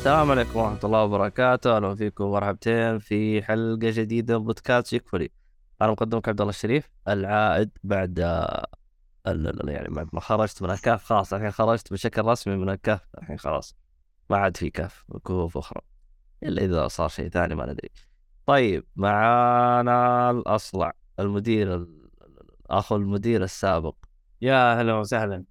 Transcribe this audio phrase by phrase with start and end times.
[0.00, 5.30] السلام عليكم ورحمة الله وبركاته، أهلا فيكم ومرحبتين في حلقة جديدة من بودكاست يكفلي.
[5.82, 8.66] أنا مقدمك عبد الله الشريف العائد بعد آه،
[9.64, 11.04] يعني بعد ما خرجت من الكهف.
[11.04, 13.00] خلاص الحين خرجت بشكل رسمي من الكهف.
[13.18, 13.76] الحين خلاص
[14.30, 15.80] ما عاد في كهف كهوف أخرى.
[16.42, 17.90] إلا إذا صار شيء ثاني ما ندري.
[18.46, 22.10] طيب معانا الأصلع المدير ال-
[22.70, 23.94] أخو المدير السابق.
[24.42, 25.44] يا هلا وسهلا.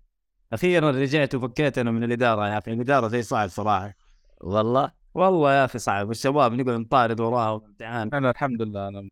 [0.54, 2.74] أخيرا رجعت وفكيت أنا من الإدارة يا أخي.
[2.74, 3.99] الإدارة زي صعب صراحة.
[4.42, 9.10] والله؟ والله يا أخي صعب الشباب نقعد نطارد وراهم امتحان أنا الحمد لله أنا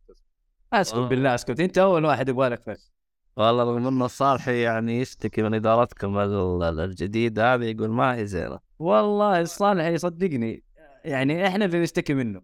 [0.73, 1.09] أسكت والله.
[1.09, 1.59] بالله أسكت.
[1.59, 2.91] أنت أول واحد يبغى لك فش.
[3.37, 8.25] والله رغم إنه صالحي يعني يشتكي من إدارتكم ال- ال- الجديده هذه يقول ما هي
[8.25, 8.59] زينة.
[8.79, 10.63] والله الصالح يصدقني.
[11.05, 12.41] يعني إحنا اللي نشتكي منه.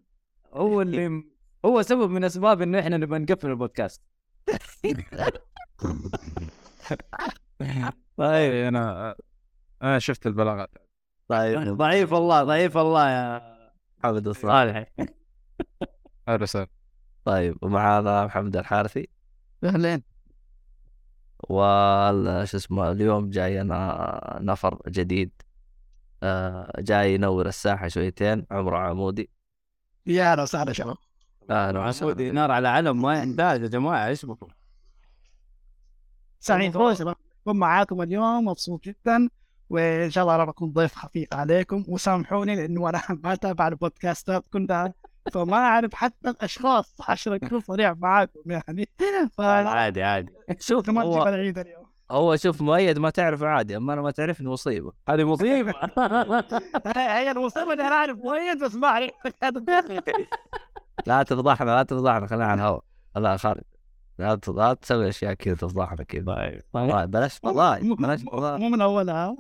[0.54, 1.24] هو اللي
[1.66, 4.02] هو سبب من أسباب إنه إحنا نبغى نقفل البودكاست.
[8.18, 8.54] طيب.
[8.54, 9.16] أنا
[9.84, 10.70] أنا شفت البلاغات.
[11.28, 11.78] طيب.
[11.78, 13.42] ضعيف والله ضعيف والله يا
[14.00, 15.10] محمد الصالح صالح.
[16.28, 16.68] أهلا وسهلا.
[17.26, 19.08] طيب ومعانا محمد الحارثي.
[19.64, 20.04] أهلين.
[21.50, 25.32] وال شو اسمه اليوم جاي أنا نفر جديد.
[26.24, 29.30] آه، جاي ينور الساحة شويتين عمره عمودي.
[30.06, 30.98] يا أهلا وسهلا شباب.
[31.50, 34.48] أهلا عمودي وسهلا نار على علم ما يحتاج يا جماعة إيش بكم؟
[36.40, 37.16] سعيد والله شباب.
[37.46, 39.30] معاكم اليوم مبسوط جدا.
[39.74, 41.84] وإن شاء الله راح أكون ضيف خفيف عليكم.
[41.88, 44.94] وسامحوني لأنه أنا ما أتابع البودكاستات كلها
[45.34, 48.90] فما أعرف حتى الأشخاص عشان اكون صريح معاكم يعني.
[49.38, 50.32] فانا عادي عادي.
[50.60, 51.84] شوف ما تجيب هو, العيد اليوم.
[52.12, 54.92] هو شوف مؤيد ما تعرف عادي أما أنا ما تعرفني مصيبة.
[55.10, 55.74] هذه مصيبة.
[56.98, 59.12] هي المصيبة إني أنا أعرف مؤيد بس ما أعرف.
[61.08, 62.84] لا تفضحنا لا تفضحنا خلينا على الهواء.
[63.16, 63.64] لا خالد
[64.20, 66.26] لا ت- لا تسوي أشياء كذا تفضحنا كذا.
[66.26, 66.62] طيب.
[66.74, 69.36] طيب بلاش والله بلاش والله مو من أولها.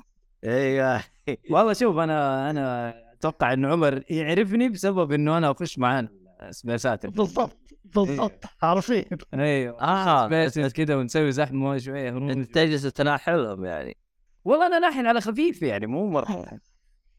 [0.46, 1.04] أيوه
[1.50, 6.08] والله شوف أنا أنا أتوقع انه عمر يعرفني بسبب إنه أنا أخش معاه
[6.50, 9.06] سبيسات بالضبط بالضبط عارفين.
[9.34, 12.10] أيوه آه سبيسز كذا ونسوي زحمة شوية.
[12.10, 13.98] أنت تجلس تناحلهم يعني.
[14.46, 16.60] والله أنا ناحن على خفيف يعني مو مرة.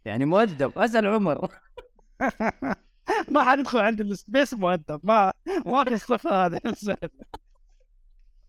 [0.05, 0.79] يعني مؤدب.
[0.79, 1.49] أسأل عمر.
[3.31, 5.01] ما حندخل عند ال space مؤدب.
[5.05, 5.33] ما
[5.67, 6.61] ما تخطف هذا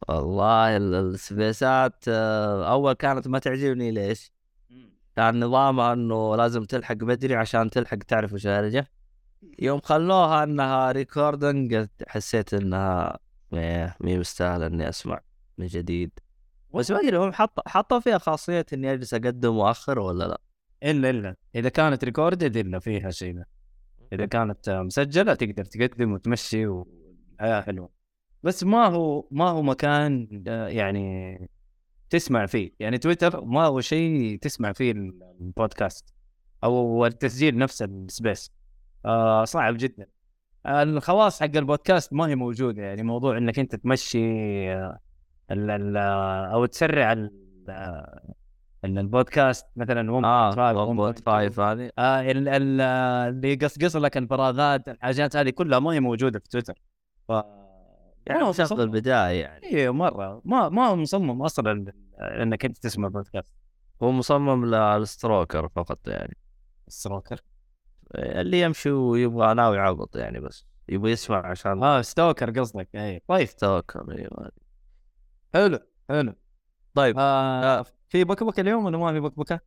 [0.09, 4.34] والله ال- السبيسات آه، أول كانت ما تعجبني ليش؟
[5.16, 8.88] كان نظامها إنه لازم تلحق بدري عشان تلحق تعرف وش الهرجه
[9.59, 13.20] يوم خلوها إنها recording حسيت إنها
[13.54, 15.22] إيه، مي مستاهلة إني أسمع
[15.58, 16.20] من جديد.
[16.74, 20.42] بس ما أدري هم حط حطوا فيها خاصية إني أجلس أقدم واخر ولا لا؟
[20.84, 21.36] إلا إلا.
[21.56, 23.46] إذا كانت recorded إلا فيها شيء ذا.
[24.14, 27.90] إذا كانت مسجلة تقدر تقدم وتمشي والحياة حلوة.
[28.44, 31.38] بس ما هو ما هو مكان آه، يعني
[32.10, 32.72] تسمع فيه.
[32.80, 36.14] يعني تويتر ما هو شيء تسمع فيه البودكاست
[36.64, 38.52] أو التسجيل نفس ال space.
[39.06, 40.08] آه صعب جدا.
[40.68, 42.84] الخواص حق البودكاست ما هي موجودة.
[42.84, 44.20] يعني موضوع إنك أنت تمشي
[44.74, 45.00] آه،
[45.52, 45.98] ال ال
[46.54, 47.32] أو تسرع ال
[47.70, 48.34] آه،
[48.86, 51.92] ال- البودكاست مثلا 1.5 آه 1.5 1.5 هذه.
[52.00, 52.82] آه ال- ال-
[53.36, 56.74] اللي يقصقص لك الفراغات الحاجات هذه كلها ما هي موجودة في تويتر.
[57.28, 57.32] ف
[58.25, 58.81] يعني شغل.
[58.81, 59.66] البداية يعني.
[59.66, 60.41] اي مرة.
[60.46, 63.53] ما ما هو مصمم أصلا إنك أنت تسمع بودكاست
[64.03, 66.38] هو مصمم للستروكر فقط يعني.
[66.88, 67.41] stroker
[68.16, 70.66] اللي يمشي ويبغى ناوي عبط يعني بس.
[70.89, 72.89] يبغى يسمع عشان آه stalker قصدك.
[72.95, 73.48] اي طيب.
[73.48, 74.51] stalker أيوه
[75.54, 75.80] حلو
[76.10, 76.33] حلو.
[76.94, 79.60] طيب آه في بكبكه اليوم ولا ما في بكبكه؟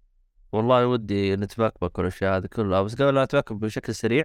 [0.53, 2.83] والله ودي نتبكبك والأشياء هذه كلها.
[2.83, 4.25] بس قبل لا نتبكبك بشكل سريع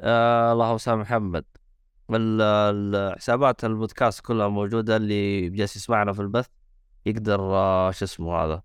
[0.00, 1.44] آه اللهم سامح محمد.
[3.16, 6.46] حسابات البودكاست كلها موجودة اللي جالس يسمعنا في البث
[7.06, 8.62] يقدر آه شو اسمه هذا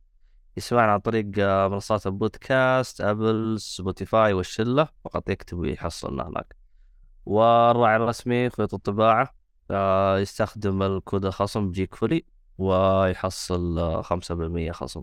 [0.57, 6.55] يسمعنا عن طريق آه منصات البودكاست ابل سبوتيفاي والشله فقط يكتب ويحصلنا هناك.
[7.25, 9.35] والراعي الرسمي خيوط الطباعة
[9.71, 12.25] آه يستخدم الكود الخصم جيك فولي
[12.57, 15.01] ويحصل آه، 5% خصم.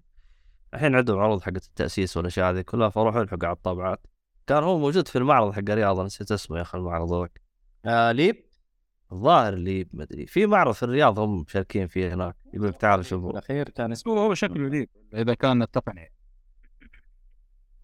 [0.75, 4.07] الحين عندهم عروض حقت التأسيس والأشياء هذه كلها فروحوا الحقوا على الطابعات
[4.47, 7.48] كان هو موجود في المعرض حق الرياض نسيت اسمه يا أخي المعرض ذاك
[7.87, 8.45] آه ليب؟
[9.13, 10.27] الظاهر اللي ما أدري.
[10.27, 13.31] في معرض في الرياض هم مشاركين فيه هناك يقول لك تعالوا شوفوا.
[13.31, 16.09] الأخير كان اسمه هو هو شكله ليب إذا كان التقنيه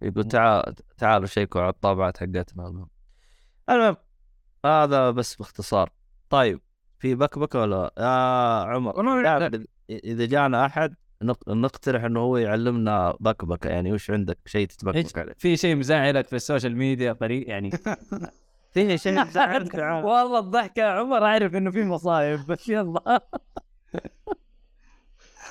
[0.01, 2.67] يقول تعال تعالوا شيكوا على الطابعات حقتنا.
[2.67, 2.89] المهم
[3.69, 3.95] المهم
[4.65, 5.89] هذا بس باختصار.
[6.29, 6.61] طيب
[6.99, 8.05] في بكبكه ولا؟ يا
[8.73, 9.63] عمر لا.
[9.89, 15.33] إذا جانا أحد نق- نقترح إنه هو يعلمنا بكبكه يعني وش عندك شيء تتبكبك عليه.
[15.37, 17.69] في شيء مزعلك في ال social media فريق يعني؟
[18.95, 20.05] شيء يزعلك تعال.
[20.05, 23.21] والله الضحكه يا عمر عارف إنه في مصايب بس يلا.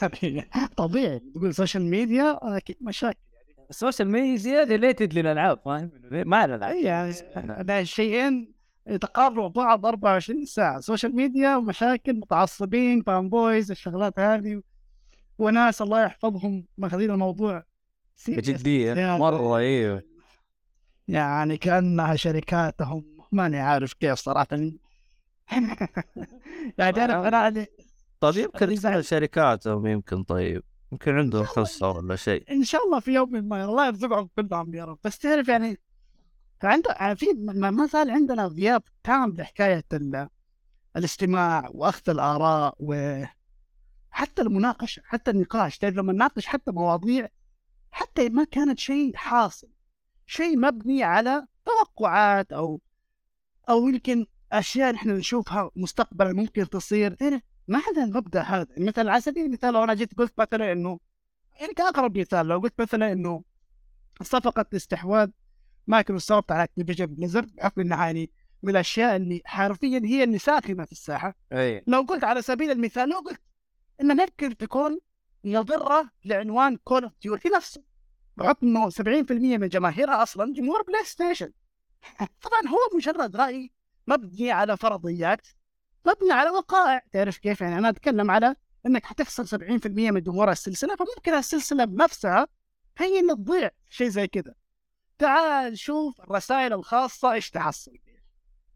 [0.76, 1.19] طبيعي.
[1.35, 3.19] تقول social media أكيد مشاكل.
[3.71, 6.73] ال social media related للألعاب فاهم؟ ما الألعاب.
[6.76, 7.15] اي يعني
[7.62, 8.53] ده الشيئين
[8.87, 10.81] يتقاربوا بعض 24 ساعة.
[10.81, 14.62] social media ومشاكل متعصبين fanboys الشغلات هذه
[15.38, 17.62] وناس الله يحفظهم ماخذين الموضوع.
[18.29, 18.93] بجدية.
[18.94, 20.03] يا- مرة أيوه
[21.09, 23.14] يعني كأنها شركاتهم.
[23.35, 24.47] ماني عارف كيف صراحة.
[26.79, 27.67] يعني أنا أنا
[28.21, 30.63] طيب يمكن يسأل شركاتهم يمكن طيب.
[30.93, 32.51] يمكن عندهم خصه ولا شيء.
[32.51, 34.99] إن شاء الله في يوم ما الله يرزقهم كلهم يا رب.
[35.05, 35.79] بس تعرف يعني
[36.63, 40.29] عنده يعني في ما زال عندنا غياب تام لحكاية ال-
[40.97, 45.79] الاستماع وأخذ الآراء وحتى المناقشه حتى النقاش.
[45.79, 47.29] تعرف لما نناقش حتى مواضيع
[47.91, 49.69] حتى ما كانت شيء حاصل
[50.27, 52.81] شيء مبني على توقعات أو
[53.69, 57.15] أو يمكن أشياء نحن نشوفها مستقبلا ممكن تصير.
[57.15, 58.67] تعرف ما عندنا المبدأ هذا.
[58.79, 61.01] مثلا على سبيل المثال لو أنا جيت قلت مثلا إنه
[61.61, 62.47] يعني كاقرب مثال.
[62.47, 63.43] لو قلت مثلا إنه
[64.23, 65.31] صفقة استحواذ
[65.87, 68.31] مايكروسوفت على اكتيفيجن بليزرد بحكم إنها يعني
[68.63, 71.35] من الأشياء اللي حرفيا هي اللي ساخنة في الساحة.
[71.53, 71.85] أي.
[71.87, 73.41] لو قلت على سبيل المثال لو قلت
[74.01, 74.99] إن ممكن تكون
[75.45, 77.83] مضرة لعنوان كول اوف ديوتي نفسه
[78.37, 79.01] بحكم إنه 70%
[79.31, 81.51] من جماهيرها أصلا جمهور PlayStation
[82.45, 83.73] طبعا هو مجرد رأي
[84.06, 85.47] مبني على فرضيات
[86.06, 87.03] مبني على وقائع.
[87.12, 88.56] تعرف كيف؟ يعني أنا أتكلم على
[88.87, 92.49] إنك حتخسر 70% من جمهور السلسلة فممكن السلسلة بنفسها
[92.99, 94.55] هي اللي تضيع شيء زي كذا.
[95.19, 97.93] تعال شوف الرسائل الخاصة إيش تحصل؟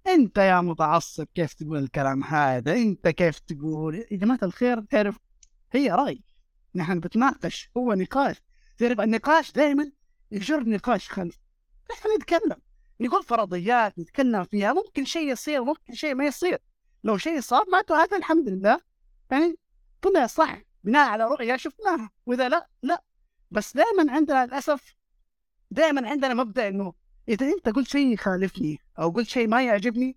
[0.07, 5.19] أنت يا متعصب كيف تقول الكلام هذا؟ أنت كيف تقول؟ يا جماعة الخير تعرف
[5.73, 6.23] هي رأي.
[6.75, 8.37] نحن بنتناقش هو نقاش.
[8.79, 9.91] تعرف النقاش دائما
[10.31, 11.39] يجر نقاش خلف.
[11.91, 12.68] نحن نتكلم.
[13.01, 16.59] نقول فرضيات نتكلم فيها ممكن شيء يصير ممكن شيء ما يصير.
[17.05, 18.81] لو شيء صار معناته هذا الحمد لله.
[19.31, 19.57] يعني
[20.03, 22.11] طلع صح بناء على رؤية شفناها.
[22.27, 23.03] وإذا لا لا.
[23.51, 24.95] بس دائما عندنا للأسف
[25.71, 26.93] دائما عندنا مبدأ إنه
[27.29, 30.17] إذا أنت قلت شيء يخالفني أو قلت شيء ما يعجبني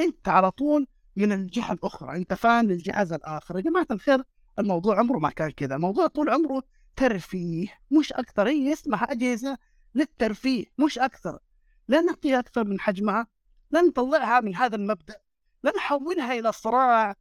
[0.00, 0.86] أنت على طول
[1.16, 2.16] من الجهة الأخرى.
[2.16, 3.56] أنت fan للجهاز الآخر.
[3.56, 4.22] يا جماعة الخير
[4.58, 6.62] الموضوع عمره ما كان كذا الموضوع طول عمره
[6.96, 7.68] ترفيه.
[7.90, 9.58] مش أكثر هي اسمها أجهزة
[9.94, 10.64] للترفيه.
[10.78, 11.38] مش أكثر
[11.88, 13.26] لا نعطيها أكثر من حجمها
[13.70, 15.16] لا نطلعها من هذا المبدأ
[15.62, 17.14] لا نحولها إلى صراع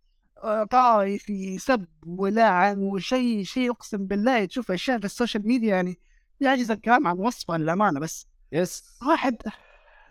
[0.44, 4.46] آه، طائفي سب ولعن وشيء شيء أقسم بالله.
[4.46, 6.00] تشوف أشياء في ال social media يعني
[6.40, 8.28] يعجز الكلام عن وصفها للأمانة بس.
[8.52, 8.84] yes.
[9.08, 9.38] واحد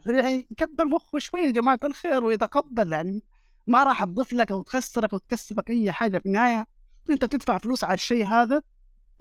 [0.07, 3.23] يعني يكبر مخه شوي يا جماعة الخير ويتقبل يعني
[3.67, 6.67] ما راح تضيف لك أو تخسرك أو تكسبك أي حاجة في النهاية.
[7.11, 8.63] أنت تدفع فلوس على الشيء هذا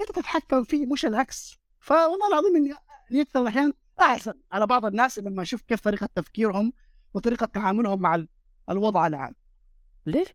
[0.01, 1.57] أنت تتحكم فيه مش العكس.
[1.79, 2.69] فوالله العظيم إني
[3.09, 4.33] يعني أكثر الاحيان أحسن.
[4.51, 6.73] على بعض الناس لما أشوف كيف طريقة تفكيرهم
[7.13, 8.27] وطريقة تعاملهم مع ال-
[8.69, 9.35] الوضع العام.
[10.05, 10.25] ليه؟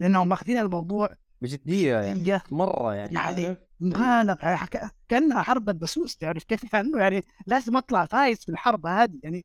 [0.00, 1.08] لأنهم ماخذين الموضوع
[1.42, 2.28] بجدية يعني.
[2.28, 3.14] يعني مرة يعني.
[3.14, 4.68] يعني مبالغ يعني
[5.08, 6.16] كأنها حرب البسوس.
[6.16, 9.18] تعرف كيف؟ كانه يعني لازم أطلع فايز في الحرب هذه.
[9.22, 9.44] يعني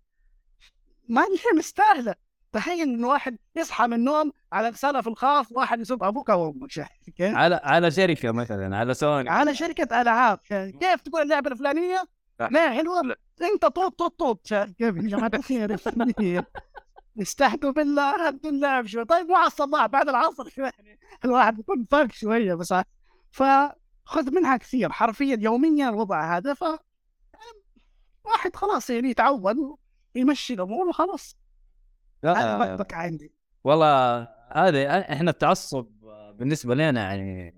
[1.09, 2.15] ما هي مستاهلة.
[2.51, 6.71] تخيل إن واحد يصحى من النوم على رسالة في الخاص واحد يسب أبوك أو أمك.
[6.71, 9.29] شايف كيف؟ على على شركة مثلا على سوني.
[9.29, 10.39] على شركة ألعاب.
[10.43, 12.03] شايف كيف تقول اللعبة الفلانية؟
[12.39, 15.77] ما حلوة انت طوط طوط طوط شايف كيف يا جماعة الخير
[17.21, 18.27] استهدوا بالله.
[18.27, 19.05] هدوا اللعب شوي.
[19.05, 22.73] طيب على الصباح بعد العصر شوي يعني الواحد يكون فرق شوية بس
[23.31, 24.91] فخذ منها كثير.
[24.91, 26.63] حرفيا يوميا الوضع هذا ف
[28.23, 29.77] واحد خلاص يعني يتعود
[30.15, 31.37] ويمشي الأمور وخلاص.
[32.23, 33.33] لا عندي.
[33.63, 35.87] والله هذا إحنا التعصب
[36.33, 37.56] بالنسبة لنا يعني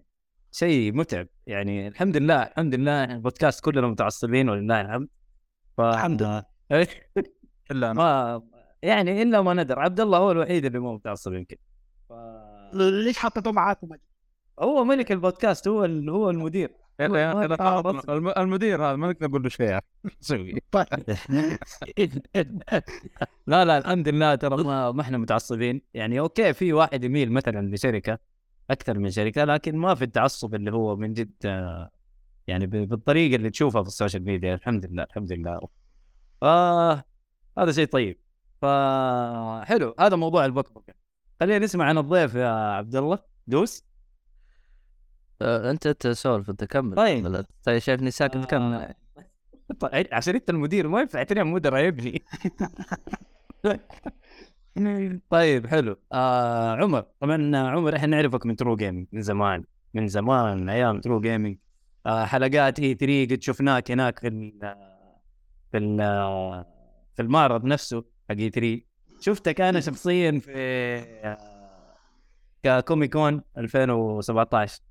[0.51, 1.27] شيء متعب.
[1.48, 5.08] يعني الحمد لله الحمد لله البودكاست كلنا متعصبين ولله الحمد.
[5.77, 5.82] ف...
[5.82, 6.44] الحمد لله.
[7.72, 7.94] إلا أنا.
[7.94, 8.41] ما
[8.82, 11.56] يعني إلا ما ندر عبد الله هو الوحيد اللي مو متعصب يمكن
[12.10, 12.13] ف...
[12.74, 13.89] ليش حطيته معاكم؟
[14.60, 16.10] هو ملك البودكاست هو ال...
[16.10, 16.72] هو المدير.
[18.38, 19.79] المدير هذا ما نقدر نقول له شيء.
[20.22, 20.88] نسوي طيب.
[23.48, 25.82] لا لا الحمد لله ترى ما, ما إحنا متعصبين.
[25.94, 28.20] يعني okay في واحد يميل مثلا لشركة.
[28.70, 31.32] أكثر من شركة لكن ما في التعصب اللي هو من جد
[32.48, 34.54] يعني بالطريقة اللي تشوفها في ال social media.
[34.54, 35.60] الحمد لله الحمد لله.
[36.44, 37.04] آه
[37.58, 38.20] هذا شيء طيب.
[38.62, 40.94] فحلو هذا موضوع البكبكه
[41.40, 43.20] خلينا نسمع عن الضيف يا عبد الله.
[43.48, 43.84] دوس.
[45.42, 46.96] آه، أنت انت سولف أنت كمل.
[46.96, 47.46] طيب.
[47.80, 48.74] شايفني ساكت؟ كمل.
[48.74, 48.96] آه،
[49.80, 52.24] طيب عشان أنت المدير ما ينفع تنام مدراء يا ابني.
[55.30, 55.98] طيب حلو.
[56.12, 57.06] آه عمر.
[57.20, 61.58] طبعا عمر إحنا نعرفك من True Gaming من زمان من زمان أيام True Gaming
[62.06, 64.54] آه حلقات E 3 قد شفناك هناك في
[65.72, 65.80] في
[67.16, 68.82] في المعرض نفسه حق E 3
[69.20, 70.52] شفتك أنا شخصيا في
[71.24, 71.38] آه،
[72.63, 74.82] Comic Con 2017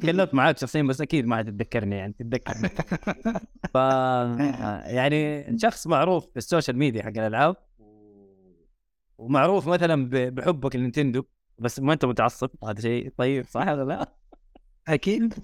[0.00, 2.54] تكلمت معاك شخصيا بس أكيد ما تتذكرني يعني تتذكر.
[3.74, 3.76] ف
[4.94, 7.56] يعني شخص معروف في ال social media حق الألعاب.
[9.18, 11.24] ومعروف مثلا بحبك لل Nintendo
[11.58, 12.50] بس ما أنت متعصب.
[12.64, 14.12] هذا شيء طيب صح ولا لا؟
[14.88, 15.34] أكيد.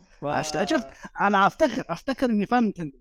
[0.64, 0.82] شوف
[1.20, 2.98] أنا افتخر أفتخر إني fan Nintendo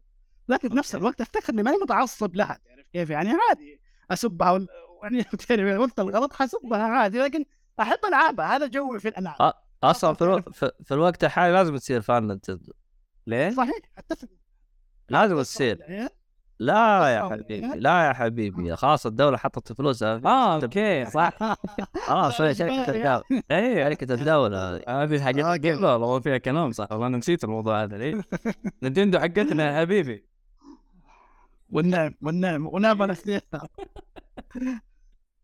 [0.50, 3.82] لكن في نفس الوقت أفتخر إني ماني متعصب لها تعرف كيف؟ يعني عادي.
[4.12, 4.68] أسبها وال-
[5.04, 7.46] يعني يعني قلت الغلط حسبها عادي لكن
[7.80, 9.54] أحب العابها هذا جوي في الألعاب.
[9.84, 10.42] أصلا في, ألو...
[10.52, 12.74] في, الوقت الحالي لازم تصير fan Nintendo.
[13.28, 14.28] ليه؟ صحيح أتفق.
[15.10, 15.80] لازم تصير.
[15.80, 16.10] يعني
[16.60, 17.60] لا يا حبيبي.
[17.80, 21.38] لا يا حبيبي خلاص الدولة حطت فلوسها آه okay صح.
[22.08, 23.84] خلاص هي شركة الدولة إيه.
[23.90, 24.76] شركة الدولة.
[24.88, 25.72] هذه okay.
[25.72, 28.22] لا والله فيها كلام صح والله أنا نسيت الموضوع هذا ليه؟
[28.84, 30.26] Nintendo حقتنا يا حبيبي.
[31.70, 33.70] والنعم والنعم ونعم أنا اثنينها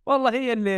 [0.05, 0.69] والله هي اللي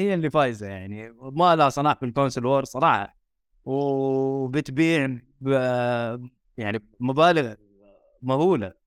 [0.00, 1.12] هي اللي فايزة يعني.
[1.20, 3.16] ما لها صلاح في ال console war صراحة.
[3.64, 5.48] وبتبيع ب
[6.58, 7.54] يعني مبالغ
[8.22, 8.83] مهولة.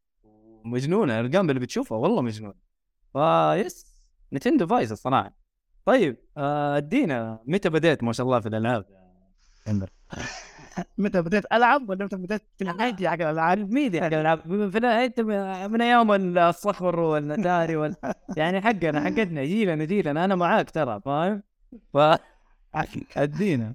[0.67, 2.55] ومجنونه الأرقام اللي بتشوفها والله مجنونة.
[3.13, 3.85] فيس
[4.33, 5.33] Nintendo فايزه الصراحة.
[5.85, 8.85] طيب آه، ادينا متى بديت ما شاء الله في الألعاب؟
[10.97, 15.19] متى بديت ألعب ولا متى بديت في العادي حق الالعاب ميديا حق الالعاب في انت
[15.71, 17.95] من أيام الصخر والاتاري وال...
[18.37, 20.25] يعني حقنا حقتنا جيلنا جيلنا.
[20.25, 21.43] أنا معاك ترى فاهم؟
[21.93, 21.97] ف
[23.17, 23.73] ادينا.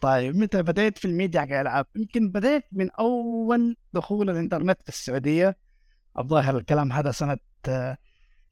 [0.00, 5.56] طيب متى بديت في الميديا حق الالعاب؟ يمكن بديت من أول دخول الإنترنت في السعودية.
[6.18, 7.12] الظاهر الكلام هذا
[7.68, 7.98] آه،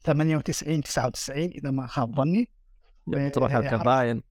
[0.05, 2.49] 98 99 إذا ما خاب ظني.
[3.33, 4.23] تروح و- الكباين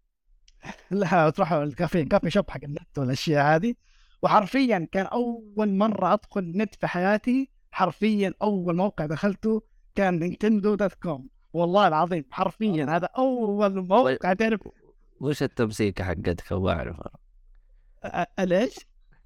[0.91, 3.73] لا تروحوا ال coffee coffee shop حق النت والأشياء هذه.
[4.21, 9.61] وحرفيا كان أول مرة أدخل نت في حياتي حرفيا أول موقع دخلته
[9.95, 11.29] كان Nintendo dot com.
[11.53, 14.59] والله العظيم حرفيا هذا أول موقع تعرف.
[15.21, 17.11] وش التمسيكة حقتك؟ ما اعرفها
[18.05, 18.75] أ- أ- ليش؟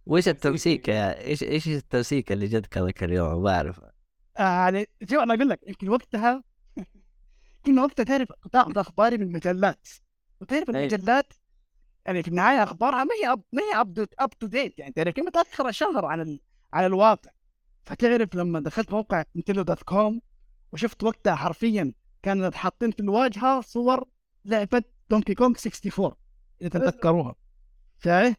[0.06, 3.92] وش التمسيكة إيش إيش التمسيكة اللي جتك هذاك اليوم؟ ما اعرفها
[4.40, 6.44] يعني شوف أنا أقول لك يمكن وقتها
[7.66, 9.88] كنا وقتها تعرف تاخذ اخباري من المجلات.
[10.42, 10.80] وتعرف أي.
[10.80, 11.34] المجلات
[12.06, 15.14] يعني في النهاية أخبارها ما هي up ما هي up up to date يعني تعرف
[15.14, 16.40] كيف متاخره شهر عن ال...
[16.74, 17.32] عن الواقع.
[17.86, 20.22] فتعرف لما دخلت موقع Nintendo dot com
[20.72, 21.94] وشفت وقتها حرفيا
[22.24, 24.06] كانت حاطين في الواجهة صور
[24.46, 26.12] لعبة Donkey Kong 64
[26.62, 27.36] إذا تتذكروها.
[27.98, 28.36] فاهم؟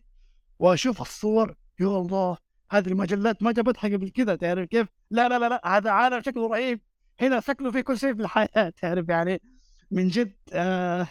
[0.59, 2.37] وأشوف الصور يا الله!
[2.71, 6.49] هذه المجلات ما جابتها قبل كذا تعرف كيف؟ لا لا لا لا هذا عالم شكله
[6.49, 6.81] رهيب.
[7.21, 9.43] هنا شكله في كل شيء في الحياة تعرف يعني؟
[9.91, 11.09] من جد آه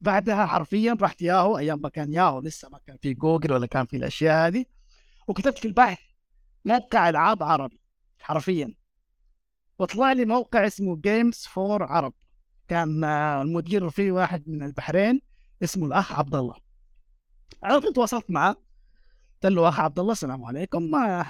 [0.00, 3.86] بعدها حرفيا رحت ياهو أيام ما كان ياهو لسه ما كان في جوجل ولا كان
[3.86, 4.64] في الأشياء هذه
[5.28, 5.98] وكتبت في البحث
[6.64, 7.80] موقع ألعاب عربي
[8.20, 8.74] حرفيا.
[9.78, 12.14] وطلع لي موقع اسمه Games for Arab
[12.68, 15.20] كان آه، المدير فيه واحد من البحرين
[15.62, 16.54] اسمه الأخ عبد الله.
[17.62, 18.56] كنت تواصلت معه.
[19.42, 20.82] قلت له أخ عبد الله السلام عليكم.
[20.82, 21.26] ما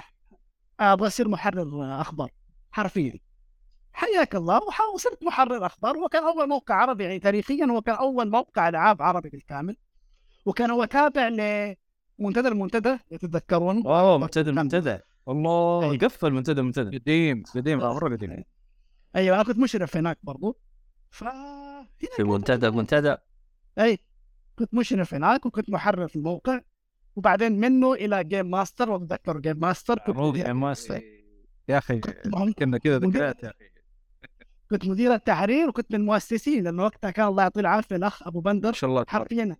[0.79, 2.31] أبغى أصير محرر أخبار
[2.71, 3.19] حرفيا.
[3.93, 4.61] حياك الله.
[4.95, 9.01] وصرت محرر أخبار هو كان أول موقع عربي يعني تاريخيا هو كان أول موقع العاب
[9.01, 9.77] عربي بالكامل.
[10.45, 14.99] وكان هو تابع لمنتدى المنتدى تتذكرون اوه منتدى المنتدى.
[15.27, 15.97] الله أي.
[15.97, 16.97] قفل منتدى المنتدى.
[16.97, 18.43] قديم قديم مره قديم.
[19.15, 20.57] أيوه أنا كنت مشرف هناك برضو.
[21.11, 21.23] ف
[22.17, 22.69] في منتدى.
[22.69, 23.17] منتدى.
[23.79, 23.99] اي
[24.59, 26.59] كنت مشرف هناك وكنت محرر في الموقع.
[27.15, 31.01] وبعدين منه إلى Game Master واتذكر Game Master كنت يا ماستر
[31.69, 32.01] يا أخي
[32.57, 33.65] كنا كذا ذكريات يا أخي.
[34.69, 38.67] كنت مدير التحرير وكنت من المؤسسين لأنه وقتها كان الله يعطيه العافية الأخ أبو بندر.
[38.69, 39.05] ما شاء الله.
[39.07, 39.55] حرفيا.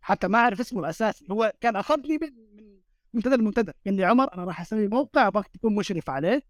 [0.00, 1.26] حتى ما أعرف اسمه الأساسي.
[1.30, 2.64] هو كان أخذني من من
[3.14, 6.42] منتدى المنتدى قال لي عمر أنا راح أسوي موقع ابغاك تكون مشرف عليه.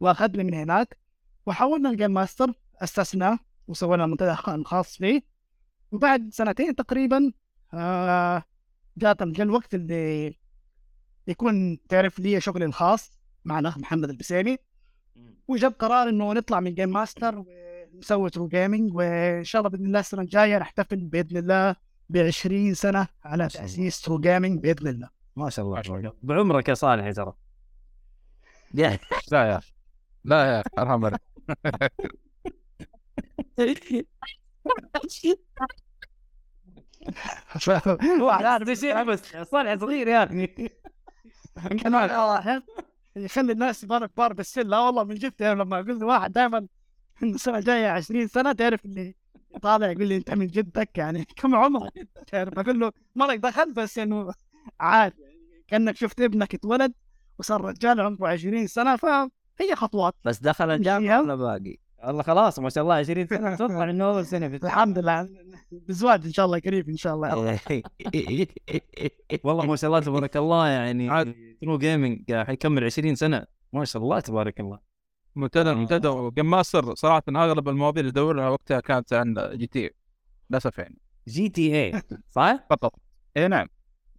[0.00, 0.98] وأخذني من هناك.
[1.46, 5.22] وحولنا ال Game Master أسسناه وسوينا المنتدى الخ- الخاص فيه.
[5.92, 7.32] وبعد سنتين تقريبا
[7.74, 8.42] آه
[8.96, 10.34] جاء جاء الوقت اللي
[11.26, 13.10] يكون تعرف لي شغلي الخاص
[13.44, 14.56] مع الاخ محمد البسيمي.
[15.48, 17.44] وجاب قرار إنه نطلع من Game Master
[17.94, 21.76] ونسوي True Gaming وإن شاء الله بإذن الله السنة الجاية نحتفل بإذن الله
[22.08, 25.08] ب 20 سنة على تأسيس True Gaming بإذن الله.
[25.36, 26.12] ما شاء الله.
[26.22, 27.32] بعمرك يا صالح يا ترى؟
[28.74, 28.90] لا
[29.44, 29.58] يا.
[29.58, 29.66] أخي
[30.24, 30.60] لا يا.
[30.60, 31.16] أخي ارحم.
[38.20, 40.48] واحد عارف يصير بس صالح صغير يا أخي.
[42.16, 42.62] واحد
[43.16, 44.66] يخلي الناس يبانوا كبار بالسن.
[44.66, 46.66] لا والله من جد يعني لما أقول واحد دائما
[47.22, 49.14] السنة الجاية 20 سنة تعرف اللي
[49.62, 51.24] طالع يقول لي أنت من جدك يعني.
[51.36, 52.58] كم عمرك تعرف.
[52.58, 54.34] أقول له مرق دخل بس إنه
[54.80, 55.16] عادي
[55.68, 56.92] كأنك شفت ابنك اتولد
[57.38, 60.14] وصار رجال عمره 20 سنة فهي خطوات.
[60.24, 64.26] بس دخل الجامعة ولا باقي؟ والله خلاص ما شاء الله 20 سنة أتوقع إنه أول
[64.26, 65.28] سنة في الحمد لله.
[65.72, 67.28] بزواج إن شاء الله قريب إن شاء الله.
[69.44, 71.34] والله ما شاء الله تبارك الله يعني عاد.
[71.62, 73.44] True Gaming حيكمل 20 سنة.
[73.72, 74.78] ما شاء الله تبارك الله.
[75.36, 79.90] منتدى منتدى و Game Master صراحة أغلب المواضيع اللي أدورها وقتها كانت عن GT
[80.50, 80.98] للأسف يعني.
[81.28, 82.94] GTA صح؟ فقط.
[83.36, 83.66] اي نعم.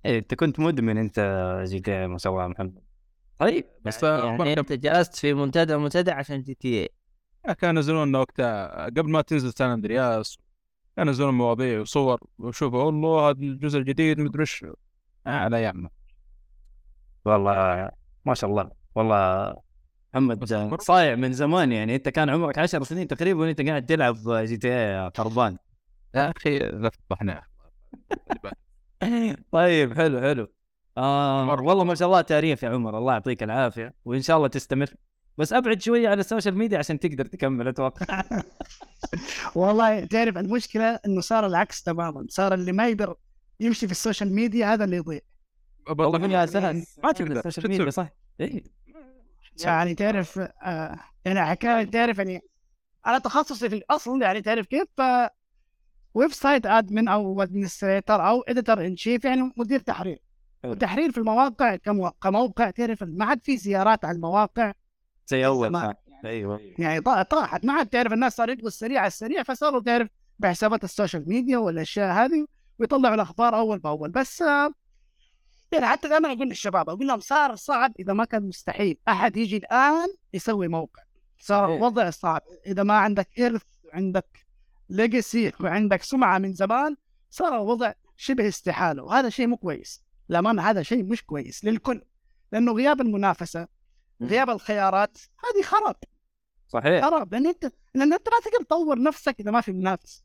[0.05, 1.19] إيه أنت كنت مدمن أنت
[1.67, 2.79] GTA ما شاء الله محمد.
[3.39, 6.89] طيب بس يعني كم- أنت جلست في منتدى منتدى عشان جي تي اي
[7.51, 10.37] كانوا ينزلون وقتها قبل ما تنزل San Andreas
[10.95, 14.63] كانوا ينزلون مواضيع وصور وشوفوا والله هذا الجزء الجديد مدري إيش.
[15.27, 15.89] آه، على أيامنا.
[17.25, 17.89] والله
[18.25, 18.71] ما شاء الله.
[18.95, 19.55] والله
[20.13, 21.95] محمد صايع من زمان يعني.
[21.95, 25.57] أنت كان عمرك 10 سنين تقريبا وأنت قاعد تلعب GTA خربان
[26.15, 27.43] يا أخي تفضحنا.
[29.51, 30.47] طيب حلو حلو.
[30.97, 32.97] آه والله ما شاء الله تعريف يا عمر.
[32.97, 33.93] الله يعطيك العافية.
[34.05, 34.93] وإن شاء الله تستمر.
[35.37, 38.23] بس أبعد شوية عن ال social media عشان تقدر تكمل أتوقع.
[39.55, 43.15] والله تعرف المشكلة إنه صار العكس تماما صار اللي ما يقدر
[43.59, 45.19] يمشي في ال social media هذا اللي يضيع.
[45.89, 47.37] والله من يا سهل ما تقدر.
[47.37, 48.09] ال social media؟ صح.
[48.39, 48.63] إيه.
[49.63, 52.41] يعني تعرف آه يعني حكاية تعرف يعني
[53.07, 55.01] أنا تخصصي في الأصل يعني تعرف كيف؟ ف
[56.13, 60.19] website admin أو administrator أو editor in chief يعني مدير تحرير.
[60.65, 62.11] التحرير في المواقع كمو...
[62.11, 64.73] كموقع تعرف ما عاد في زيارات على المواقع.
[65.27, 65.73] زي اول.
[65.73, 65.93] صح
[66.25, 66.59] أيوه.
[66.77, 67.65] يعني طا- طاحت.
[67.65, 70.07] ما عاد تعرف الناس صاروا يبغوا السريع على السريع فصاروا تعرف
[70.39, 72.45] بحسابات ال social media والأشياء هذه
[72.79, 74.09] ويطلعوا الأخبار أول بأول.
[74.11, 74.71] بس آه،
[75.71, 78.97] يعني حتى دائما أقول للشباب أقول لهم صار صعب إذا ما كان مستحيل.
[79.07, 81.03] أحد يجي الآن يسوي موقع.
[81.39, 81.81] صار إيه.
[81.81, 82.41] وضع صعب.
[82.67, 84.45] إذا ما عندك إرث وعندك
[84.89, 86.95] ليجسي وعندك سمعة من زمان
[87.29, 89.03] صار الوضع شبه استحالة.
[89.03, 90.03] وهذا شيء مو كويس.
[90.29, 92.01] للامانه هذا شيء مش كويس للكل.
[92.51, 93.67] لأنه غياب المنافسة
[94.27, 95.95] غياب الخيارات هذه خراب.
[96.67, 97.05] صحيح.
[97.05, 97.63] خراب لأن أنت
[97.95, 100.23] لأن أنت ما تقدر تطور نفسك إذا ما في منافس.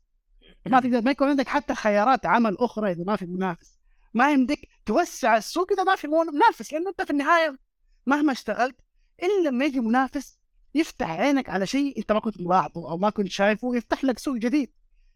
[0.65, 3.79] ما تقدر ما يكون عندك حتى خيارات عمل أخرى إذا ما في منافس.
[4.13, 7.57] ما يمديك توسع السوق إذا ما في منافس لأن أنت في النهاية
[8.05, 8.75] مهما اشتغلت
[9.23, 10.39] الا لما يجي منافس
[10.75, 14.35] يفتح عينك على شيء أنت ما كنت ملاحظه أو ما كنت شايفه يفتح لك سوق
[14.35, 14.71] جديد.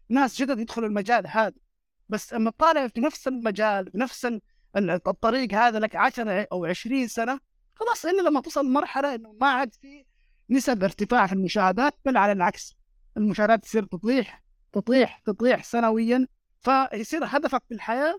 [0.08, 1.52] ناس جدد يدخلوا المجال هذا.
[2.08, 4.40] بس أما طالع في نفس المجال بنفس ال-
[4.76, 7.40] ال- الطريق هذا لك 10 أو 20 سنة
[7.74, 10.04] خلاص الا لما توصل لمرحلة إنه ما عاد في
[10.50, 12.76] نسب ارتفاع في المشاهدات بل على العكس
[13.16, 16.26] المشاهدات تصير تطيح تطيح تطيح سنويا.
[16.60, 18.18] فيصير هدفك في الحياة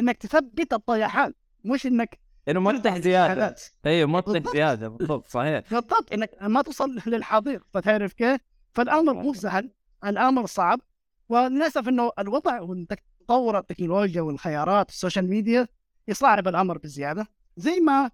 [0.00, 1.32] إنك تثبت الطيحان
[1.64, 3.54] مش إنك إنه تطيح زيادة.
[3.86, 4.52] أيوه بالضبط.
[4.52, 5.70] زيادة بالضبط صحيح.
[5.70, 6.12] بالضبط.
[6.12, 8.40] إنك ما توصل للحضيض فتعرف كيف؟
[8.74, 9.72] فالأمر مو سهل
[10.04, 10.80] الأمر صعب.
[11.28, 15.68] وللأسف إنه الوضع وانك تطور التكنولوجيا والخيارات ال social media
[16.08, 17.26] يصعب الأمر بزيادة.
[17.56, 18.10] زي ما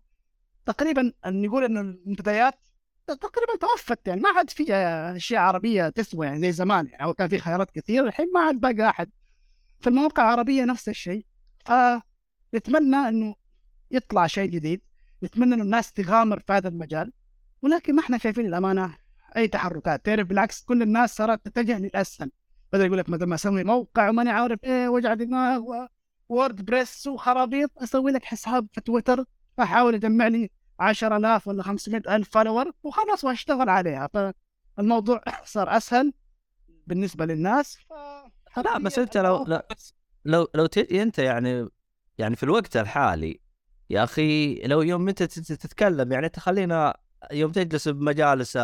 [0.66, 2.54] تقريبا نقول انه المنتديات
[3.06, 4.74] تقريبا توفت يعني ما عاد في
[5.16, 8.60] أشياء عربية تسوى يعني زي زمان يعني أو كان في خيارات كثير الحين ما عاد
[8.60, 9.10] باقي أحد.
[9.80, 11.26] في المواقع العربية نفس الشيء.
[11.66, 13.34] فنتمنى إنه
[13.90, 14.80] يطلع شيء جديد.
[15.22, 17.12] نتمنى إنه الناس تغامر في هذا المجال.
[17.62, 18.96] ولكن ما إحنا شايفين الأمانة
[19.36, 20.04] أي تحركات.
[20.06, 22.30] تعرف بالعكس كل الناس صارت تتجه للأسهل.
[22.72, 25.86] بدل يقول لك بدل ما أسوي موقع وماني عارف إيه وجع دماغ
[26.28, 29.24] و WordPress وخرابيط أسوي لك حساب في تويتر.
[29.60, 34.08] احاول اجمع لي 10000 ولا 500 ألف follower وخلاص واشتغل عليها.
[34.76, 36.12] فالموضوع صار أسهل
[36.86, 37.92] بالنسبة للناس ف...
[38.60, 39.60] لا بس أنت لو لو
[40.24, 41.68] لو, لو تجي أنت يعني
[42.18, 43.40] يعني في الوقت الحالي
[43.90, 46.96] يا أخي لو يوم أنت تت- تتكلم يعني تخلينا
[47.32, 48.58] يوم تجلس بمجالس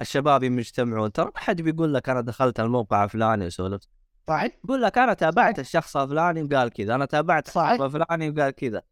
[0.00, 3.88] الشباب يجتمعون ترى ما حد بيقول لك أنا دخلت الموقع الفلاني وسولفت.
[4.28, 4.52] صحيح.
[4.64, 7.70] يقول لك أنا تابعت الشخص الفلاني وقال كذا أنا تابعت صحيح.
[7.70, 8.82] الشخص الفلاني وقال كذا.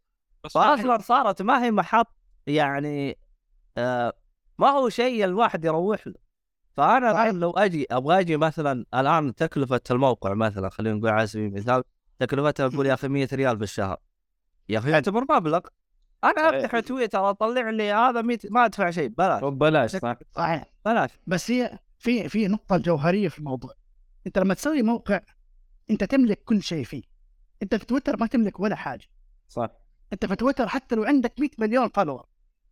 [0.48, 3.18] فاصلا صارت ما هي محط يعني
[3.78, 4.12] آه
[4.58, 6.14] ما هو شيء الواحد يروح له.
[6.72, 7.10] فأنا.
[7.10, 11.84] الآن لو أجي أبغى أجي مثلا الآن تكلفة الموقع مثلا خلينا نقول على سبيل المثال
[12.18, 13.96] تكلفتها نقول يا أخي 100 ريال بالشهر.
[14.68, 15.60] يا أخي يعتبر مبلغ
[16.24, 16.64] أنا.
[16.64, 19.44] أفتح تويتر أطلع لي هذا 100 ما أدفع شيء بلاش.
[19.44, 20.64] ببلاش صح صحيح.
[20.84, 21.10] بلاش.
[21.26, 23.72] بس هي في في نقطة جوهرية في الموضوع.
[24.26, 25.20] أنت لما تسوي موقع
[25.90, 27.02] أنت تملك كل شيء فيه.
[27.62, 29.06] أنت في تويتر ما تملك ولا حاجة.
[29.48, 29.70] صح.
[30.14, 32.26] أنت في تويتر حتى لو عندك 100 مليون فولور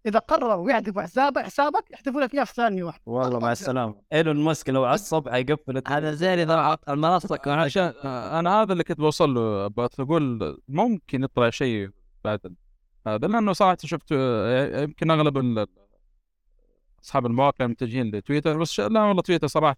[0.06, 3.02] إذا قرروا يحذفوا حسابك حسابك يحذفوا لك اياه في ثانية واحدة.
[3.06, 3.94] والله مع السلامة.
[4.12, 9.34] إيلون ماسك لو عصب حيقفل هذا زين إذا المنصه عشان أنا هذا اللي كنت بوصل
[9.34, 11.90] له بس أقول ممكن يطلع شيء
[12.24, 12.54] بعد.
[13.06, 14.10] هذا لأنه صراحة شفت
[14.82, 15.66] يمكن أغلب
[17.04, 19.76] أصحاب المواقع متجهين لتويتر بس لا والله تويتر صراحة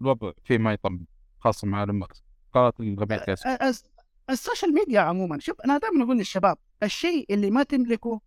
[0.00, 1.00] الوضع فيه ما يطمن
[1.40, 2.22] خاصة مع المارس
[2.54, 3.46] قناه الغبية كيس.
[3.46, 3.84] الس-
[4.30, 8.20] ال social media عموما شوف أنا دائما أقول للشباب الشيء اللي ما تملكه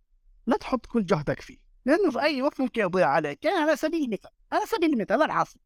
[0.46, 3.44] لا تحط كل جهدك فيه لأنه في أي وقت ممكن يضيع عليك.
[3.44, 5.60] يعني على سبيل المثال على سبيل المثال العاصم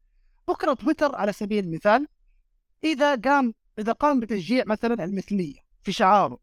[0.47, 2.07] بكرة تويتر على سبيل المثال
[2.83, 6.39] إذا قام إذا قام بتشجيع مثلا المثلية في شعاره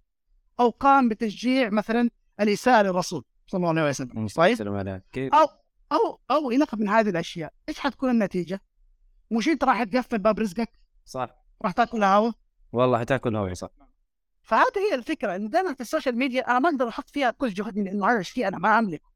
[0.61, 4.57] أو قام بتشجيع مثلا الاساءه للرسول صلى الله عليه وسلم طيب؟
[5.35, 5.49] أو
[5.93, 8.61] أو أو إلى من هذه الأشياء إيش حتكون النتيجة؟
[9.31, 10.71] مش أنت راح تقفل باب رزقك؟
[11.05, 11.31] صح.
[11.63, 12.33] راح تأكل هوا
[12.73, 13.71] والله حتاكل هوي صح.
[14.43, 17.49] فهذه هي الفكرة انه دائما في ال social media أنا ما أقدر أحط فيها كل
[17.49, 19.09] جهدي لأنه هذا الشيء أنا ما املكه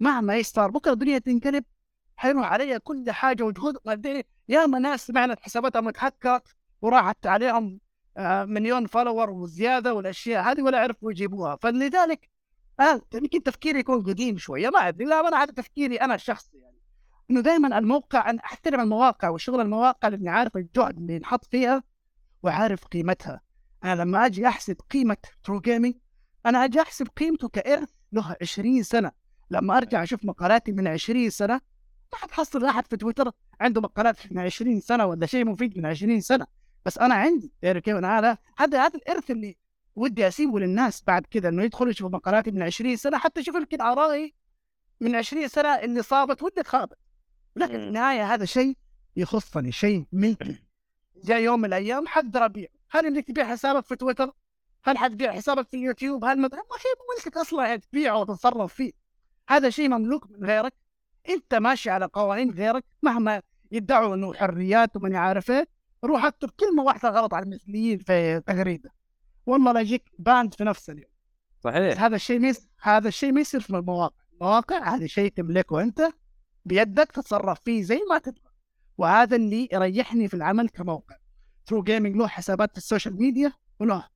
[0.00, 1.64] مهما يصير بكرة الدنيا تنقلب
[2.16, 3.76] حيروح علي كل حاجة وجهود.
[4.48, 6.40] يا ما ناس سمعنا حساباتها متهكر
[6.82, 7.80] وراحت عليهم
[8.16, 11.56] آه، مليون follower وزيادة والأشياء هذه ولا عرفوا يجيبوها.
[11.56, 12.28] فلذلك
[12.80, 15.04] آه يمكن تفكيري يكون قديم شوية ما أدري.
[15.04, 16.78] لا أنا هذا تفكيري أنا الشخصي يعني.
[17.30, 21.82] إنه دائما الموقع أنا أحترم المواقع وشغل المواقع لأني عارف الجهد اللي ينحط فيها.
[22.42, 23.40] وعارف قيمتها.
[23.84, 25.94] أنا لما أجي أحسب قيمة True Gaming
[26.46, 29.12] أنا أجي أحسب قيمته كإرث له 20 سنة.
[29.50, 31.54] لما أرجع أشوف مقالاتي من 20 سنة
[32.12, 36.20] ما حتحصل احد في تويتر عنده مقالات من 20 سنة ولا شيء مفيد من 20
[36.20, 36.46] سنة.
[36.86, 39.56] بس أنا عندي تعرف كيف أنا هذا هذا هذا الإرث اللي
[39.96, 43.80] ودي أسيبه للناس بعد كذا إنه يدخلوا يشوفوا مقالاتي من 20 سنة حتى يشوفوا يمكن
[43.80, 44.34] آرائي
[45.00, 46.98] من 20 سنة اللي صابت واللي خابت
[47.56, 48.76] لكن في النهاية هذا شيء
[49.16, 50.62] يخصني شيء ملكي.
[51.24, 54.32] جاء يوم من الأيام حقدر ابيع هل إنك تبيع حسابك في تويتر؟
[54.84, 56.40] هل حتبيع حسابك في اليوتيوب؟ هل.
[56.40, 58.92] ما شيء ملكك أصلا يعني تبيعه وتتصرف فيه.
[59.48, 60.72] هذا شيء مملوك من غيرك.
[61.28, 65.68] أنت ماشي على قوانين غيرك مهما يدعوا إنه حريات ومن عارف إيه
[66.04, 68.90] روح اكتب كلمة واحدة غلط على المثليين في تغريده
[69.46, 71.10] والله لا يجيك باند في نفس اليوم.
[71.64, 72.02] صحيح.
[72.02, 74.14] هذا الشيء ما يص- هذا الشيء ما يصير في المواقع.
[74.32, 76.08] المواقع هذا شيء تملكه أنت
[76.64, 78.47] بيدك تتصرف فيه زي ما تبغى
[78.98, 81.16] وهذا اللي يريحني في العمل كموقع.
[81.66, 84.08] True Gaming له حسابات في ال social media وله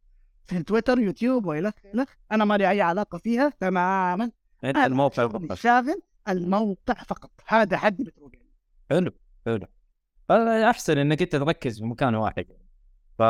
[0.44, 2.06] في تويتر يوتيوب وإلى آخره.
[2.32, 4.30] أنا ما لي أي علاقة فيها تماما.
[4.64, 5.52] أنت الموقع فقط.
[5.52, 7.30] شاغل الموقع فقط.
[7.46, 8.48] هذا حدي ب True Gaming
[8.90, 9.12] حلو
[9.46, 9.66] حلو.
[10.70, 12.46] أحسن إنك أنت تركز في مكان واحد.
[13.18, 13.22] ف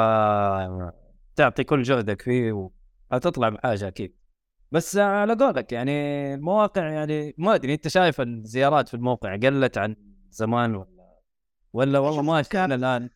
[1.37, 2.71] تعطي كل جهدك فيه
[3.11, 4.17] وهتطلع بحاجة أكيد.
[4.73, 5.93] بس على قولك يعني
[6.35, 9.97] المواقع يعني ما أدري أنت شايف الزيارات في الموقع قلت عن
[10.31, 11.02] زمان ولا
[11.73, 13.11] ولا والله ما كان الآن.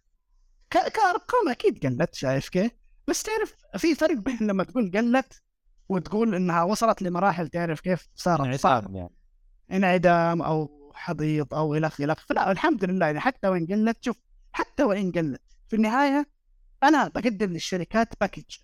[0.71, 2.71] كأرقام أكيد قلت شايف كيف؟
[3.09, 5.42] بس تعرف في فرق بين لما تقول قلت
[5.88, 9.14] وتقول إنها وصلت لمراحل تعرف كيف صارت؟ صعبه عتاب يعني.
[9.73, 14.16] انعدام أو حضيض أو الخ الخ فلا الحمد لله يعني حتى وإن قلت شوف
[14.53, 15.42] حتى وإن قلت.
[15.69, 16.29] في النهاية
[16.83, 18.57] أنا بقدم للشركات package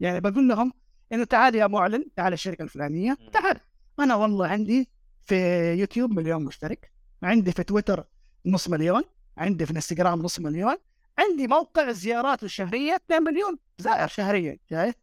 [0.00, 0.72] يعني بقول لهم
[1.12, 3.60] إنه تعال يا معلن تعال الشركة الفلانية تعال.
[4.00, 4.90] أنا والله عندي
[5.22, 5.36] في
[5.72, 8.04] يوتيوب مليون مشترك عندي في تويتر
[8.46, 9.02] نص مليون.
[9.38, 10.76] عندي في الانستغرام نص مليون
[11.18, 14.94] عندي موقع الزيارات الشهريه 2 مليون زائر شهريا شايف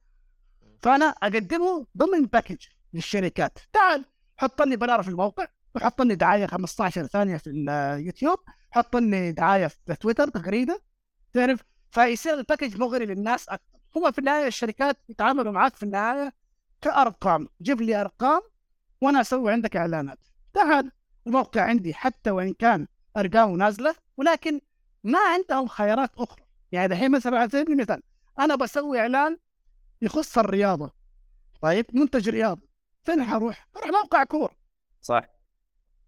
[0.81, 2.57] فأنا أقدمه ضمن package
[2.93, 3.59] للشركات.
[3.73, 4.05] تعال
[4.37, 8.39] حط لي banner في الموقع وحط لي دعاية 15 ثانية في اليوتيوب
[8.71, 10.81] حط لي دعاية في تويتر تغريده
[11.33, 11.59] تعرف؟
[11.91, 13.79] فيصير ال package مغري للناس أكثر.
[13.97, 16.33] هو في النهاية الشركات يتعاملوا معك في النهاية
[16.81, 17.47] كأرقام.
[17.61, 18.41] جيب لي أرقام
[19.01, 20.19] وأنا أسوي عندك إعلانات.
[20.53, 20.91] تعال
[21.27, 22.87] الموقع عندي حتى وإن كان
[23.17, 24.62] أرقامه نازلة ولكن
[25.03, 26.43] ما عندهم خيارات أخرى.
[26.71, 28.01] يعني دحين مثلا على سبيل المثال
[28.39, 29.38] أنا بسوي إعلان
[30.01, 30.91] يخص الرياضة.
[31.62, 32.69] طيب منتج رياضي
[33.03, 34.53] فين حروح؟ أروح موقع كورة
[35.01, 35.23] صح.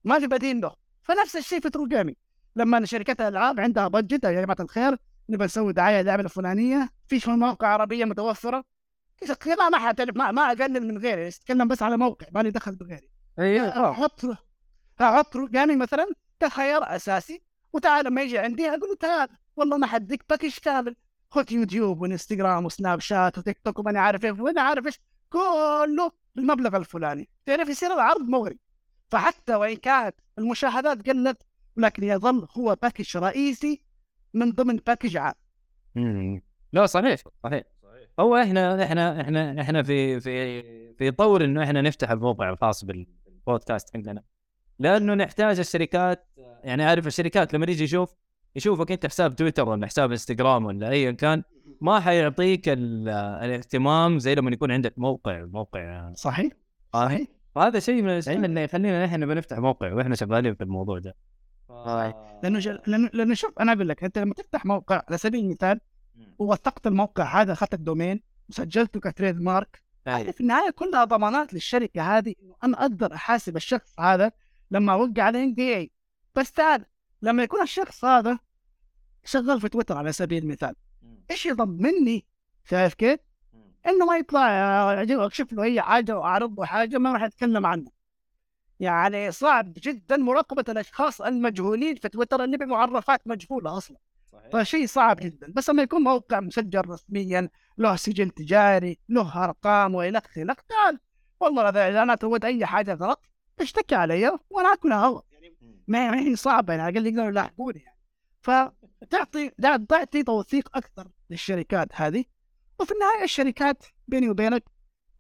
[0.03, 0.75] ما في بديل له.
[1.03, 2.15] فنفس الشيء في True Gaming
[2.55, 4.97] لما شركات الألعاب عندها budget يا جماعة الخير
[5.29, 6.89] نبغى نسوي دعاية للعبه الفلانية.
[7.07, 8.63] في مواقع عربية متوفرة.
[9.39, 11.27] كذا ما حتعرف ما, ما أقلل من غيري.
[11.27, 13.09] أتكلم بس على موقع مالي دخل بغيري.
[13.39, 14.21] أيوه أحط
[15.01, 16.07] أحط gaming مثلا
[16.39, 17.50] كخيار أساسي.
[17.73, 20.95] وتعال لما يجي عندي أقول له تعال والله ما حديك package كامل
[21.29, 26.77] خذ يوتيوب وإنستغرام وسناب شات وتيك توك وماني عارف إيه وأنا عارف إيش كله بالمبلغ
[26.77, 27.29] الفلاني.
[27.45, 28.59] تعرف يصير العرض مغري.
[29.09, 31.43] فحتى وإن كانت المشاهدات قلت
[31.77, 33.83] ولكن يظل هو package رئيسي
[34.33, 35.33] من ضمن package عام.
[36.73, 37.63] لا صحيح صحيح.
[38.19, 43.95] هو إحنا إحنا إحنا إحنا في في في طور إنه إحنا نفتح الموقع الخاص بالبودكاست
[43.95, 44.23] عندنا.
[44.81, 46.27] لأنه نحتاج الشركات
[46.63, 48.15] يعني عارف الشركات لما يجي يشوف
[48.55, 51.43] يشوفك أنت حساب تويتر ولا حساب إنستغرام ولا ايا كان
[51.81, 56.13] ما حيعطيك ال- الاهتمام زي لما يكون عندك موقع موقع.
[56.13, 56.51] صحيح
[56.93, 57.27] صحيح.
[57.55, 61.15] وهذا شيء من الأشياء اللي يخلينا إحنا بنفتح موقع وإحنا شغالين في الموضوع ده.
[62.43, 62.67] لأنه ج...
[62.87, 65.79] لأنه لأنه شوف أنا أقول لك أنت لما تفتح موقع على سبيل المثال
[66.39, 72.33] ووثقت الموقع هذا أخذت الدومين وسجلته كتريد مارك هذه في النهاية كلها ضمانات للشركة هذه
[72.43, 74.31] إنه أنا أقدر أحاسب الشخص هذا
[74.71, 75.91] لما اوقع على إن دي اي
[76.35, 76.85] بس تعال
[77.21, 78.39] لما يكون الشخص هذا
[79.25, 80.75] شغال في تويتر على سبيل المثال
[81.31, 82.25] إيش يضمني
[82.65, 83.19] شايف كيف؟
[83.87, 87.91] إنه ما يطلع آه، أكشف له أي حاجة وأعرض له حاجة ما راح أتكلم عنه.
[88.79, 93.97] يعني صعب جدا مراقبة الأشخاص المجهولين في تويتر اللي بمعرفات مجهولة أصلا.
[94.53, 95.53] فشيء صعب جدا.
[95.55, 100.99] بس لما يكون موقع مسجل رسميا له سجل تجاري له أرقام والخ الخ تعال
[101.39, 103.30] والله إذا أنا سويت أي حاجة غلط
[103.61, 105.55] اشتكي علي وأنا اكلها غلط يعني
[105.87, 107.97] ما هي صعبة يعني على الأقل يقدروا يلاحقوني يعني.
[108.41, 109.49] فتعطي
[109.89, 112.25] تعطي توثيق أكثر للشركات هذه.
[112.79, 114.63] وفي النهاية الشركات بيني وبينك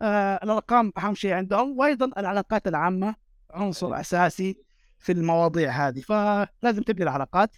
[0.01, 1.79] آه الأرقام أهم شيء عندهم.
[1.79, 3.15] وأيضا العلاقات العامة
[3.51, 4.57] عنصر أساسي
[4.99, 6.01] في المواضيع هذه.
[6.01, 7.55] فلازم تبني العلاقات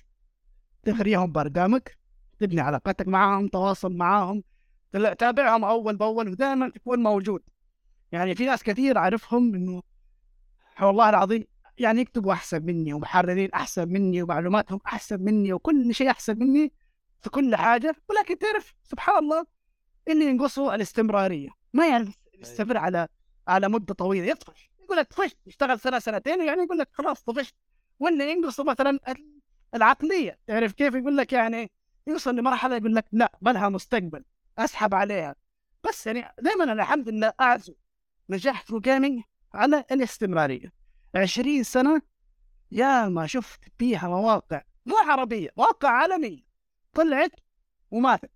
[0.84, 1.98] تخريهم برقامك
[2.40, 4.44] تبني علاقتك معهم تواصل معهم
[5.18, 7.42] تابعهم أول بأول ودائما تكون موجود.
[8.12, 9.82] يعني في ناس كثير أعرفهم إنه
[10.82, 11.44] والله العظيم
[11.78, 16.72] يعني يكتبوا أحسن مني ومحررين أحسن مني ومعلوماتهم أحسن مني وكل شيء أحسن مني
[17.22, 19.46] في كل حاجة ولكن تعرف سبحان الله
[20.08, 21.50] اللي ينقصه الاستمرارية.
[21.74, 23.08] ما يعني يستمر على
[23.48, 24.26] على مدة طويلة.
[24.26, 27.56] يطفش يقول لك طفشت يشتغل سنة سنتين يعني يقول لك خلاص طفشت
[28.00, 29.00] واللي ينقصه مثلا
[29.76, 30.40] العقلية.
[30.48, 31.72] تعرف كيف؟ يقول لك يعني
[32.08, 34.24] يوصل لمرحلة يقول لك لا ما لها مستقبل
[34.58, 35.36] أسحب عليها.
[35.84, 37.74] بس يعني دائما أنا الحمد لله أعزو.
[38.30, 39.22] نجاح ثرو جيمنج
[39.54, 40.74] على الاستمرارية.
[41.16, 42.02] 20 سنة
[42.72, 46.44] يا ما شفت فيها مواقع مو عربية مواقع عالمية.
[46.94, 47.32] طلعت
[47.92, 48.32] وماتت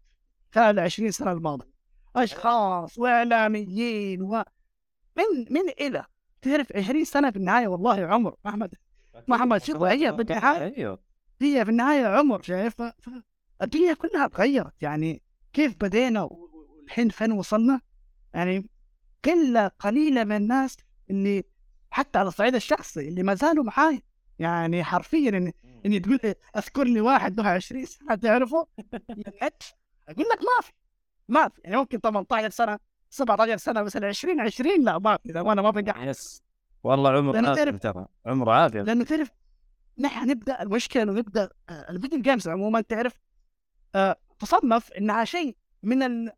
[0.51, 1.71] خلال 20 سنة الماضية.
[2.15, 4.43] أشخاص وإعلاميين و
[5.17, 6.05] من من إلى.
[6.41, 8.35] تعرف 20 سنة في النهاية والله عمر.
[8.45, 8.73] محمد
[9.27, 10.99] محمد شوف هي بالنهايه أيوه.
[11.41, 12.81] هي في النهاية عمر شايف
[13.61, 15.21] الدنيا كلها تغيرت يعني
[15.53, 17.81] كيف بدينا والحين فين وصلنا؟
[18.33, 18.69] يعني
[19.25, 20.77] قله قليلة من الناس
[21.09, 21.43] اللي
[21.91, 24.03] حتى على الصعيد الشخصي اللي ما زالوا معاي.
[24.39, 25.51] يعني حرفيا إن
[25.85, 26.19] إني تقول
[26.57, 28.67] أذكر لي واحد له 20 سنة تعرفه؟
[30.09, 30.71] أقول لك ما في
[31.27, 31.61] ما في.
[31.63, 35.31] يعني ممكن 18 سنة 17 سنة بس ال 20 20 لا ما في.
[35.39, 36.07] أنا ما بقى.
[36.07, 36.41] يس.
[36.83, 38.05] والله عمر عافيه ترى.
[38.25, 39.31] عمر عافيه لأنه تعرف
[39.99, 43.13] نحن نبدأ المشكلة إنه نبدأ آه، الفيديو جيمز عموما تعرف
[43.95, 46.31] آه تصنف إنها شيء من ال...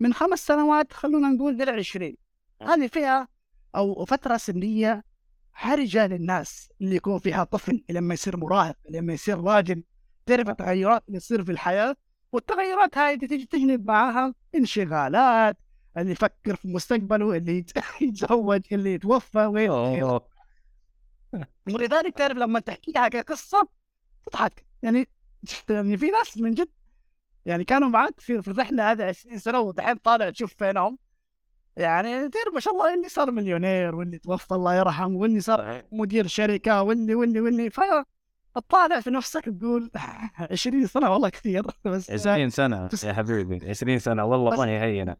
[0.00, 2.14] من خمس سنوات خلونا نقول إلى 20
[2.62, 3.28] هذه فيها
[3.76, 5.04] أو فترة سنية
[5.52, 9.82] حرجة للناس اللي يكون فيها طفل لما يصير مراهق لما يصير راجل.
[10.26, 11.96] تعرف التغيرات اللي تصير في الحياة؟
[12.32, 15.56] والتغيرات هاي تجي تجلب معها انشغالات
[15.96, 17.64] اللي يفكر في مستقبله اللي
[18.00, 20.28] يتزوج اللي يتوفى وغيره
[21.68, 23.68] ولذلك تعرف لما تحكيها كقصة
[24.26, 24.64] تضحك.
[24.82, 25.08] يعني
[25.70, 26.68] يعني في ناس من جد
[27.46, 30.98] يعني كانوا معك في الرحلة هذه 20 سنة ودحين طالع تشوف فينهم.
[31.78, 36.26] يعني تعرف ما شاء الله اللي صار مليونير واللي توفى الله يرحمه واللي صار مدير
[36.26, 37.80] شركة واللي واللي واللي ف
[38.54, 39.90] تطالع في نفسك تقول
[40.50, 41.66] 20 سنة والله كثير.
[41.84, 45.16] بس 20 سنة يا حبيبي 20 سنة والله ما هي هينه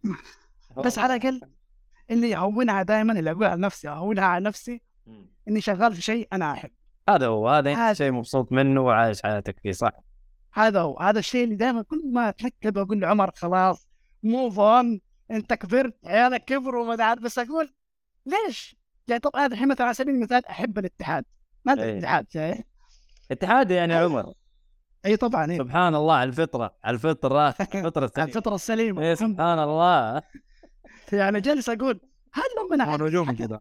[0.77, 1.41] بس على الأقل
[2.11, 4.83] اللي يهونها دائما اللي أقول على نفسي اهونها على نفسي
[5.49, 6.71] إني شغال في شيء أنا احب
[7.09, 9.93] هذا هو هذا شيء مبسوط منه وعايش حياتك فيه صح؟
[10.53, 13.89] هذا هو هذا الشيء اللي دائما كل ما أتركب أقول لعمر خلاص
[14.23, 17.75] موف اون انت كبرت عيالك كبروا وما عارف بس أقول
[18.27, 18.77] ليش؟
[19.09, 21.25] يعني طب هذا الحين مثلا على سبيل المثال أحب الاتحاد.
[21.65, 22.59] ما أدري الاتحاد شايف
[23.31, 24.33] اتحاد يعني عمر.
[25.07, 25.59] إي طبعا إيه.
[25.59, 28.29] سبحان الله على الفطرة على الفطرة الفطرة السليمة.
[28.29, 29.03] الفطرة السليمة.
[29.03, 30.23] إيه سبحان الله.
[31.13, 32.01] يعني جالس أقول
[32.33, 32.43] هل
[32.75, 33.61] لما أنا نجوم كذا.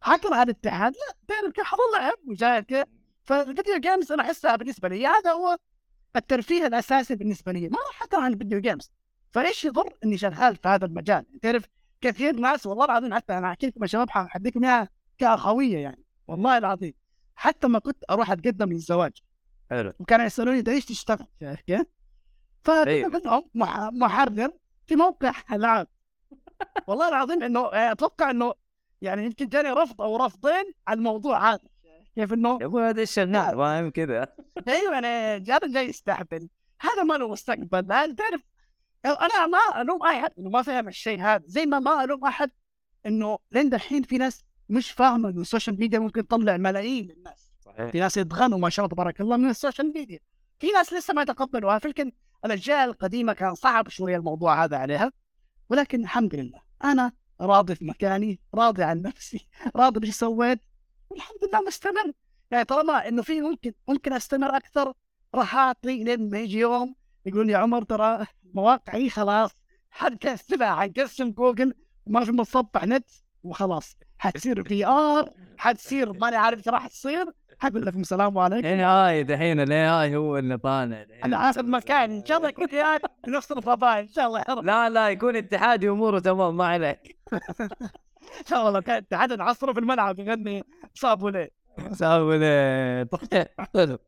[0.00, 2.84] حكره الاتحاد؟ لا تعرف كيف؟ حظل احب وشايف كيف
[3.22, 5.56] فال video games أنا أحسها بالنسبة لي هذا هو
[6.16, 7.68] الترفيه الأساسي بالنسبة لي.
[7.68, 8.92] ما راح اكره ال video games.
[9.30, 11.64] فايش يضر إني شغال في هذا المجال؟ تعرف
[12.00, 14.88] كثير ناس والله العظيم حتى أنا أحكي لكم يا شباب حديكم إياها
[15.18, 16.94] كأخوية يعني والله العظيم.
[17.34, 19.12] حتى ما كنت أروح أتقدم للزواج.
[19.70, 19.92] حلو.
[19.98, 21.82] وكانوا يسألوني إنت إيش تشتغل؟ شايف كيف؟
[22.64, 23.50] فكنت لهم
[23.98, 24.50] محرر
[24.86, 25.86] في موقع العاب
[26.86, 28.54] والله العظيم إنه آه، أتوقع إنه
[29.02, 31.68] يعني يمكن جاني رفض أو رفضين على الموضوع هذا.
[32.14, 34.28] كيف إنه؟ يا أبوي هذا الشغال فاهم كذا
[34.68, 36.48] أيوه يعني جاي جاي يستهبل.
[36.80, 37.92] هذا ما له مستقبل.
[37.92, 38.42] هذا تعرف
[39.04, 41.42] أنا ما ألوم احد إنه ما فهم الشيء هذا.
[41.46, 42.50] زي ما ما ألوم أحد
[43.06, 47.52] إنه لين دحين في ناس مش فاهمة إنه ال social media ممكن تطلع ملايين للناس.
[47.60, 47.90] صحيح.
[47.90, 50.18] في ناس يتغنوا ما شاء الله تبارك الله من ال social media
[50.58, 51.78] في ناس لسه ما يتقبلوها.
[51.78, 52.12] فلكن
[52.44, 55.12] الأجيال القديمة كان صعب شوية الموضوع هذا عليها.
[55.70, 60.60] ولكن الحمد لله أنا راضي في مكاني راضي عن نفسي راضي بش سويت.
[61.10, 62.12] والحمد لله مستمر.
[62.50, 64.92] يعني طالما إنه في ممكن ممكن أستمر أكثر
[65.34, 66.94] راح أعطي لين ما يجي يوم
[67.28, 69.50] يقولون يا عمر ترى مواقعي خلاص
[69.90, 71.74] حنكسبها حنقسم جوجل
[72.06, 73.10] وما في متصفح نت
[73.42, 73.96] وخلاص.
[74.18, 77.26] حتصير في ار حتصير ماني عارف إيش راح تصير.
[77.58, 78.66] حقول لكم السلام عليكم.
[78.66, 81.06] الاي آي دحين الاي اي هو اللي طالع.
[81.24, 82.82] أنا آخذ مكان إن شاء الله يكون في
[83.28, 84.64] نفس الفضاء إن شاء الله يا رب.
[84.64, 87.18] لا لا يكون اتحادي أموره تمام ما عليك.
[88.40, 90.64] إن شاء الله كان اتحاد نعصره في الملعب يغني
[90.94, 91.57] صابوا ليه
[93.74, 93.98] حلو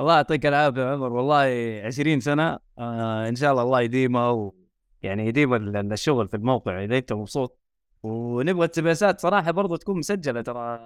[0.00, 1.12] الله يعطيك العافية عمر.
[1.12, 2.58] والله 20 سنة.
[2.78, 4.54] آه إن شاء الله الله يديمها و...
[5.02, 6.84] يعني يديم ال- الشغل في الموقع.
[6.84, 7.58] إذا أنت مبسوط.
[8.02, 10.78] ونبغى السبيسات صراحة برضو تكون مسجلة ترى.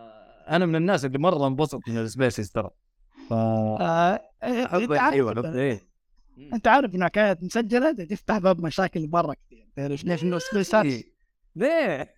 [0.49, 2.71] أنا من الناس اللي مرة انبسط من ال spaces ترى.
[3.29, 5.89] ف آه، عارف أيوه إيه.
[6.53, 9.69] أنت عارف إنها كانت مسجلة تفتح باب مشاكل مره كثير.
[9.77, 10.87] تعرف ليش انه سبيسات
[11.57, 12.18] ليه؟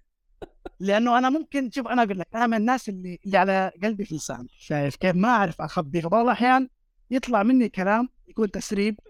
[0.80, 4.14] لأنه أنا ممكن شوف أنا أقول لك أنا من الناس اللي اللي على قلبي في
[4.14, 6.00] لساني شايف كيف؟ ما أعرف أخبي.
[6.00, 6.68] فبعض الأحيان
[7.10, 9.00] يطلع مني كلام يكون تسريب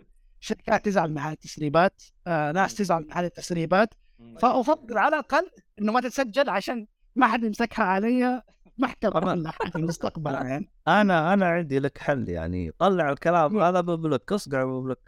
[0.41, 3.95] شركات تزعل من هذه التسريبات آه ناس تزعل من هذه التسريبات
[4.41, 8.43] فأفضل على الأقل إنه ما تتسجل عشان ما حد يمسكها علي
[8.79, 10.71] محكمة في المستقبل يعني.
[10.89, 12.73] أنا أنا عندي لك حل يعني.
[12.79, 14.99] طلع الكلام هذا ب block اصقع ب block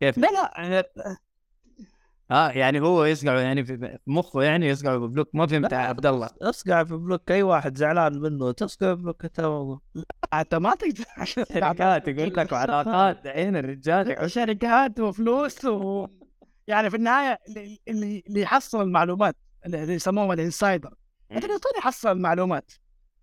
[0.00, 1.16] كيف؟ لا لا
[2.30, 5.76] آه يعني هو يسقع يعني في في مخه يعني يسقع ب block ما فهمت يا
[5.78, 6.30] عبد الله.
[6.42, 7.30] اصقع في block.
[7.30, 9.40] أي واحد زعلان منه تصقع في block انت
[10.34, 11.04] أنت ما تقدر.
[11.24, 14.30] شركات يقول لك وعلاقات دحين الرجال.
[14.30, 16.06] شركات وفلوس و...
[16.66, 17.38] يعني في النهاية
[17.88, 20.94] اللي اللي يحصل المعلومات اللي يسموهم الإنسايدر.
[21.32, 22.72] انت اللي يحصل المعلومات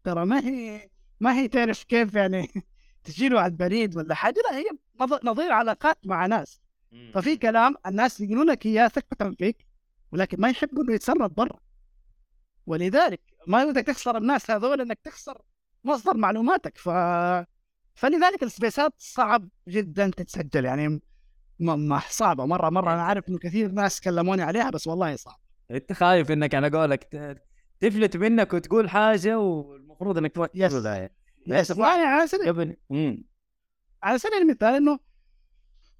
[0.03, 0.89] ترى ما هي
[1.19, 2.47] ما هي تعرف كيف يعني
[3.03, 4.35] تجيله على البريد ولا حاجة.
[4.51, 4.65] لا هي
[5.01, 6.61] نظ- نظير علاقات مع ناس.
[7.13, 9.67] ففي كلام الناس يقولون لك إياه ثقة فيك
[10.11, 11.59] ولكن ما يحبوا إنه يتسرب برا.
[12.65, 15.41] ولذلك ما بدك تخسر الناس هذول إنك تخسر
[15.83, 16.77] مصدر معلوماتك.
[16.77, 16.89] ف
[17.95, 20.65] فلذلك السبيسات صعب جدا تتسجل.
[20.65, 20.99] يعني م...
[21.59, 21.99] م...
[22.09, 22.45] صعبة.
[22.45, 25.39] مرة مرة أنا عارف إنه كثير ناس كلموني عليها بس والله صعب.
[25.71, 27.41] أنت خايف إنك على قولك ت-
[27.79, 30.73] تفلت منك وتقول حاجة والمفروض إنك تروح بس.
[30.73, 30.85] بس
[31.69, 32.77] يعني على سبيل
[34.03, 34.99] على سبيل المثال إنه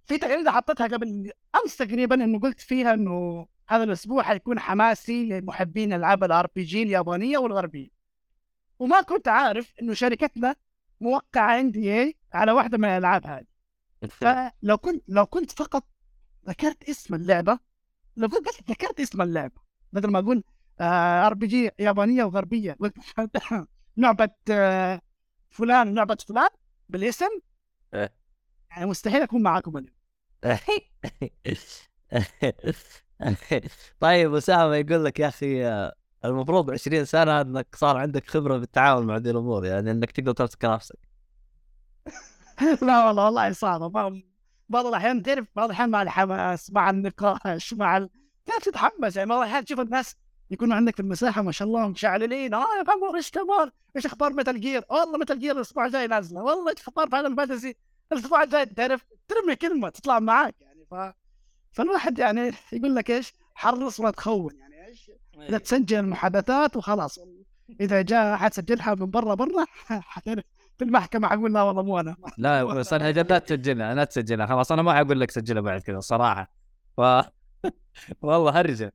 [0.08, 5.94] في تغريده حطيتها قبل أمس تقريبا إنه قلت فيها إنه هذا الأسبوع حيكون حماسي لمحبين
[5.94, 7.90] ألعاب ال RPG اليابانية والغربية.
[8.80, 10.56] وما كنت عارف إنه شركتنا
[11.02, 13.46] موقعة NDA على واحدة من الألعاب هذه.
[14.20, 15.88] فلو كنت لو كنت فقط
[16.50, 17.60] ذكرت اسم اللعبة
[18.18, 19.62] لو كنت بس ذكرت اسم اللعبة
[19.94, 20.44] بدل ما أقول
[20.82, 22.78] RPG يابانية وغربية
[23.98, 25.02] لعبة آه،
[25.50, 26.50] فلان لعبة فلان
[26.90, 27.30] بالاسم
[27.94, 28.14] إيه.
[28.70, 29.97] يعني مستحيل أكون معاكم اليوم.
[34.00, 35.68] طيب أسامة يقول لك يا أخي
[36.26, 40.66] المفروض 20 سنة إنك صار عندك خبرة بالتعامل مع ذي الأمور يعني إنك تقدر تمسك
[40.66, 41.00] نفسك
[42.82, 43.88] لا والله والله صعبة.
[44.70, 48.10] بعض الأحيان تعرف بعض الأحيان مع الحماس مع النقاش مع ال...
[48.46, 50.16] تعرف تتحمس؟ يعني بعض الأحيان تشوف الناس
[50.52, 52.54] يكونوا عندك في المساحة ما شاء الله مشعللين.
[52.54, 56.44] آه يا عمر إيش كمان إيش أخبار Metal Gear والله Metal Gear الأسبوع الجاي نازلة.
[56.44, 57.76] والله إيش أخبار؟ Final Fantasy
[58.12, 60.96] الأسبوع الجاي تعرف ترمي كلمه تطلع معاك يعني ف
[61.72, 65.12] فالواحد يعني يقول لك إيش؟ حرص ولا تخون يعني إيش؟
[65.50, 67.20] إذا تسجل المحادثات وخلاص.
[67.82, 70.44] إذا جاء أحد سجلها من برا برا حتعرف
[70.78, 72.16] في المحكمة حقول لا والله مو أنا.
[72.38, 75.98] لا بس أنا لا تسجلها لا تسجلها خلاص أنا ما حقول لك سجلها بعد كذا
[75.98, 76.52] الصراحه
[76.98, 77.02] ف
[78.22, 78.94] والله هرجة.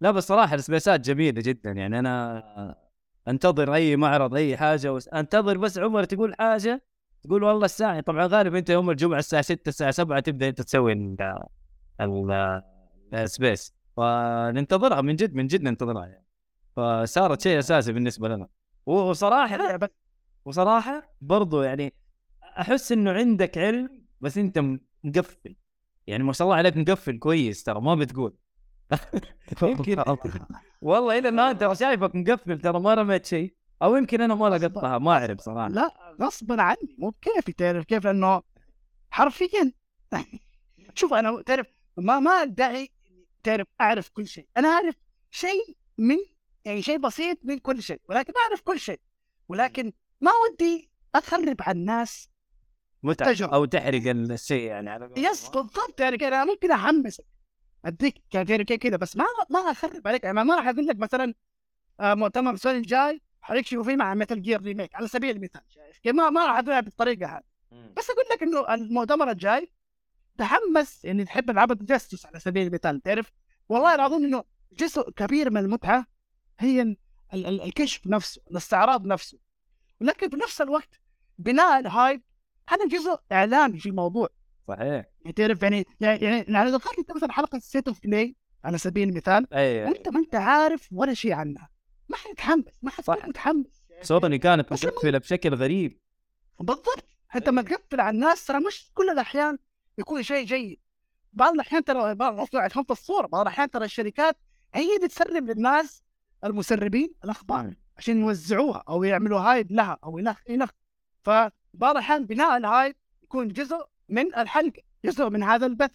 [0.00, 2.76] لا بس صراحة السبيسات جميلة جدا يعني أنا
[3.28, 5.08] أنتظر أي معرض أي حاجة وس...
[5.08, 6.82] انتظر بس عمر تقول حاجة
[7.22, 10.92] تقول والله الساعة طبعا غالبا أنت يوم الجمعة الساعة 6 الساعة 7 تبدأ أنت تسوي
[10.92, 11.38] ال-
[12.00, 12.62] ال-
[13.14, 13.74] السبيس.
[13.96, 16.26] فننتظرها من جد من جد ننتظرها يعني.
[16.76, 18.48] فصارت شيء أساسي بالنسبة لنا.
[18.86, 19.78] وصراحة
[20.44, 21.94] وصراحة برضو يعني
[22.58, 24.58] أحس إنه عندك علم بس أنت
[25.04, 25.56] مقفل.
[26.06, 28.34] يعني ما شاء الله عليك مقفل كويس ترى ما بتقول.
[29.62, 30.02] يمكن
[30.82, 33.54] والله إلى الآن ترى شايفك مقفل ترى ما رميت شيء.
[33.82, 35.68] أو يمكن أنا ما لقطتها ما أعرف صراحة.
[35.68, 35.90] لا.
[36.20, 38.42] غصبا عني مو بكيفي تعرف كيف لأنه
[39.10, 39.72] حرفيا
[40.94, 42.90] شوف أنا تعرف ما ما ادعي
[43.42, 44.46] تعرف أعرف كل شيء.
[44.56, 44.94] أنا أعرف
[45.30, 46.16] شيء من
[46.64, 49.00] يعني شيء بسيط من كل شيء ولكن أعرف كل شيء.
[49.48, 52.28] ولكن ما ودي اخرب على الناس
[53.18, 53.54] تجربة.
[53.54, 55.10] أو تحرق الشيء يعني على.
[55.16, 56.00] yes بالضبط.
[56.00, 57.24] يعني أنا ممكن احمسك
[57.84, 60.24] أديك كده كده بس ما ما اخرب عليك.
[60.24, 61.34] يعني ما راح أقول لك مثلا
[62.00, 66.14] آه، مؤتمر السنة الجاي حيكشفوا فيه مع Metal Gear remake على سبيل المثال شايف؟ كيف؟
[66.14, 67.42] ما ما راح اقولها بالطريقة هذه.
[67.96, 69.72] بس أقول لك إنه المؤتمر الجاي
[70.38, 73.32] تحمس إني تحب العاب التجسس على سبيل المثال تعرف؟
[73.68, 76.06] والله العظيم إنه جزء كبير من المتعة
[76.58, 76.96] هي ال-
[77.34, 79.38] ال- ال- الكشف نفسه الاستعراض نفسه.
[80.00, 81.00] ولكن في نفس الوقت
[81.38, 82.22] بناء ال hype
[82.68, 84.28] هذا جزء إعلامي في الموضوع.
[84.68, 85.04] صحيح.
[85.20, 89.08] يعني تعرف يعني يعني يعني لو دخلت انت مثلا حلقة State of Play على سبيل
[89.08, 89.84] المثال أي.
[89.84, 91.68] وأنت ما أنت عارف ولا شيء عنها.
[92.08, 93.28] ما حتتحمس ما حتكون.
[93.28, 93.82] متحمس.
[94.02, 96.00] سوني كانت مقفلة بشكل غريب.
[96.60, 97.04] بالضبط.
[97.36, 99.58] انت ما تقفل على الناس ترى مش كل الأحيان
[99.98, 100.80] يكون شيء جيد.
[101.32, 104.36] بعض الأحيان ترى بعض الأحيان فهمت الصورة بعض الأحيان ترى الشركات
[104.74, 106.02] هي اللي تسرب للناس
[106.44, 110.68] المسربين الأخبار عشان يوزعوها أو يعملوا hype لها أو إلى إلى
[111.22, 111.52] فبعض
[111.90, 115.90] الأحيان بناء ال hype يكون جزء من الحلقة جزء من هذا البث.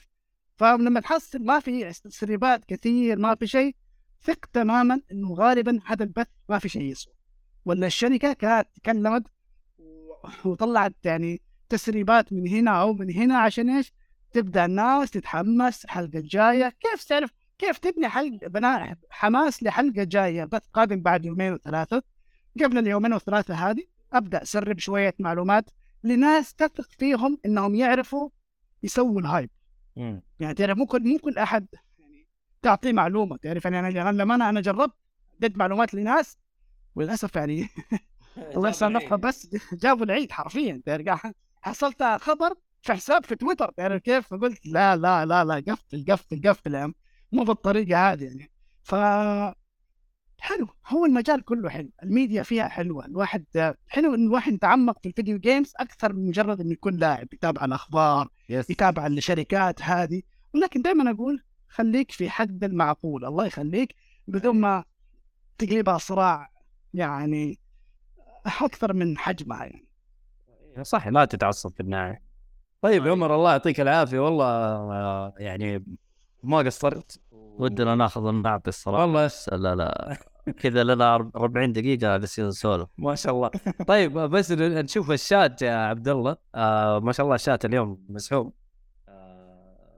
[0.55, 3.75] فلما تحصل ما في تسريبات كثير ما في شيء
[4.23, 7.13] ثق تماما إنه غالبا هذا البث ما في شيء يسوى.
[7.65, 9.23] ولا الشركة كانت تكلمت
[10.45, 13.93] وطلعت يعني تسريبات من هنا أو من هنا عشان إيش؟
[14.31, 20.67] تبدأ الناس تتحمس الحلقة الجايه كيف تعرف؟ كيف تبني حلقه بناء حماس لحلقة جاية؟ بث
[20.73, 22.03] قادم بعد يومين وثلاثة.
[22.63, 25.69] قبل اليومين والثلاثه هذه أبدأ أسرب شوية معلومات
[26.03, 28.29] لناس تثق فيهم إنهم يعرفوا
[28.83, 29.49] يسووا الهايب.
[30.39, 31.67] يعني تعرف ممكن ممكن أحد
[32.67, 34.93] تعطيه معلومة تعرف يعني أنا لما أنا أنا جربت
[35.37, 36.37] اديت معلومات لناس
[36.95, 37.67] وللأسف يعني
[38.55, 44.27] الله يسامحها بس جابوا العيد حرفيا تعرف حصلت خبر في حساب في تويتر تعرف كيف؟
[44.27, 46.93] فقلت لا لا لا لا قفل قفل قفل
[47.31, 48.51] مو بالطريقة هذه يعني.
[48.83, 48.95] ف
[50.39, 55.14] حلو هو المجال كله حلو الميديا فيها حلوة الواحد حلو إن الواحد يتعمق في ال
[55.14, 60.21] video games أكثر من مجرد انه يكون لاعب يتابع الأخبار يتابع الشركات هذه.
[60.53, 63.25] ولكن دائما أقول خليك في حد المعقول.
[63.25, 63.95] الله يخليك
[64.27, 64.83] بدون ما
[65.57, 66.51] تقلبها صراع
[66.93, 67.59] يعني
[68.61, 69.87] أكثر من حجمها يعني.
[70.81, 72.21] صح لا تتعصب في النهاية.
[72.81, 74.19] طيب يا عمر الله يعطيك العافية.
[74.19, 75.85] والله آه، يعني
[76.43, 77.19] ما قصرت.
[77.31, 79.01] ودنا ناخذ ونعطي الصراحة.
[79.01, 79.25] والله.
[79.25, 80.17] بس لا لا
[80.59, 83.51] كذا لنا 40 دقيقة جالسين نسولف ما شاء الله.
[83.87, 86.37] طيب بس نشوف الشات يا عبد الله.
[86.55, 88.53] آه ما شاء الله الشات اليوم مسحوب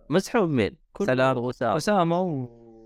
[0.10, 1.38] مسحوب مين؟ كل سلام.
[1.38, 1.76] وسام.
[1.76, 2.22] اسامه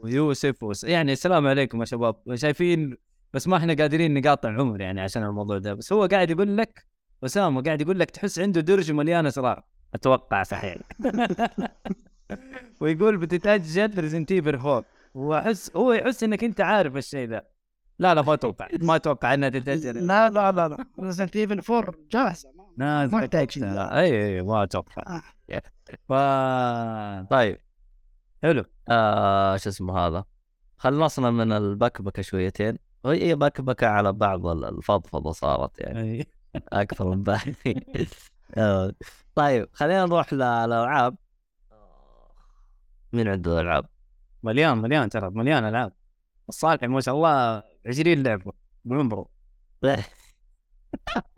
[0.03, 0.83] ويوسف وس...
[0.83, 2.15] يعني السلام عليكم يا شباب.
[2.35, 2.97] شايفين
[3.33, 5.73] بس ما إحنا قادرين نقاطع عمر يعني عشان الموضوع ده.
[5.73, 6.85] بس هو قاعد يقول لك
[7.23, 9.63] اسامه قاعد يقول لك تحس عنده درج مليان اسرار
[9.93, 10.77] أتوقع صحيح.
[12.81, 17.41] ويقول بتتأجل Resident Evil 4 وأحس هو يحس إنك أنت عارف الشيء ذا
[17.99, 18.67] لا لا ما أتوقع.
[18.81, 20.07] ما أتوقع إنها تتأجل.
[20.07, 20.85] لا لا لا لا.
[20.99, 22.49] Resident Evil 4 جاهزة.
[22.77, 23.63] ما يحتاج شيء.
[23.63, 25.03] أي أي ما أتوقع.
[25.07, 25.21] آه.
[26.09, 26.13] ف
[27.29, 27.57] طيب.
[28.43, 28.65] حلو.
[28.89, 30.25] آه شو اسمه هذا؟
[30.77, 32.77] خلصنا من البكبكه شويتين.
[33.03, 36.27] وهي بكبكه على بعض ال- الفضفضة صارت يعني.
[36.55, 37.53] أكثر من باقي.
[38.57, 38.93] آه،
[39.35, 41.17] طيب خلينا نروح للألعاب.
[43.13, 43.85] مين عنده ألعاب؟
[44.43, 45.93] مليان مليان ترى مليان ألعاب.
[46.49, 48.53] الصالح ما شاء الله 20 لعبة
[48.85, 49.29] بعمره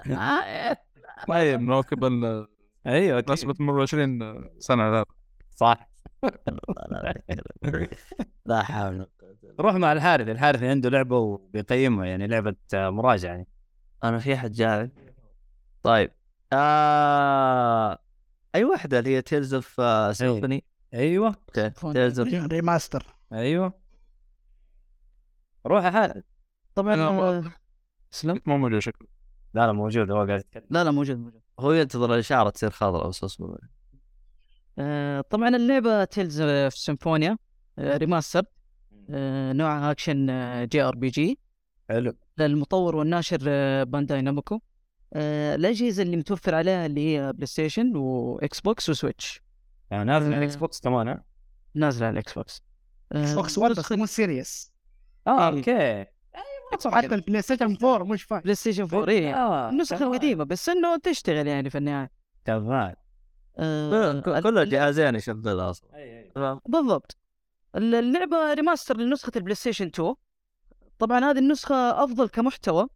[1.28, 2.48] طيب نواكب ال-
[2.88, 3.32] أيوه أكيد.
[3.32, 4.20] نسبة مرور 20
[4.60, 5.06] سنة لا
[5.56, 5.90] صح.
[8.46, 9.08] لا حول
[9.60, 13.48] روح مع الحارث الحارث عنده لعبة وبيقيمها يعني لعبة آه، مراجعة يعني.
[14.04, 14.92] أنا في أحد جاي
[15.84, 16.12] طيب
[16.54, 18.00] آه...
[18.56, 19.82] أي واحدة اللي هي تيلز اوف
[20.18, 20.64] سيمفوني
[20.94, 21.28] أيوه.
[21.28, 23.74] أوكي تيلز اوف ريماستر أيوه.
[25.66, 26.24] روح يا حارث.
[26.76, 27.44] طبعا أنا- آه،
[28.14, 29.08] اسلم مو موجود شكله
[29.54, 30.64] لا لا موجود هو قاعد يتكلم.
[30.70, 31.42] لا لا موجود موجود.
[31.60, 33.58] هو ينتظر الاشاره تصير خضراء بس اسمه
[34.80, 37.38] آه، طبعا اللعبة Tales of Symphonia
[37.80, 38.44] Remastered
[39.10, 40.26] آه، نوعها action
[40.68, 41.40] JRPG.
[41.90, 42.14] حلو.
[42.38, 44.60] للمطور والناشر آه، Bandai Namco
[45.14, 49.42] آه، الأجهزة اللي متوفر عليها اللي هي PlayStation و Xbox و Switch
[49.92, 50.40] يعني نازل على آه.
[50.40, 51.24] ال Xbox كمان ها؟
[51.76, 52.64] نازله على ال Xbox
[53.12, 54.74] آه، Box 1 بس نسخة مو Series
[55.28, 56.06] آه أوكي.
[56.86, 59.34] حتى ال PlayStation 4 مش فاهم PlayStation 4 إيه.
[59.36, 60.12] آه، النسخة تمام.
[60.12, 62.12] القديمة بس إنه تشتغل يعني في النهاية.
[62.46, 62.96] تمام
[63.58, 65.90] آه، كل الجهازين يشغلها أصلا.
[66.36, 66.60] تمام.
[66.70, 67.18] بالضبط.
[67.76, 70.14] ال- اللعبة remaster لنسخة ال PlayStation 2
[71.00, 72.88] طبعا هذه النسخة أفضل كمحتوى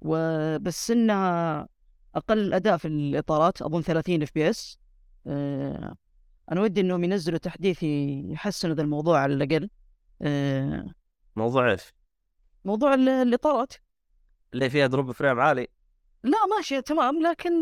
[0.00, 1.68] وبس إنها
[2.14, 4.78] أقل أداء في الإطارات أظن 30 FPS
[6.52, 9.70] أنا ودي إنهم ينزلوا تحديث يحسنوا ذا الموضوع على الأقل.
[10.22, 10.86] آه،
[11.36, 11.82] موضوع إيش؟
[12.64, 13.72] موضوع ال- الإطارات.
[14.54, 15.68] اللي فيها drop frame عالي.
[16.22, 17.22] لا ماشي تمام.
[17.22, 17.52] لكن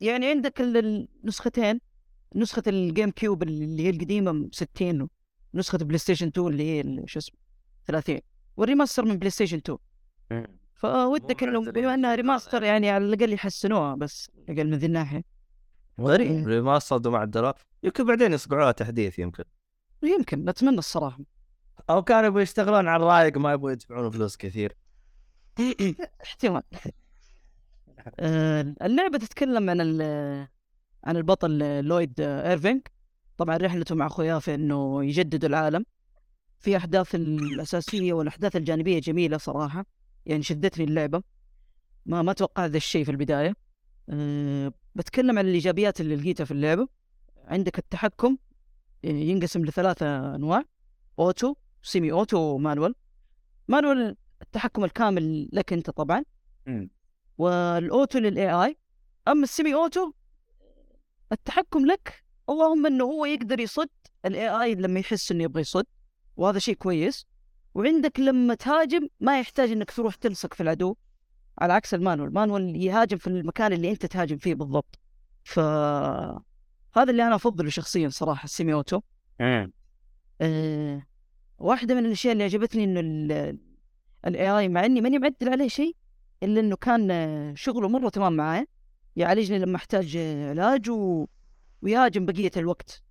[0.00, 1.80] يعني عندك ال- النسختين
[2.34, 5.08] نسخة ال GameCube اللي هي القديمة 60
[5.54, 7.38] ونسخة PlayStation 2 اللي هي شو اسمه
[7.86, 8.20] 30
[8.56, 9.78] وال remaster من PlayStation 2
[10.74, 12.14] فودك إنه بما إنها.
[12.14, 15.24] remaster يعني على الأقل يحسنوها بس أقل من ذي الناحية.
[16.00, 16.46] غريب.
[16.48, 19.44] remaster ومعدلات يمكن بعدين يصقعوها تحديث يمكن.
[20.02, 21.18] يمكن أتمنى الصراحة.
[21.90, 24.76] أو كانوا يبغوا يشتغلون على الرايق ما يبغوا يدفعون فلوس كثير.
[26.22, 26.62] احتمال.
[28.20, 30.00] آه، اللعبة تتكلم عن
[31.04, 32.82] عن البطل Lloyd Irving
[33.38, 35.84] طبعا رحلته مع أخوياه في إنه يجدد العالم.
[36.58, 39.86] في أحداث الأساسية والأحداث الجانبية جميلة صراحة.
[40.26, 41.22] يعني شدتني اللعبة.
[42.06, 43.54] ما ما توقعت ذا الشيء في البداية.
[44.08, 46.88] أه بتكلم عن الإيجابيات اللي لقيتها في اللعبة.
[47.44, 48.36] عندك التحكم
[49.04, 50.64] آه، ينقسم لثلاثة أنواع.
[51.18, 52.94] auto semi auto و manual
[53.68, 56.24] manual التحكم الكامل لك أنت طبعا.
[56.66, 56.90] مم.
[57.38, 58.76] وال auto لل AI.
[59.28, 60.12] أما ال semi auto
[61.32, 63.88] التحكم لك اللهم إنه هو يقدر يصد
[64.24, 65.86] ال AI لما يحس إنه يبغى يصد
[66.36, 67.26] وهذا شيء كويس.
[67.74, 70.96] وعندك لما تهاجم ما يحتاج إنك تروح تلصق في العدو.
[71.58, 74.98] على عكس ال manual ال manual يهاجم في المكان اللي أنت تهاجم فيه بالضبط.
[75.44, 75.58] ف
[76.96, 79.00] هذا اللي أنا أفضله شخصيا صراحة ال semi auto.
[80.42, 81.06] أه
[81.58, 83.00] واحدة من الأشياء اللي عجبتني إنه
[84.26, 85.96] ال AI مع إني ماني معدل عليه شيء
[86.42, 88.66] إلا إنه كان آه، شغله مرة تمام معايا
[89.16, 91.26] يعالجني لما أحتاج آه، علاج و...
[91.82, 93.02] ويهاجم بقية الوقت.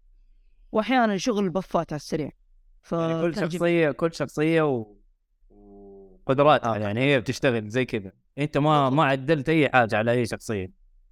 [0.71, 2.31] وأحيانا شغل البفات على السريع.
[2.91, 3.35] يعني كل.
[3.35, 4.95] شخصية كل شخصية و...
[5.49, 8.11] وقدراتها يعني هي بتشتغل زي كذا.
[8.37, 10.71] أنت ما ما عدلت أي حاجة على أي شخصية.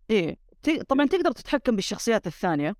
[0.09, 0.70] إيه ت...
[0.70, 2.76] طبعا تقدر تتحكم بالشخصيات الثانية.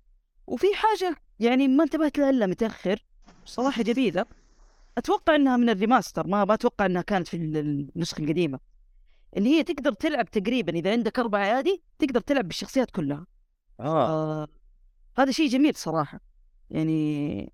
[0.46, 3.04] وفي حاجة يعني ما انتبهت لها إلا متأخر.
[3.44, 4.26] صراحة جديدة
[4.98, 7.56] أتوقع إنها من الريماستر ما ما أتوقع إنها كانت في ال-
[7.96, 8.58] النسخة القديمة.
[9.36, 13.26] اللي هي تقدر تلعب تقريبا إذا عندك أربع أيادي تقدر تلعب بالشخصيات كلها.
[13.80, 14.42] آه.
[14.42, 14.48] آه
[15.18, 16.20] هذا شيء جميل صراحة.
[16.70, 17.52] يعني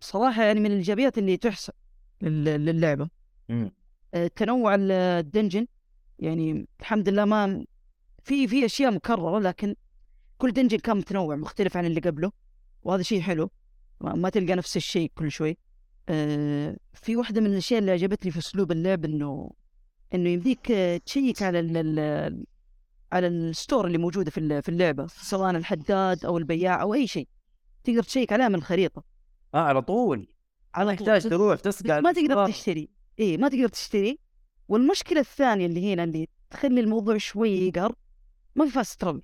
[0.00, 1.72] صراحة يعني من الإيجابيات اللي تحسب
[2.22, 3.08] لل- للعبة.
[3.48, 3.72] مم.
[4.14, 5.66] آه، تنوع ال- الدنجن.
[6.18, 7.64] يعني الحمد لله ما
[8.24, 9.74] في في أشياء مكررة لكن
[10.38, 12.32] كل دنجن كان متنوع مختلف عن اللي قبله
[12.82, 13.50] وهذا شيء حلو.
[14.00, 15.58] ما, تلقى نفس الشيء كل شوي.
[16.08, 19.50] آه في واحدة من الأشياء اللي عجبتني في أسلوب اللعب إنه
[20.14, 22.44] إنه يمديك آه، تشيك على ال
[23.12, 27.28] على ال stores اللي موجودة في في اللعبة سواء الحداد أو البياع أو أي شيء.
[27.84, 29.04] تقدر تشيك عليها من الخريطة.
[29.54, 30.28] آه على طول.
[30.74, 31.22] ما تحتاج.
[31.28, 32.46] تروح بس ما تقدر.
[32.48, 32.88] تشتري.
[33.20, 34.18] إي ما تقدر تشتري.
[34.68, 37.94] والمشكلة الثانية اللي هنا اللي تخلي الموضوع شوي يقهر
[38.54, 39.22] ما في fast travel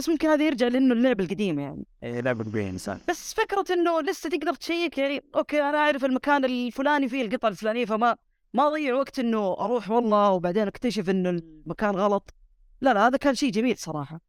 [0.00, 1.86] بس ممكن هذا يرجع لأنه اللعبه القديمه يعني.
[2.02, 6.44] إيه، لعبه كبيره انسان بس فكرة إنه لسه تقدر تشيك يعني أوكي أنا أعرف المكان
[6.44, 8.16] الفلاني فيه القطعه الفلانية فما
[8.54, 12.34] ما اضيع وقت إنه أروح والله وبعدين أكتشف إنه المكان غلط.
[12.80, 14.20] لا لا هذا كان شيء جميل صراحة.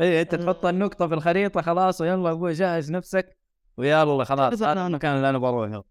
[0.00, 3.36] اي أنت تحط النقطة في الخريطة خلاص ويلا أبوي جهز نفسك
[3.76, 4.52] ويلا خلاص.
[4.52, 4.86] هذا أنا.
[4.86, 5.84] المكان اللي أنا بروحه.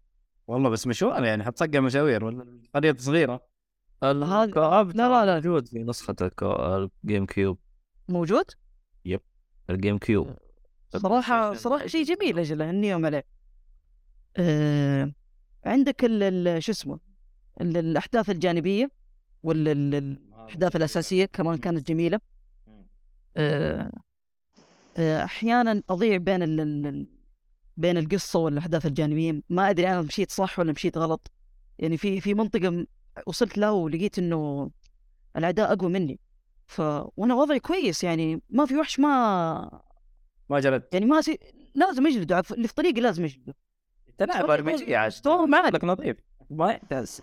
[0.46, 3.40] والله بس مشوار يعني حتصقع مشاوير ولا الخريطه صغيرة.
[4.02, 5.34] الكواب لا، لا، لا.
[5.34, 7.58] موجود في الكو- الجيم كيوب.
[8.08, 8.44] موجود؟
[9.70, 10.36] الجيم كيوب
[10.96, 13.24] صراحة صراحة شيء جميل أجل اني عليه.
[14.36, 15.12] آه
[15.64, 16.98] عندك ال- ال- شو اسمه
[17.60, 18.90] ال- الأحداث الجانبية
[19.42, 22.20] والاحداث الأساسية كمان كانت جميلة.
[23.36, 23.92] آه
[24.96, 27.06] آه أحيانا أضيع بين ال ال
[27.76, 31.30] بين القصة والأحداث الجانبية ما أدري أنا مشيت صح ولا مشيت غلط.
[31.78, 32.86] يعني في في منطقة م-
[33.26, 34.70] وصلت له ولقيت إنه
[35.36, 36.20] الأعداء أقوى مني.
[36.68, 36.80] ف
[37.16, 39.80] وأنا وضعي كويس يعني ما في وحش ما
[40.50, 41.38] ما جلد يعني ما سي...
[41.74, 43.24] لازم يجلده عف- اللي في طريقي لازم
[44.26, 44.84] لاعب صراحة RPG.
[45.70, 46.16] لك نظيف.
[46.50, 47.08] ما يحتاج.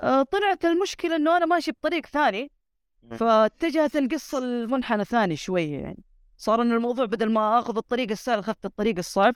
[0.00, 2.50] آه طلعت المشكلة إنه أنا ماشي بطريق ثاني
[3.10, 6.04] فاتجهت القصة المنحنى ثاني شوية يعني.
[6.36, 9.34] صار انه الموضوع بدل ما آخذ الطريق السهل أخذت الطريق الصعب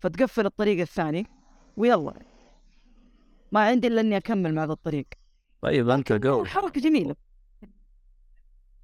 [0.00, 1.26] فتقفل الطريق الثاني.
[1.76, 2.14] ويلا.
[3.52, 5.06] ما عندي إلا إني أكمل مع ذا الطريق.
[5.62, 7.16] طيب أنت جو حركة جميلة.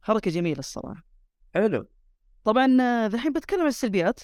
[0.02, 1.04] حركة جميلة الصراحة.
[1.54, 1.86] حلو.
[2.44, 4.20] طبعا آه، الحين بتكلم عن السلبيات.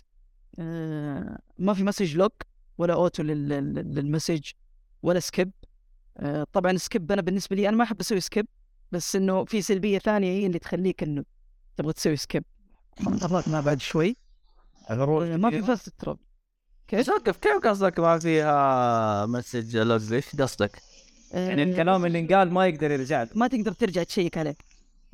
[0.59, 2.33] آه، ما في message log
[2.79, 4.51] ولا auto لل- لل- لل message
[5.03, 5.51] ولا skip
[6.19, 8.47] آه، طبعا skip أنا بالنسبة لي أنا ما أحب أسوي skip
[8.93, 11.25] بس إنه في سلبية ثانية هي اللي تخليك إنه
[11.77, 12.45] تبغى تسوي skip
[13.47, 14.17] ما بعد شوي.
[14.91, 16.19] ما في fast travel
[16.89, 20.83] كيف؟ كيف قصدك ما فيها message log إيش قصدك؟
[21.33, 23.23] يعني الكلام اللي انقال ما يقدر يرجع.
[23.23, 24.57] له ما تقدر ترجع تشيك عليه.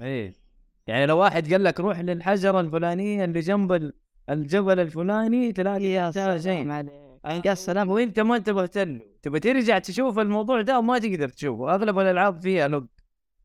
[0.00, 0.41] إيه.
[0.87, 3.93] يعني لو واحد قال لك روح للحجره الفلانيه اللي جنب ال-
[4.30, 7.47] الجبل الفلاني تلاقي يا سلام عليك.
[7.47, 7.91] يا سلام.
[7.91, 11.74] وانت ما انتبهت له تبى ترجع تشوف الموضوع ده وما تقدر تشوفه.
[11.74, 12.86] أغلب الألعاب فيها log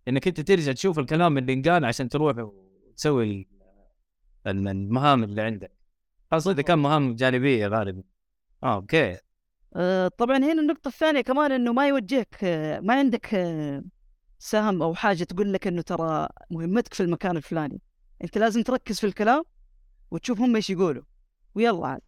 [0.08, 3.46] إنك أنت ترجع تشوف الكلام اللي انقال عشان تروح وتسوي ال-
[4.48, 5.72] ال- المهام اللي عندك.
[6.32, 8.04] خاصة إذا كان مهام جانبية غالبا.
[8.64, 9.18] آه أوكي
[10.18, 13.84] طبعا هنا النقطة الثانية كمان إنه ما يوجهك آه، ما عندك آه،
[14.40, 17.82] سهم أو حاجة تقول لك إنه ترى مهمتك في المكان الفلاني.
[18.24, 19.44] أنت لازم تركز في الكلام
[20.12, 21.04] وتشوف هم إيش يقولوا.
[21.56, 22.02] ويلا عاد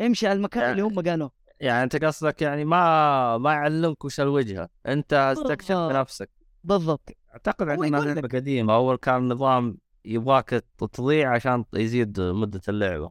[0.00, 1.30] امشي على المكان اللي هم قالوه.
[1.60, 5.76] يعني أنت قصدك يعني ما ما يعلمك وش الوجهه أنت استكشف.
[5.76, 6.30] بنفسك.
[6.64, 7.10] بالضبط.
[7.32, 13.10] أعتقد يقول لعبة قديمة أول كان نظام يبغاك تضيع عشان يزيد مدة اللعبة.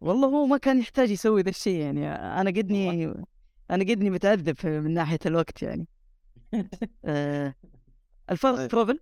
[0.00, 3.04] والله هو ما كان يحتاج يسوي ذا الشيء يعني أنا قدني
[3.70, 5.86] أنا قدني متعذب من ناحية الوقت يعني.
[7.04, 7.54] آه.
[8.30, 9.00] ال fast travel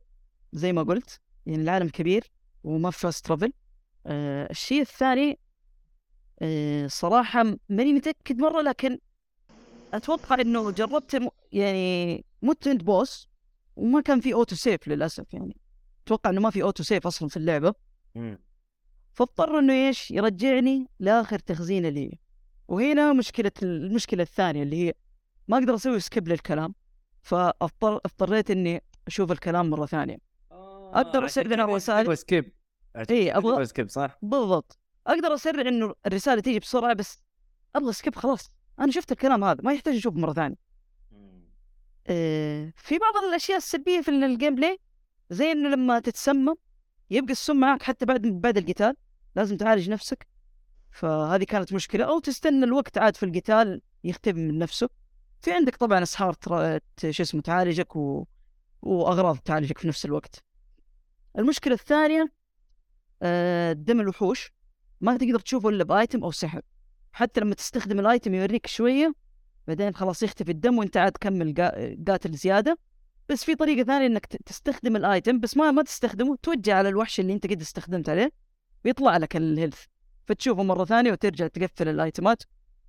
[0.53, 2.25] زي ما قلت يعني العالم كبير
[2.65, 3.53] وما في fast travel
[4.07, 5.39] آه الشيء الثاني
[6.43, 8.99] آه صراحة ماني متأكد مرة لكن
[9.95, 13.29] أتوقع إنه جربت م- يعني مت عند boss
[13.77, 15.57] وما كان في auto save للأسف يعني.
[16.07, 17.75] أتوقع إنه ما في auto save أصلا في اللعبة.
[19.13, 22.19] فاضطر إنه إيش؟ يرجعني لآخر تخزينه لي.
[22.69, 24.95] وهنا مشكلة المشكلة الثانية اللي هي
[25.49, 26.75] ما أقدر أسوي skip للكلام.
[27.23, 30.19] فاضطر اضطريت إني أشوف الكلام مرة ثانية.
[30.95, 32.53] أقدر أسرع الرسائل skip
[33.11, 34.79] إيه، أبغى- skip صح؟ بالضبط.
[35.07, 37.19] أقدر أسرع انه الرسالة تيجي بسرعة بس
[37.77, 38.51] أبغى skip خلاص.
[38.81, 40.57] أنا شفت الكلام هذا ما يحتاج أشوفه مرة ثانية.
[42.07, 44.79] آه، في بعض الأشياء السلبية في ال gameplay
[45.31, 46.55] زي إنه لما تتسمم
[47.11, 48.97] يبقى السم معك حتى بعد بعد القتال
[49.37, 50.27] لازم تعالج نفسك.
[50.91, 52.05] فهذه كانت مشكلة.
[52.05, 54.89] أو تستنى الوقت عاد في القتال يختفي من نفسه.
[55.43, 56.35] في عندك طبعا اسحار
[57.11, 58.25] شو اسمه تعالجك و...
[58.83, 60.45] وأغراض تعالجك في نفس الوقت.
[61.39, 62.33] المشكلة الثانية
[63.23, 64.53] آه، دم الوحوش.
[65.01, 66.63] ما تقدر تشوفه إلا بآيتم أو سحر.
[67.13, 69.15] حتى لما تستخدم الآيتم يوريك شوية
[69.69, 72.79] بعدين خلاص يختفي الدم وأنت عاد تكمل قا- قاتل زيادة.
[73.29, 77.33] بس في طريقة ثانية إنك تستخدم الآيتم بس ما ما تستخدمه توجه على الوحش اللي
[77.33, 78.33] أنت قد استخدمت عليه
[78.85, 79.85] بيطلع لك الهيلث
[80.27, 82.43] فتشوفه مرة ثانية وترجع تقفل الآيتمات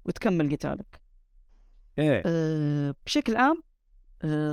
[0.05, 1.01] وتكمل قتالك.
[1.99, 2.23] إيه.
[2.25, 3.63] أه بشكل عام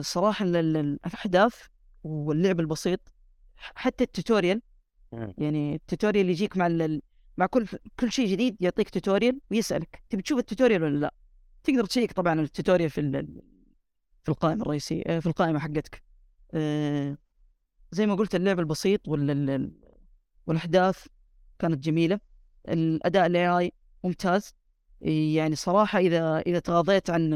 [0.00, 1.54] صراحة ال- ال- الأحداث
[2.04, 3.00] واللعب البسيط
[3.56, 4.62] حتى ال tutorial.
[5.12, 6.88] يعني ال tutorial يجيك مع
[7.36, 7.66] مع كل
[8.00, 11.14] كل شيء جديد يعطيك tutorial ويسألك تبي تشوف ال tutorial ولا لا.
[11.64, 13.26] تقدر تشيك طبعا ال tutorial في
[14.24, 16.02] في القائمة الرئيسية آه، في القائمة حقتك.
[16.54, 17.18] آه،
[17.92, 19.72] زي ما قلت اللعب البسيط وال ال-
[20.46, 21.06] والأحداث
[21.58, 22.20] كانت جميلة.
[22.68, 23.72] الأداء ال AI
[24.04, 24.54] ممتاز.
[25.00, 27.32] يعني صراحة اذا إذا تغاضيت عن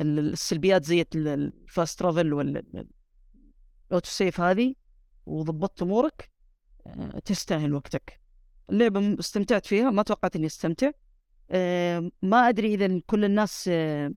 [0.00, 2.84] السلبيات زي ال- ال fast travel وال auto
[4.04, 4.74] save هذه
[5.26, 6.30] وضبطت أمورك
[6.86, 8.20] آه، تستاهل وقتك.
[8.70, 10.90] اللعبة استمتعت فيها ما توقعت إني أستمتع.
[11.50, 14.12] آه، ما أدري إذا كل الناس آه،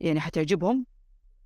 [0.00, 0.86] يعني حتعجبهم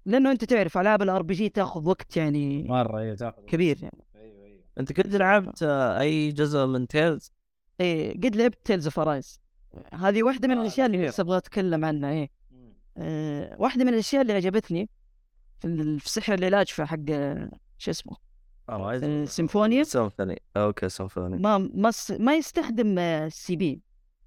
[0.07, 4.05] لأنه أنت تعرف ألعاب ال RPG تأخذ وقت يعني مرة أيوه تأخذ كبير يعني.
[4.17, 4.61] أيوه أيوه.
[4.81, 5.63] أنت قد لعبت
[6.01, 7.33] أي جزء من Tales
[7.81, 9.41] إيه قد لعبت Tales of Arise
[9.93, 11.07] هذه واحدة من الأشياء اللي.
[11.07, 12.31] بس أبغى أتكلم عنها إيه.
[12.99, 14.89] آه، واحدة من الأشياء اللي عجبتني
[15.99, 18.17] في سحر العلاج في حق آه، شو اسمه؟
[18.69, 19.83] آه، سيمفونيا.
[19.85, 23.81] سيمفوني أوكي سيمفوني ما ما ما يستخدم ال CP.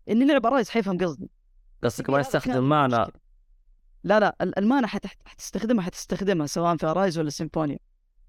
[0.08, 1.30] اللي لعب Arise حيفهم قصدي.
[1.84, 2.96] قصدك ما يستخدم مانا.
[4.04, 7.80] لا لا ال- المانا حت- حتستخدمها حتستخدمها سواء في Arise ولا سيمفونيا.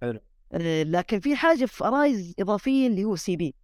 [0.00, 0.20] حلو.
[0.52, 3.54] آه، لكن في حاجة في Arise إضافية اللي هو CP.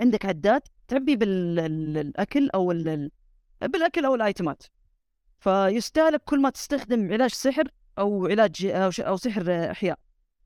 [0.00, 3.10] عندك عداد تعبي بالاكل أو ال- ال-
[3.68, 4.62] بالأكل أو الآيتمات.
[5.44, 7.68] فيستهلك كل ما تستخدم علاج سحر
[7.98, 8.66] أو علاج
[9.00, 9.98] أو, سحر أحياء.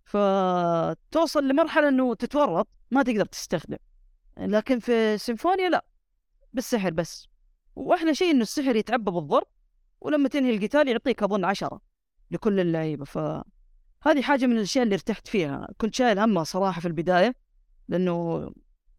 [0.05, 3.77] فتوصل لمرحلة إنه تتورط ما تقدر تستخدم.
[4.39, 5.85] لكن في سيمفونيا لا
[6.53, 7.29] بالسحر بس.
[7.77, 9.47] وأحلى شيء إنه السحر يتعبى بالضرب
[10.01, 11.81] ولما تنهي القتال يعطيك أظن عشرة
[12.31, 13.05] لكل اللعيبة.
[13.05, 15.69] فهذه حاجة من الأشياء اللي ارتحت فيها.
[15.79, 17.35] كنت شايل همها صراحة في البداية
[17.89, 18.51] لأنه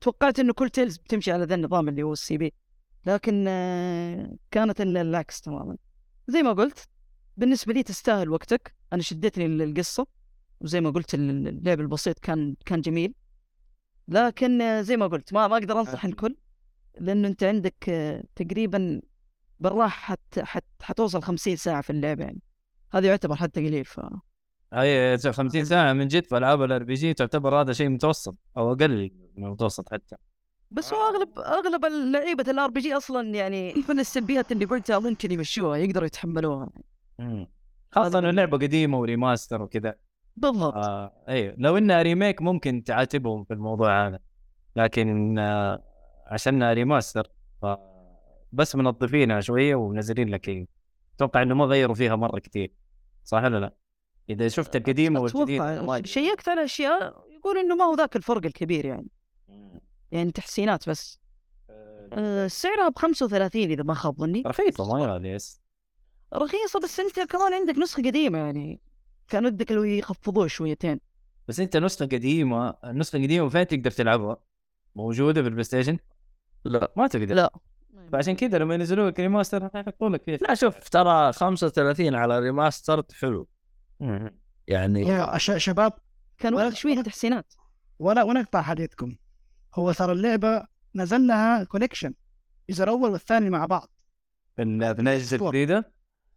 [0.02, 2.54] توقعت إنه كل Tales بتمشي على ذا النظام اللي هو ال CP.
[3.06, 5.78] لكن آه، كانت ال- العكس تماما.
[6.30, 6.88] زي ما قلت
[7.38, 8.76] بالنسبة لي تستاهل وقتك.
[8.94, 10.08] أنا شدتني ال- القصة
[10.62, 13.14] وزي ما قلت ال- اللعب البسيط كان كان جميل.
[14.08, 16.36] لكن زي ما قلت ما ما أقدر أنصح الكل
[17.00, 19.02] لأنه أنت عندك آه، تقريبا
[19.60, 22.42] بالراحة حت حت حتوصل 50 ساعة في اللعبه يعني.
[22.92, 24.00] هذا يعتبر حتى قليل ف
[24.74, 29.12] هي 50 ساعة من جد في ألعاب ال RPG تعتبر هذا شيء متوسط أو أقل
[29.36, 30.16] من المتوسط حتى.
[30.72, 35.78] بس هو أغلب أغلب لعيبه ال RPG أصلا يعني من السلبيات اللي قلتها ممكن يمشوها
[35.78, 36.70] يقدروا يتحملوها.
[37.92, 39.96] خاصة إنه اللعبه قديمة و remaster وكذا.
[40.36, 40.74] بالضبط.
[40.76, 44.20] آه أيوه لو انها remake ممكن تعاتبهم في الموضوع هذا.
[44.76, 45.84] لكن آه
[46.28, 47.28] عشانها remaster
[47.62, 47.66] ف
[48.52, 50.68] بس منظفينها شوية ومنزلين لك إيه.
[51.16, 52.72] أتوقع إنه ما غيروا فيها مرة كثير.
[53.24, 53.74] صح ولا لا؟
[54.30, 55.74] إذا شفت القديمة والجديدة.
[55.74, 59.08] أتوقع ما- شيكت على أشياء يقول إنه ما هو ذاك الفرق الكبير يعني.
[60.12, 61.20] يعني تحسينات بس.
[62.14, 64.44] أه سعرها ب 35 إذا ما خاب ظني.
[64.46, 65.62] رخيصة ما غاليه yes.
[66.34, 68.82] رخيصة بس أنت كمان عندك نسخة قديمة يعني.
[69.28, 71.00] كان ودك لو يخفضوه شويتين.
[71.48, 74.38] بس أنت نسخة قديمة النسخه القديمه فين تقدر تلعبها؟
[74.96, 75.98] موجودة في البلاي ستيشن؟
[76.66, 76.94] لا.
[76.96, 77.36] ما تقدر.
[77.36, 77.54] لا.
[78.12, 83.12] فعشان كذا لما ينزلوا لك remaster يحطوا لك فيه لا شوف ترى 35 على remastered
[83.12, 83.48] حلو.
[84.68, 85.94] يعني يا شباب
[86.38, 87.54] كان شوية تحسينات.
[88.00, 89.16] ولا ونقطع حديثكم.
[89.76, 90.64] هو ترى اللعبة
[90.96, 92.14] نزل لها collection
[92.70, 93.90] الجزء الأول والثاني مع بعض.
[94.60, 95.42] PS4.
[95.42, 95.94] الجديدة؟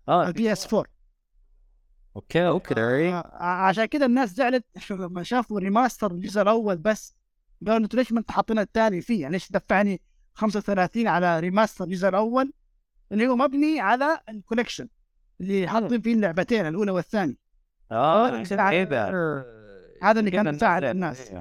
[0.09, 0.27] آه.
[0.29, 0.85] ال PS 4
[2.17, 2.75] okay okay.
[3.13, 7.17] آه، عشان كذا الناس زعلت لما شافوا remaster الجزء الأول بس.
[7.67, 10.01] قالوا إنتوا ليش ما أنتوا حاطين الثاني فيه؟ يعني ليش دفعني
[10.35, 12.53] 35 على remaster الجزء الأول؟
[13.13, 14.89] اللي هو مبني على ال collection
[15.41, 17.37] اللي حاطين فيه اللعبتين الأولى والثانية.
[17.91, 19.05] آه آه، عشان كذا
[20.03, 20.85] هذا اللي كان مساعد.
[20.85, 21.33] الناس.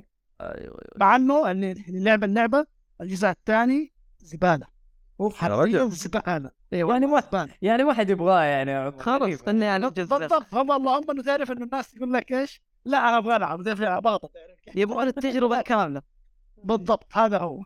[0.42, 0.62] إيه.
[0.64, 0.78] أيوة.
[0.98, 2.66] مع إنه اللي لعب اللعبة
[3.02, 4.68] الجزء الثاني زبالة.
[5.44, 5.90] رجل.
[5.92, 6.52] زبالة.
[6.72, 7.50] يعني ما زبالة.
[7.62, 8.92] يعني واحد يبغاه يعني.
[9.00, 10.54] خلاص خلني الجزء بالضبط.
[10.54, 13.62] هم اللهم إنه تعرف إنه الناس تقول لك إيش؟ لا أنا أبغى ألعب.
[13.68, 16.02] عباطه تعرف كيف؟ يبغون التجربة كاملة.
[16.64, 17.18] بالضبط.
[17.18, 17.64] هذا هو.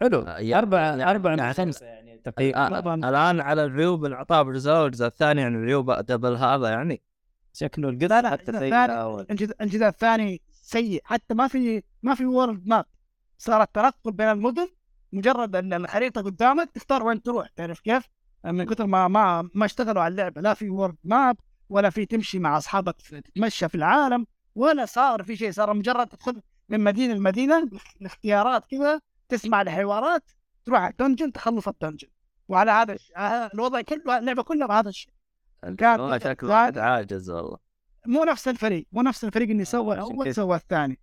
[0.00, 0.20] حلو.
[0.20, 4.70] آه، يا- أربعة أربعة من يعني- خمسة يعني تقريبا آه، الآن على العيوب اللي بالجزء
[4.70, 7.02] الأول والجزء الثاني يعني العيوب double هذا يعني.
[7.52, 7.88] شكله
[8.22, 12.84] لا حتى الجزء الثاني الجزء الجزء الثاني سيء حتى ما في ما في world map
[13.38, 14.68] صار التنقل بين المدن
[15.12, 18.08] مجرد أن الخريطه قدامك تختار وين تروح تعرف كيف؟
[18.44, 21.36] من كثر ما ما ما اشتغلوا على اللعبة لا في world map
[21.68, 26.42] ولا في تمشي مع أصحابك تتمشى في العالم ولا صار في شيء صار مجرد تدخل
[26.68, 30.30] من مدينة لمدينة الاختيارات كذا تسمع الحوارات
[30.64, 32.08] تروح على ال dungeon تخلص ال dungeon
[32.48, 32.96] وعلى هذا
[33.54, 35.12] الوضع كله اللعبة كلها بهذا الشيء.
[35.78, 37.63] كان والله في شكله عاجز والله.
[38.06, 40.34] مو نفس الفريق مو نفس الفريق اللي سوى عشان الأول.
[40.34, 40.98] سوى الثاني.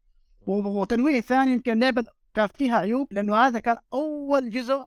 [0.48, 4.84] وتنويه ثاني يمكن اللعبه كان فيها عيوب لأنه هذا كان أول جزء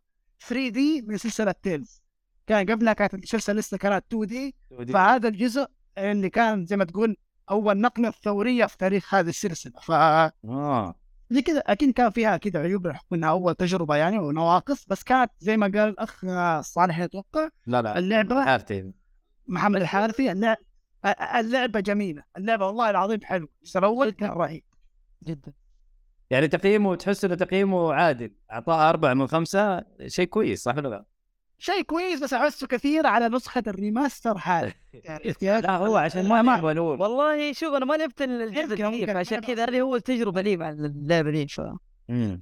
[0.48, 2.02] 3D من سلسلة Tales
[2.46, 4.54] كان قبلها كانت السلسلة لسه كانت 2D
[4.92, 5.66] فهذا الجزء
[5.98, 7.16] اللي كان زي ما تقول
[7.50, 9.72] أول نقلة ثورية في تاريخ هذه السلسلة.
[9.82, 10.94] ف آه.
[11.30, 15.30] زي كذا أكيد كان فيها كذا عيوب بحكم إنها أول تجربة يعني ونواقص بس كانت
[15.38, 16.24] زي ما قال الأخ
[16.60, 17.98] صالح يتوقع لا لا.
[17.98, 18.92] اللعبة عارفتي
[19.46, 20.60] محمد الحارثي اللعبة,
[21.40, 22.22] اللعبة جميلة.
[22.36, 24.62] اللعبة والله العظيم حلو الجزء الأول كان رهيب.
[25.24, 25.52] جدا.
[26.30, 28.30] يعني تقييمه تحس إنه تقييمه عادل.
[28.52, 31.04] أعطاه أربعة من خمسة شيء كويس صح ولا لا؟
[31.58, 34.76] شيء كويس بس أحسه كثير على نسخة ال remaster عرفت
[35.40, 39.00] كيف؟ لا هو عشان ما ما الأول والله شوف أنا ما لعبت الجزء يمكن- الأخير
[39.00, 39.16] يمكن.
[39.16, 41.78] عشان كذا هذه هو التجربة لي مع اللعبة دي ف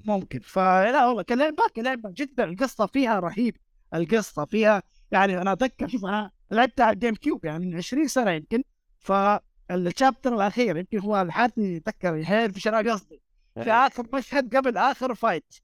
[0.05, 0.41] ممكن.
[0.41, 2.45] فلا والله كلعبة كلعبة جدا.
[2.45, 3.57] القصة فيها رهيب.
[3.95, 4.83] القصة فيها
[5.13, 5.41] يعني
[5.87, 8.63] شوف أنا لعبتها على ال GameCube يعني من 20 سنة يمكن.
[8.99, 13.23] فال chapter الأخير يمكن هو الحارثي يتذكر يحيل في أنا قصدي.
[13.55, 15.55] في آخر مشهد قبل آخر fight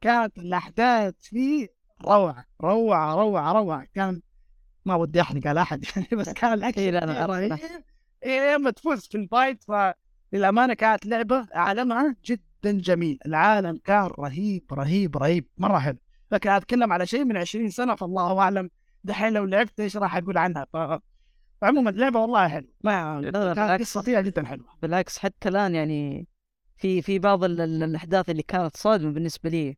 [0.00, 1.68] كانت الأحداث فيه
[2.04, 3.86] روعة روعة روعة روعة.
[3.94, 4.22] كان
[4.84, 7.26] ما ودي أحرق على أحد يعني بس كان إيه فيه لا.
[7.26, 7.58] رهيب
[8.24, 13.18] إيه لما تفوز في الفايت فللأمانة كانت لعبة عالمها جدا جميل.
[13.26, 15.48] العالم كان رهيب رهيب رهيب.
[15.58, 15.98] مرة حلو.
[16.32, 18.70] لكن أتكلم على شيء من 20 سنة فالله أعلم
[19.04, 20.76] دحين لو لعبت إيش راح أقول عنها؟ ف...
[21.60, 22.70] فعموما اللعبة والله حلوة.
[22.80, 23.20] ما
[23.54, 24.66] كانت فيها جدا حلوة.
[24.82, 26.26] بالعكس حتى الآن يعني
[26.76, 29.76] في في بعض ال- ال- الأحداث اللي كانت صادمة بالنسبة لي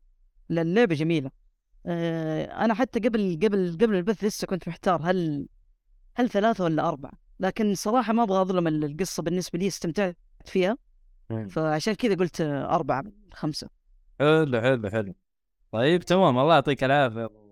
[0.50, 1.30] اللعبة جميلة.
[1.86, 5.48] آه، أنا حتى قبل قبل قبل البث لسه كنت محتار هل
[6.14, 10.76] هل ثلاثة ولا أربعة لكن صراحة ما أبغى أظلم ال- القصة بالنسبة لي استمتعت فيها.
[11.50, 13.68] فعشان كذا قلت أربعة من خمسة.
[14.18, 15.14] حلو حلو حلو.
[15.72, 16.38] طيب تمام.
[16.38, 17.45] الله يعطيك العافية.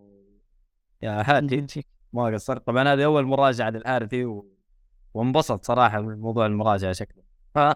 [1.05, 2.67] يا حاتي ما قصرت.
[2.67, 4.51] طبعا هذه أول مراجعة للحارثي و...
[5.15, 7.23] وانبسط صراحة من موضوع المراجعة شكله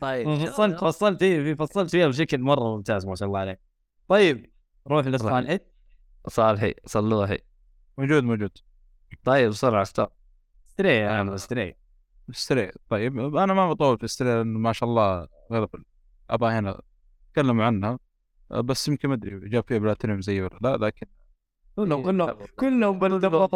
[0.00, 3.60] طيب فصلت فصلت إيه فصلت فيها بشكل مرة ممتاز ما شاء الله عليك.
[4.08, 4.50] طيب
[4.86, 5.58] روح لصالحي
[6.28, 7.38] صالحي صلوحي
[7.98, 8.58] موجود موجود.
[9.24, 10.10] طيب بسرعة اختار.
[10.68, 11.76] استريح أنا استريح
[12.32, 15.68] ستري طيب أنا ما بطول في ستري لأن ما شاء الله غلب
[16.30, 16.80] أبا هنا
[17.32, 17.98] تكلموا عنها.
[18.50, 21.06] بس يمكن ما أدري جاب فيها بلاتينيوم زي ولا لا لكن
[21.76, 23.54] كلهم كلهم كلهم بالضبط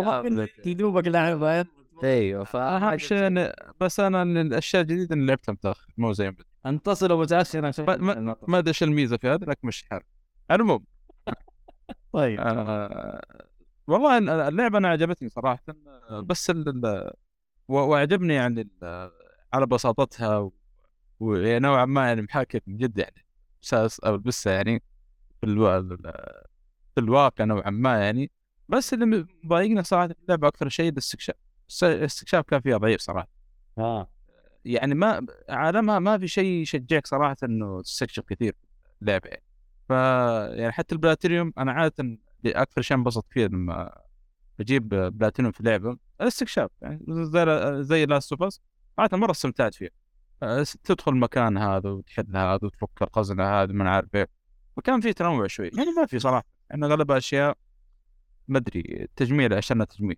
[0.67, 1.67] دوبك لعبة.
[2.05, 6.45] أيوه ف اهم شيء بس أنا الأشياء الجديدة اللي لعبتها متأخر مو زي ما بدي.
[6.67, 7.73] ان تصل متاخرا
[8.49, 10.01] ما- أدري إيش الميزة في هذا لكن مش حال
[10.51, 10.85] المهم.
[12.13, 12.41] طيب.
[12.41, 13.23] آه
[13.87, 15.63] والله اللعبة أنا عجبتني صراحة.
[16.11, 17.11] بس ال
[17.69, 18.69] وعجبني يعني
[19.53, 20.51] على بساطتها
[21.21, 23.27] ونوعا ما يعني محاكيه من جد يعني.
[23.65, 24.83] أساس أو لسه يعني
[25.41, 25.47] في
[26.99, 28.31] الواقع نوعا ما يعني
[28.69, 31.37] بس اللي مضايقنا صراحة في اللعبة أكثر شيء الاستكشاف
[31.83, 33.29] الاستكشاف كان فيها ضعيف صراحة.
[33.79, 34.11] آه.
[34.65, 38.57] يعني ما عالمها ما في شيء يشجعك صراحة إنه تستكشف كثير
[38.97, 39.43] في اللعبه يعني
[39.89, 39.91] ف
[40.59, 44.01] يعني حتى البلاتينيوم أنا عادة أكثر شيء انبسط فيه لما
[44.59, 46.71] بجيب بلاتينيوم في لعبة الاستكشاف.
[46.83, 47.45] يعني زي
[47.83, 48.61] زي Last of Us
[48.99, 49.91] عادة مرة استمتعت فيه.
[50.85, 54.29] تدخل المكان هذا وتحل هذا وتفك الخزنة هذا ما عارف إيه.
[54.77, 55.71] وكان في تنوع شوي.
[55.77, 57.57] يعني ما في صراحة يعني اغلبها أشياء
[58.49, 60.17] ما أدري تجميل عشان تجميل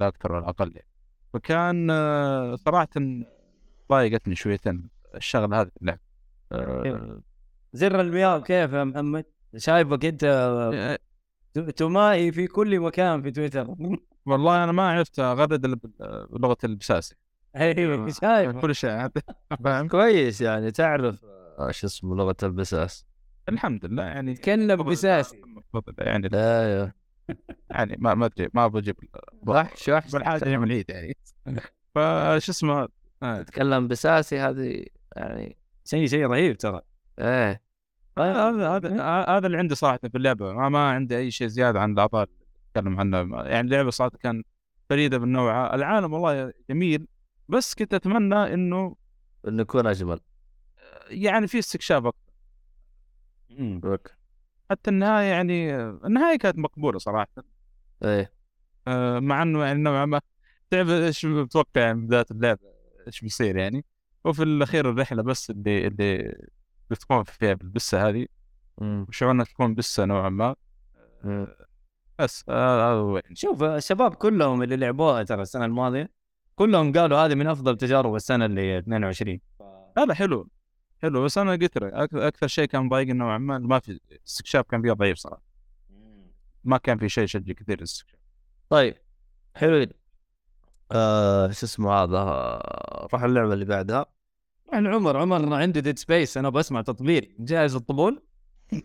[0.00, 0.88] لا أكثر ولا أقل يعني.
[1.32, 2.88] فكان آه، صراحة
[3.90, 6.00] ضايقتني شويتين الشغلة هذه في اللعبه
[6.52, 7.20] آه،
[7.72, 9.24] زر المياه كيف يا محمد؟
[9.56, 10.98] شايفك أنت آه،
[11.76, 13.74] تمائي في كل مكان في تويتر.
[14.26, 15.78] والله أنا ما عرفت اغرد الا
[16.30, 17.16] بلغة البساسي
[17.56, 19.08] أيوه شايف كل شيء
[19.64, 21.24] فاهم كويس يعني تعرف
[21.58, 23.06] آه، شو اسمه لغة البساس.
[23.48, 25.40] الحمد لله يعني تكلم بساسي
[25.72, 26.92] بالضبط، يعني أيوه
[27.70, 28.96] يعني ما ما أدري ما بجيب
[29.46, 31.16] وحش وحش بالحاجة يوم العيد يعني.
[31.94, 32.88] فش اسمه
[33.22, 33.42] آه.
[33.42, 34.84] تتكلم بساسي هذه
[35.16, 36.80] يعني شيء شيء رهيب ترى.
[37.18, 37.62] إيه.
[38.18, 40.52] هذا هذا هذا اللي عندي صراحة في اللعبة.
[40.52, 42.36] ما, ما عندي أي شيء زيادة عن الاعضاء اللي
[42.70, 44.42] أتكلم عنها يعني اللعبة صراحة كان
[44.90, 47.06] فريدة من نوعها العالم والله جميل
[47.48, 48.96] بس كنت أتمنى إنه
[49.48, 50.20] إنه يكون أجمل.
[51.10, 52.23] يعني في استكشاف أكثر
[53.84, 54.12] أوكي.
[54.70, 57.28] حتى النهاية يعني النهاية كانت مقبولة صراحة.
[58.04, 58.32] إيه.
[58.88, 60.20] آه، مع إنه يعني نوعا ما
[60.70, 62.60] تعرف إيش متوقع يعني بداية اللعبه
[63.06, 63.84] إيش بيصير يعني.
[64.24, 66.36] وفي الأخير الرحلة بس اللي اللي
[66.90, 68.26] بتكون فيها بالبسة هذه.
[68.78, 69.06] مم.
[69.08, 70.54] وشعورنا تكون بسة نوعا ما.
[71.24, 71.46] مم.
[72.18, 73.36] بس آه، هذا هو يعني.
[73.36, 76.10] شوف الشباب كلهم اللي لعبوها ترى السنة الماضية
[76.56, 79.40] كلهم قالوا هذه من أفضل تجارب السنة اللي 22
[79.98, 80.48] هذا حلو.
[81.04, 84.66] حلو بس أنا قلت لك أك- أكثر شيء كان ضايقني نوعا ما ما في استكشاف
[84.66, 85.42] كان فيها ضعيف صراحة
[86.64, 88.20] ما كان في شيء يشجع كثير الاستكشاف.
[88.70, 88.94] طيب
[89.54, 89.88] حلوين
[90.92, 94.06] آه شو اسمه هذا؟ آه، روح اللعبة اللي بعدها.
[94.72, 97.34] يعني عمر عمر عنده Dead Space أنا بسمع تطبيل.
[97.38, 98.22] جاهز الطبول؟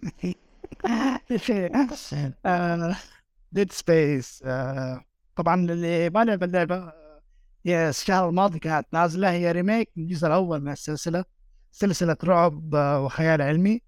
[3.52, 5.04] Dead Space آه،
[5.36, 7.22] طبعا اللي ما لعب اللعبة آه،
[7.66, 11.26] هي الشهر الماضي كانت نازلة هي remake من الجزء الأول من السلسلة.
[11.72, 13.82] سلسلة رعب وخيال علمي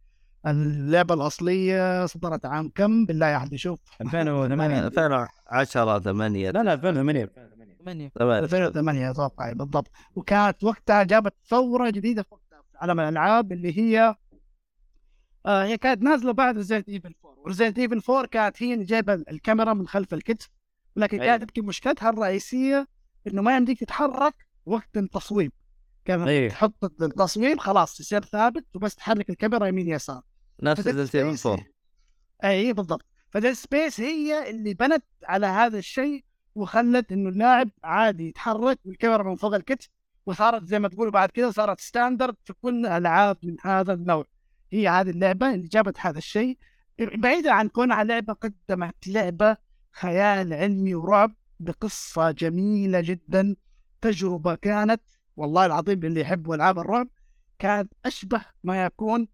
[0.48, 3.80] اللعبة الأصلية صدرت عام كم؟ بالله أحد يشوف.
[4.02, 7.32] 2008 2010 8 لا لا 2008
[7.80, 8.12] ثمانية.
[8.18, 9.92] 2008 أتوقع بالضبط.
[10.16, 14.16] وكانت وقتها جابت ثورة جديدة في وقتها في عالم الألعاب اللي هي
[15.46, 18.86] آه هي كانت نازلة بعد Resident Evil 4 و Resident Evil 4 كانت هي اللي
[18.86, 20.50] جايبة الكاميرا من خلف الكتف
[20.98, 21.38] ولكن أيوة.
[21.38, 22.88] كانت يمكن مشكلتها الرئيسية
[23.28, 24.34] إنه ما يمديك تتحرك
[24.66, 25.52] وقت التصويب.
[26.06, 26.50] كان أيوة.
[26.50, 30.22] تحط التصويب خلاص يصير ثابت وبس تحرك الكاميرا يمين يسار.
[30.64, 31.66] نفس سبيس- 4
[32.44, 33.06] اي بالضبط.
[33.30, 36.24] ف Dead Space هي اللي بنت على هذا الشيء
[36.56, 39.90] وخلت إنه اللاعب عادي يتحرك والكاميرا من فوق الكتف
[40.26, 44.26] وصارت زي ما تقول بعد كذا صارت standard في كل الالعاب من هذا النوع.
[44.72, 46.58] هي هذه اللعبة اللي جابت هذا الشيء.
[47.00, 49.58] بعيدا عن كونها لعبة قدمت لعبة
[49.92, 53.56] خيال علمي ورعب بقصة جميلة جدا
[54.02, 55.02] تجربة كانت
[55.38, 57.08] والله العظيم للي يحبوا ألعاب الرعب
[57.60, 59.28] كانت أشبه ما يكون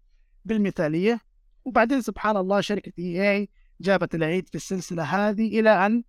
[0.44, 1.20] بالمثالية.
[1.64, 3.48] وبعدين سبحان الله شركة EA
[3.80, 6.02] جابت العيد في السلسلة هذه إلى أن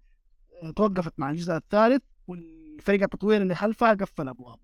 [0.75, 4.61] توقفت مع الجزء الثالث والفريق التطوير اللي خلفها قفل أبوابه.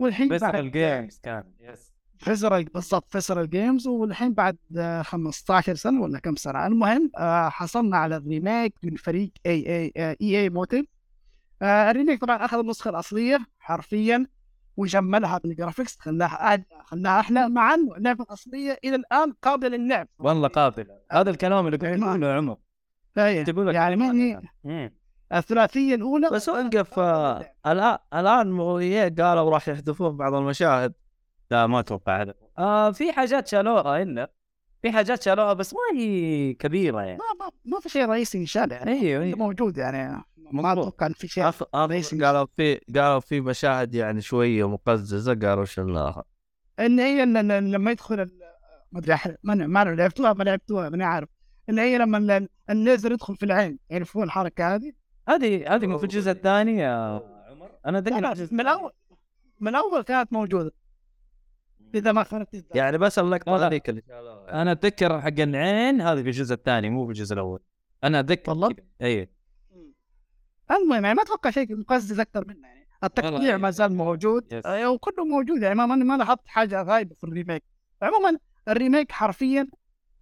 [0.00, 6.02] والحين بس بعد- الجيمز كان يس فيسرال بالضبط فيسرال جيمز والحين بعد آه، 15 سنة
[6.02, 10.86] ولا كم سنة المهم آه، حصلنا على ال remake من فريق EA EA Motive
[11.62, 14.26] ال remake طبعا أخذ النسخة الأصلية حرفيا.
[14.78, 20.08] وجملها بال graphics خلاها أد- خلاها أحلى مع انه اللعبه الاصليه إلى الآن قابلة للعب
[20.18, 22.56] والله قابل هذا الكلام اللي كنت تقوله يا عمر
[23.64, 24.40] لك يعني ما هي.
[25.32, 28.52] الثلاثية الأولى بس وقف آه، الآن الان
[29.20, 30.92] قالوا راح يحذفون بعض المشاهد.
[31.50, 32.22] لا ما أتوقع.
[32.22, 34.30] هذا آه في حاجات شالوها الا
[34.82, 37.18] في حاجات شالوها بس ما هي كبيرة يعني.
[37.18, 38.92] ما ما, ما في شيء رئيسي انشال يعني.
[38.92, 40.24] أيوه أيوه موجود يعني.
[40.52, 40.72] ما.
[40.72, 41.62] أتوقع ان في شيء أف...
[41.74, 42.14] أف...
[42.24, 46.24] قالوا في قالوا في مشاهد يعني شوية مقززة قالوا شلناها
[46.80, 48.16] إن هي ل- لما يدخل
[48.92, 51.28] ما أدري ما ما لعبتوها ما لعبتوها ماني عارف.
[51.70, 54.92] إن هي لما ال- الليزر يدخل في العين يعرفون الحركة هذه؟
[55.28, 57.20] هذه هذه في الجزء الثاني يا
[57.50, 58.92] عمر؟ أنا اتذكر من الأول
[59.60, 60.72] من الأول كانت موجودة.
[61.94, 62.76] إذا ما تزداد.
[62.76, 63.66] يعني بس اللقطه.
[63.66, 67.60] هذيك اللي شالوها أنا أتذكر حق العين هذه في الجزء الثاني مو في الجزء الأول.
[68.04, 68.68] أنا أتذكر والله؟
[69.02, 69.30] اي
[70.70, 72.88] المهم يعني ما أتوقع شيء مقزز أكثر منه يعني.
[73.04, 73.56] التقطيع والله.
[73.56, 74.54] ما زال موجود.
[74.54, 75.74] آه، وكله موجود يعني.
[75.74, 77.62] ما ما ما لاحظت حاجة غايبة في ال remake.
[78.02, 79.68] عموما ال remake حرفيا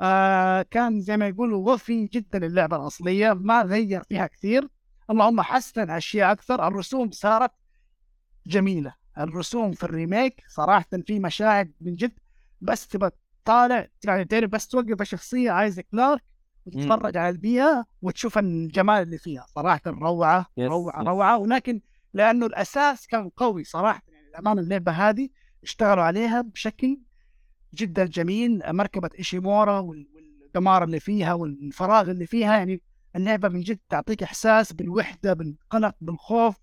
[0.00, 4.68] آه كان زي ما يقولوا وفي جدا اللعبة الأصلية ما غير فيها كثير.
[5.10, 6.68] اللهم حسن أشياء أكثر.
[6.68, 7.50] الرسوم صارت
[8.46, 8.94] جميلة.
[9.18, 12.12] الرسوم في ال remake صراحة في مشاهد من جد
[12.60, 13.10] بس تبى
[13.44, 16.22] طالع يعني تعرف بس توقف الشخصية Isaac Clarke
[16.66, 19.46] وتتفرج على البيئة وتشوف الجمال اللي فيها.
[19.54, 21.02] صراحة روعة روعة.
[21.02, 21.38] روعة.
[21.38, 21.80] ولكن
[22.14, 25.28] لأنه الأساس كان قوي صراحة يعني الأمانة اللعبة هذه
[25.62, 26.98] اشتغلوا عليها بشكل
[27.74, 28.62] جدا جميل.
[28.66, 30.06] مركبة Ishimura وال-
[30.46, 32.82] الدمار اللي فيها والفراغ اللي فيها يعني
[33.16, 36.56] اللعبة من جد تعطيك إحساس بالوحدة بالقلق بالخوف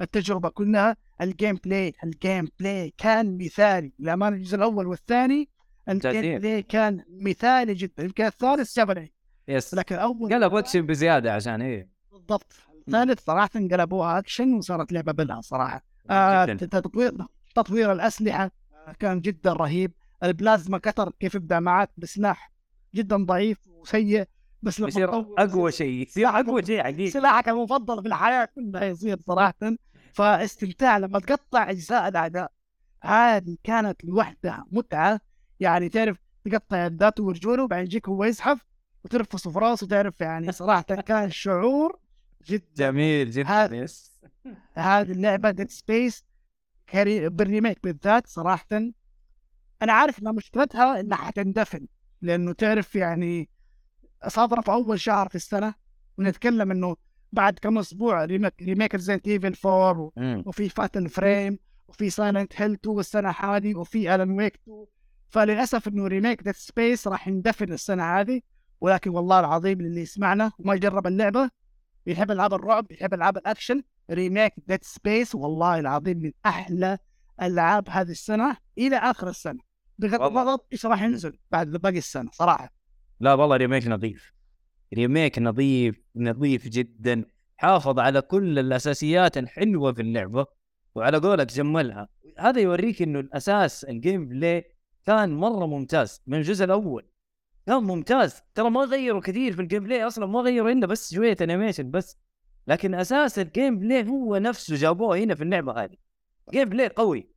[0.00, 0.96] التجربة كلها.
[1.20, 3.92] ال gameplay ال gameplay كان مثالي.
[3.98, 5.48] للامانه الجزء الأول والثاني
[5.88, 9.08] ال gameplay كان مثالي جدا يمكن الثالث جاب
[9.48, 11.88] yes لكن اول قلب اكشن بزيادة عشان إيه.
[12.12, 12.52] بالضبط.
[12.88, 15.84] الثالث صراحة قلبوها اكشن وصارت لعبة بلها صراحة.
[16.10, 16.44] آه.
[16.44, 17.12] تطوير
[17.54, 18.50] تطوير الأسلحة
[18.86, 19.92] آه، كان جدا رهيب.
[20.22, 22.52] البلازما كتر كيف يبدأ معك بسلاح
[22.94, 24.24] جدا ضعيف وسيء
[24.62, 25.08] بس لما يصير
[25.38, 27.10] أقوى شيء يصير أقوى شيء حقيقي.
[27.10, 29.54] سلاحك المفضل في الحياة كلها يصير صراحة.
[30.18, 32.52] فاستمتاع لما تقطع أجزاء الأعداء.
[33.02, 35.20] هذه كانت لوحدها متعة.
[35.60, 38.64] يعني تعرف تقطع يداته ورجوله وبعدين يجيك هو يزحف
[39.04, 39.86] وترفصه في راسه.
[39.86, 41.98] تعرف يعني صراحة كان شعور
[42.46, 44.20] جدا جميل جدا yes
[44.74, 46.24] هذه اللعبة Dead Space
[46.94, 48.66] بال remake بالذات صراحة.
[49.82, 51.86] أنا عارف إن مشكلتها إنها حتندفن
[52.22, 53.48] لأنه تعرف يعني
[54.26, 55.74] صادرة في أول شهر في السنة
[56.18, 56.96] ونتكلم إنه
[57.32, 60.42] بعد كم أسبوع remake remake Resident Evil 4 و- مم.
[60.46, 61.58] وفي Fatal Frame
[61.88, 64.86] وفي Silent Hill 2 السنة هذه وفي Alan Wake 2
[65.28, 68.40] فللأسف إنه remake Dead Space راح يندفن السنة هذه
[68.80, 71.50] ولكن والله العظيم اللي يسمعنا وما يجرب اللعبة
[72.06, 76.98] يحب ألعاب الرعب يحب ألعاب ال action remake Dead Space والله العظيم من أحلى
[77.42, 79.60] ألعاب هذه السنة إلى آخر السنة
[79.98, 80.22] بغض.
[80.22, 82.72] النظر إيش راح ينزل بعد باقي السنة صراحة
[83.20, 84.32] لا والله remake نظيف
[84.94, 87.24] remake نظيف نظيف جدا
[87.56, 90.46] حافظ على كل الأساسيات الحلوة في اللعبة
[90.94, 92.08] وعلى قولك جملها.
[92.38, 94.64] هذا يوريك إنه الأساس ال gameplay
[95.06, 97.06] كان مرة ممتاز من الجزء الأول.
[97.66, 98.42] كان ممتاز.
[98.54, 102.18] ترى ما غيروا كثير في ال gameplay أصلا ما غيروا هنا بس شوية animation بس.
[102.66, 105.96] لكن أساس ال gameplay هو نفسه جابوه هنا في اللعبة هذه.
[106.52, 107.28] gameplay قوي.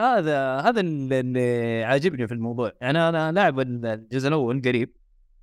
[0.00, 2.72] هذا هذا اللي- عاجبني في الموضوع.
[2.80, 4.96] يعني أنا لاعب الجزء الأول قريب.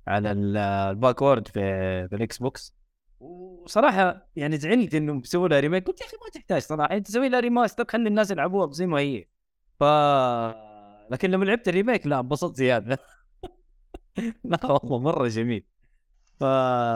[0.08, 1.60] على ال- ال backward في
[2.08, 2.74] في ال Xbox.
[3.20, 6.96] وصراحة يعني زعلت انه مسوي لها remake قلت يا أخي ما تحتاج صراحة.
[6.96, 9.24] أنت تسوي لها remaster خلي الناس يلعبوها زي ما هي.
[9.80, 9.84] ف
[11.10, 12.98] لكن لما لعبت ال remake لا انبسطت زيادة.
[14.44, 15.64] لا والله مرة جميل.
[16.40, 16.42] ف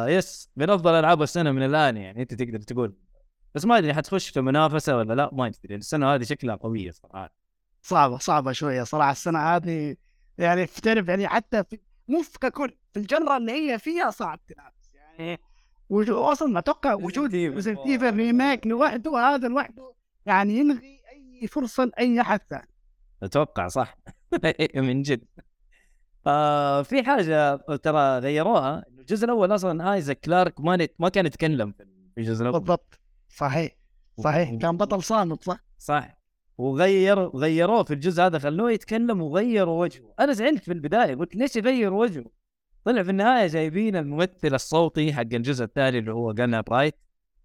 [0.09, 2.94] yes من أفضل ألعاب السنة من الآن يعني أنت تقدر تقول.
[3.54, 7.34] بس ما أدري حتخش في منافسة ولا لا؟ ما ادري السنة هذه شكلها قوية صراحة.
[7.82, 9.10] صعبة صعبة شوية صراحة.
[9.10, 9.96] السنة هذه
[10.38, 15.40] يعني تعرف يعني حتى في مو ككل في الجره اللي هي فيها صعب تنافس يعني
[15.90, 19.93] وجو- أصلا أتوقع وجود Evil remake لوحده هذا لوحده
[20.26, 22.68] يعني يلغي أي فرصة لأي أحد ثاني.
[23.22, 23.97] أتوقع صح.
[24.76, 25.24] من جد.
[26.26, 31.84] آه في حاجة ترى غيروها الجزء الأول أصلا Isaac Clarke ما ما كان يتكلم في
[32.18, 32.59] الجزء الأول.
[32.61, 33.01] بالضبط.
[33.28, 33.72] صحيح.
[34.20, 34.55] صحيح.
[34.55, 36.18] كان بطل صامت صح؟ صح.
[36.59, 40.14] وغير غيروه في الجزء هذا خلوه يتكلم وغيروا وجهه.
[40.20, 42.24] أنا زعلت في البداية قلت ليش يغير وجهه؟
[42.85, 46.95] طلع في النهاية جايبين الممثل الصوتي حق الجزء الثاني اللي هو جانا برايت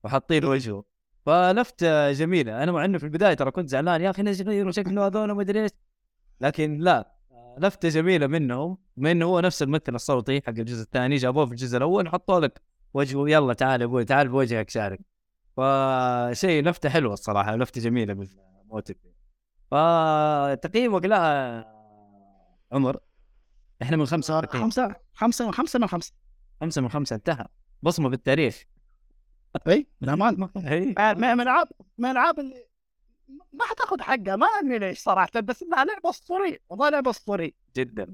[0.03, 0.83] وحاطين وجهه.
[1.25, 2.63] فلفته جميلة.
[2.63, 5.41] أنا مع إنه في البداية ترى كنت زعلان يا أخي ليش يغيروا شكله هذول ما
[5.41, 5.71] أدري إيش.
[6.41, 7.11] لكن لا
[7.57, 11.77] لفته جميلة منهم بما إنه هو نفس الممثل الصوتي حق الجزء الثاني جابوه في الجزء
[11.77, 12.61] الأول حطوا لك
[12.93, 14.99] وجهه يلا تعال يا أبوي تعال بوجهك شارك.
[15.57, 18.95] فشيء لفتة حلوة الصراحة لفتة جميلة بالموتف
[19.71, 21.65] فتقييمك لها
[22.71, 22.97] عمر.
[23.81, 24.63] إحنا من خمسة تقييم.
[24.63, 26.13] خمسة خمسة خمسة من خمسة.
[26.61, 27.45] خمسة من خمسة انتهى.
[27.83, 28.63] بصمة بالتاريخ.
[29.67, 30.47] اي بالامانة من
[31.09, 31.67] من العاب
[31.97, 32.65] من العاب اللي
[33.53, 34.35] ما حتاخذ حقها.
[34.35, 37.51] ما أدري ليش صراحة بس إنها لعبة أسطورية والله لعبة أسطورية.
[37.75, 38.13] جدا.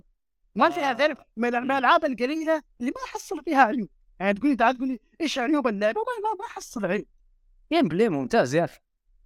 [0.56, 3.90] ما فيها تعرف من الألعاب القليلة اللي ما احصل فيها عيوب.
[4.20, 7.06] يعني تقول لي تعال تقول لي إيش عيوب اللعبة؟ ما ما, احصل عيوب
[7.74, 8.80] gameplay ممتاز يا أخي.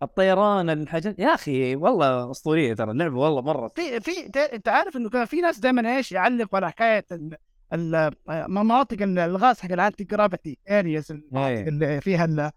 [0.04, 3.68] الطيران الحاجات يا أخي والله أسطورية ترى اللعبة والله مرة.
[3.76, 4.12] في في
[4.54, 7.38] أنت عارف إنه كان في ناس دائما إيش يعلقوا على حكاية ال-
[7.74, 8.12] ال-
[8.52, 11.12] مناطق ال- الغاز حق ال anti-gravity areas.
[11.34, 12.52] اللي فيها ال آه،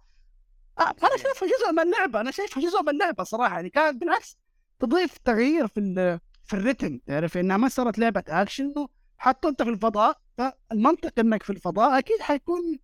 [0.78, 3.55] أنا شايفها جزء من اللعبة أنا شايفها جزء من اللعبة صراحة.
[3.55, 4.38] يعني كانت بالعكس
[4.80, 7.00] تضيف تغيير في ال- في ال rhythm.
[7.07, 8.74] تعرف إنها ما صارت لعبة أكشن
[9.18, 12.78] حتى أنت في الفضاء فالمنطق إنك في الفضاء أكيد حيكون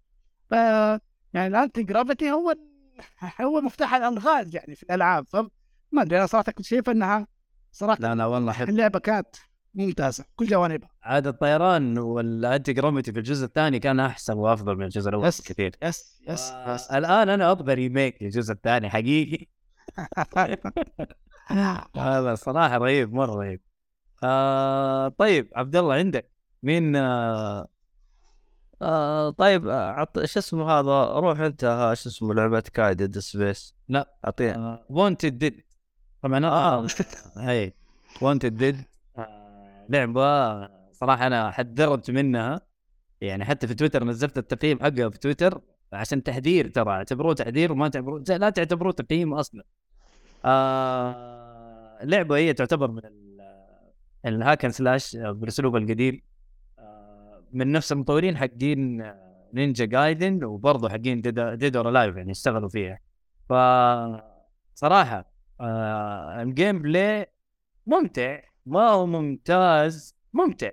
[0.53, 1.01] آه،
[1.35, 2.55] يعني ال anti-gravity هو
[3.41, 5.49] هو مفتاح الألغاز يعني في الألعاب فما
[5.95, 7.27] أدري أنا صراحة كنت شايف إنها
[7.73, 8.69] صراحة لا لا والله حلو.
[8.69, 9.37] اللعبة كانت
[9.75, 10.89] ممتازة كل جوانبها.
[11.03, 15.43] عاد الطيران وال anti-gravity في الجزء الثاني كان أحسن وأفضل من الجزء الأول yes.
[15.43, 16.91] كثير yes yes yes.
[16.91, 19.47] الآن أنا أبغى remake للجزء الثاني حقيقي.
[21.97, 23.61] هذا صراحة رهيب مرة رهيب.
[24.25, 26.31] آه طيب عبد الله عندك
[26.63, 27.69] مين آه
[28.83, 31.61] آه طيب آه، عط شو اسمه هذا؟ روح أنت
[31.97, 35.63] شو اسمه لعبة كايد Dead Space لا اعطيه Wanted: Dead
[36.23, 36.87] طبعا آه.
[37.37, 37.73] هي
[38.23, 38.77] Wanted: Dead
[39.89, 42.61] لعبة صراحة أنا حذرت منها.
[43.21, 45.61] يعني حتى في تويتر نزلت التقييم حقها في تويتر
[45.93, 46.91] عشان تحذير ترى.
[46.91, 49.65] اعتبروه تحذير وما تعتبروه لا تعتبروه تقييم أصلا.
[50.45, 53.37] آه لعبة هي تعتبر من ال-
[54.27, 56.15] ال hack and slash بالأسلوب القديم.
[56.15, 56.26] آه
[57.53, 59.13] من نفس المطورين حقين
[59.55, 61.21] Ninja Gaiden وبرضه حقين
[61.57, 62.99] Dead or Alive يعني اشتغلوا فيها.
[63.49, 63.53] ف
[64.75, 65.25] صراحة
[65.61, 67.27] آه ال gameplay
[67.87, 70.71] ممتع ما هو ممتاز ممتع.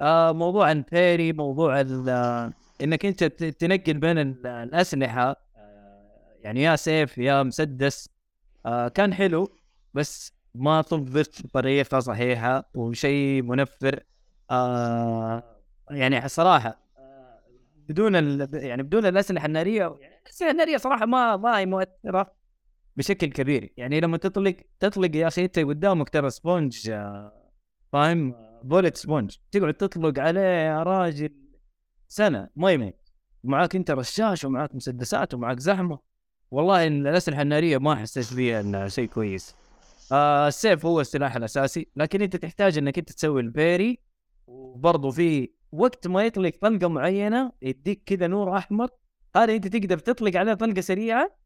[0.00, 2.52] آه موضوع ال parry موضوع آه،
[2.82, 8.08] إنك أنت تنقل بين ال- الأسلحة آه يعني يا سيف يا مسدس.
[8.66, 9.48] آه كان حلو
[9.94, 14.00] بس ما طبقت بطريقة صحيحة وشيء منفر.
[14.50, 15.57] آه
[15.90, 16.78] يعني صراحة.
[16.98, 17.38] آه.
[17.88, 18.48] بدون ال...
[18.54, 22.32] يعني بدون الأسلحة النارية يعني الأسلحة النارية صراحة ما ما هي مؤثرة
[22.96, 23.72] بشكل كبير.
[23.76, 27.32] يعني لما تطلق تطلق يا أخي أنت قدامك ترى sponge آه،
[27.92, 31.34] فاهم؟ bullet sponge تقعد تطلق عليه يا راجل
[32.08, 33.08] سنة ما يميت
[33.44, 35.98] معاك أنت رشاش ومعاك مسدسات ومعاك زحمة.
[36.50, 39.54] والله إن الأسلحة النارية ما حسيت فيها انها شيء كويس.
[40.12, 41.88] آه السيف هو السلاح الأساسي.
[41.96, 43.98] لكن أنت تحتاج إنك أنت تسوي ال parry.
[44.46, 48.88] وبرضه في وقت ما يطلق طلقه معينة يديك كذا نور أحمر
[49.36, 51.36] هذا أنت تقدر تطلق عليه طلقه سريعة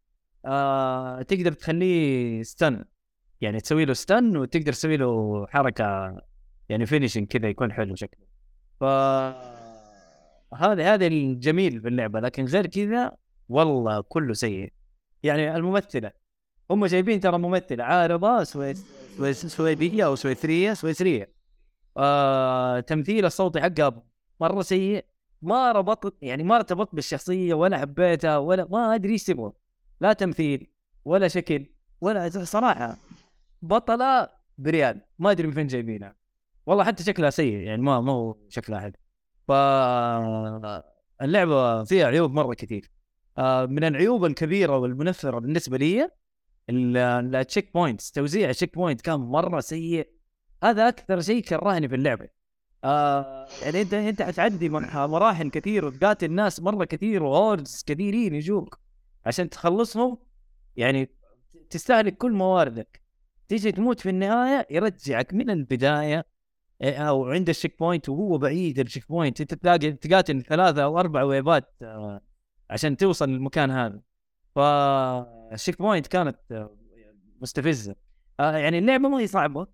[0.44, 2.84] آه تقدر تخليه stun
[3.40, 6.16] يعني تسوي له stun وتقدر تسوي له حركة
[6.68, 8.26] يعني finishing كذا يكون حلو شكله.
[8.80, 8.84] ف
[10.54, 13.12] هذا هذا الجميل في اللعبة لكن غير كذا
[13.48, 14.72] والله كله سيء.
[15.22, 16.12] يعني الممثلة
[16.70, 18.86] هم جايبين ترى ممثلة عارضة سويس
[19.46, 21.32] سويديه أو سويسريه سويسريه
[21.96, 24.02] آه تمثيل الصوتي حقها
[24.41, 25.05] مرة سيء
[25.43, 29.53] ما ربطت يعني ما ارتبطت بالشخصية ولا حبيتها ولا ما أدري إيش تبغى
[30.01, 30.70] لا تمثيل
[31.05, 31.66] ولا شكل
[32.01, 32.97] ولا صراحة
[33.62, 34.28] بطلة
[34.59, 36.16] بريال ما أدري من فين جايبينها.
[36.66, 38.93] والله حتى شكلها سيء يعني ما ما هو شكلها حلو.
[39.49, 39.53] ف
[41.22, 42.91] اللعبة فيها عيوب مرة كثير.
[43.39, 46.11] آه من العيوب الكبيرة والمنفرة بالنسبة لي
[46.70, 46.97] ال-
[47.36, 50.09] ال checkpoints توزيع ال checkpoint كان مرة سيء.
[50.64, 52.28] هذا أكثر شيء كرهني في اللعبة.
[52.85, 58.78] آه يعني انت أنت حتعدي مراحل كثير وتقاتل ناس مرة كثير و hordes كثيرين يجوك
[59.26, 60.18] عشان تخلصهم.
[60.76, 61.11] يعني
[61.70, 63.03] تستهلك كل مواردك.
[63.49, 66.26] تيجي تموت في النهاية يرجعك من البداية
[66.83, 71.22] إيه، أو عند ال checkpoint وهو بعيد ال checkpoint أنت تلاقي تقاتل ثلاثة أو أربع
[71.22, 72.20] wave ات آه،
[72.70, 74.01] عشان توصل للمكان هذا.
[74.55, 76.76] فال checkpoint كانت آه،
[77.41, 77.97] مستفزة.
[78.41, 79.66] آه، يعني اللعبة ما هي صعبة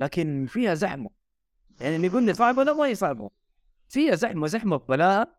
[0.00, 1.10] لكن فيها زحمة.
[1.80, 3.30] يعني اللي يقول لي صعبه لا ما هي صعبه
[3.88, 5.36] فيها زحمة زحمة ببلاها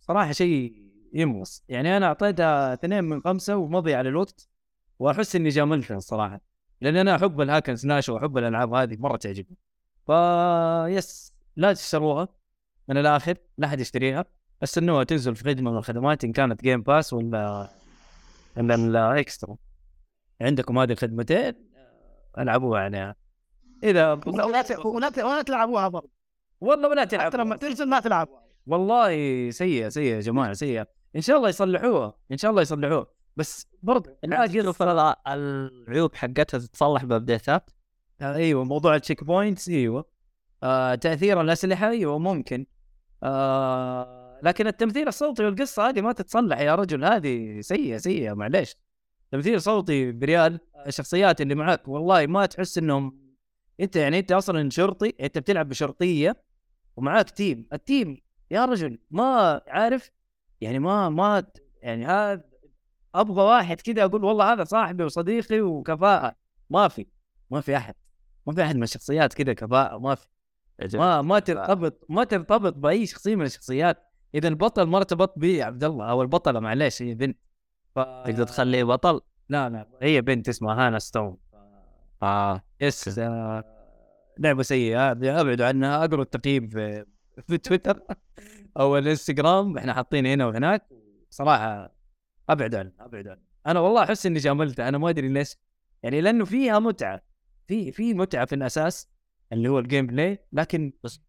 [0.00, 1.64] صراحة شيء يمغص.
[1.68, 4.48] يعني أنا اعطيتها اثنين من خمسة ومضي على الوقت
[4.98, 6.40] وأحس إني جاملتها الصراحه
[6.80, 9.56] لأن أنا أحب ال hack and slash وأحب الألعاب هذه مرة تعجبني.
[10.06, 10.10] ف
[10.96, 12.28] yes لا تشتروها
[12.88, 14.24] من الآخر لا أحد يشتريها.
[14.62, 17.68] استنوها تنزل في خدمة من الخدمات إن كانت Game Pass ولا
[18.56, 19.56] ولا ال Extra
[20.40, 21.54] عندكم هذه الخدمتين
[22.38, 23.25] ألعبوها عليها.
[23.84, 26.10] اذا ولا ت- ولا ولا تلعبوها برضه
[26.60, 29.10] والله ولا حتى لما تلعب تنزل ما تلعبوها والله
[29.50, 30.86] سيئة سيئة يا جماعة سيئة.
[31.16, 33.06] إن شاء الله يصلحوها إن شاء الله يصلحوها.
[33.36, 34.16] بس برضه
[34.62, 37.70] شوف ال- العيوب حقتها تتصلح ب update ات
[38.20, 40.04] آه أيوه موضوع ال checkpoints أيوه.
[40.62, 42.66] آه تأثير الأسلحة أيوه ممكن.
[43.22, 48.76] آه لكن التمثيل الصوتي والقصة هذه ما تتصلح يا رجل هذه سيئة سيئة معليش.
[49.32, 53.25] تمثيل صوتي بريال الشخصيات اللي معك والله ما تحس إنهم
[53.80, 56.42] انت يعني انت أصلا شرطي انت بتلعب بشرطية
[56.96, 60.10] ومعاك team ال team يا رجل ما عارف
[60.60, 61.44] يعني ما ما
[61.82, 62.44] يعني هذا
[63.14, 66.36] أبغى واحد كذا أقول والله هذا صاحبي وصديقي وكفاءة.
[66.70, 67.06] ما في
[67.50, 67.94] ما في أحد
[68.46, 70.26] ما في أحد من الشخصيات كذا كفاءة ما في.
[70.94, 74.02] ما ما ترتبط ما ترتبط بأي شخصية من الشخصيات.
[74.34, 77.38] إذا البطل ما ارتبط به عبد الله أو البطلة معليش هي بنت.
[77.94, 77.98] ف...
[77.98, 81.36] تقدر تخليه بطل؟ لا لا هي بنت اسمها Hannah Stone.
[82.22, 83.18] آه yes.
[83.18, 83.64] آه
[84.38, 87.04] لعبه سيئه ابعدوا عنها اقروا التقييم في
[87.48, 88.00] في تويتر
[88.76, 89.78] أو الإنستغرام.
[89.78, 90.88] إحنا حاطين هنا وهناك.
[91.30, 91.96] صراحة
[92.48, 95.56] أبعد عنها أبعد عنها أنا والله أحس إني جاملتها أنا ما أدري ليش.
[96.02, 97.22] يعني لأنه فيها متعة.
[97.68, 99.08] في في متعة في الأساس
[99.52, 101.20] اللي هو ال gameplay لكن بس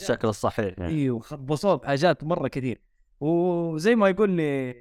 [0.00, 0.92] بالشكل الصحيح يعني.
[0.94, 2.80] أيوه خبصوه بحاجات مرة كثير.
[3.20, 4.74] وزي ما يقول لي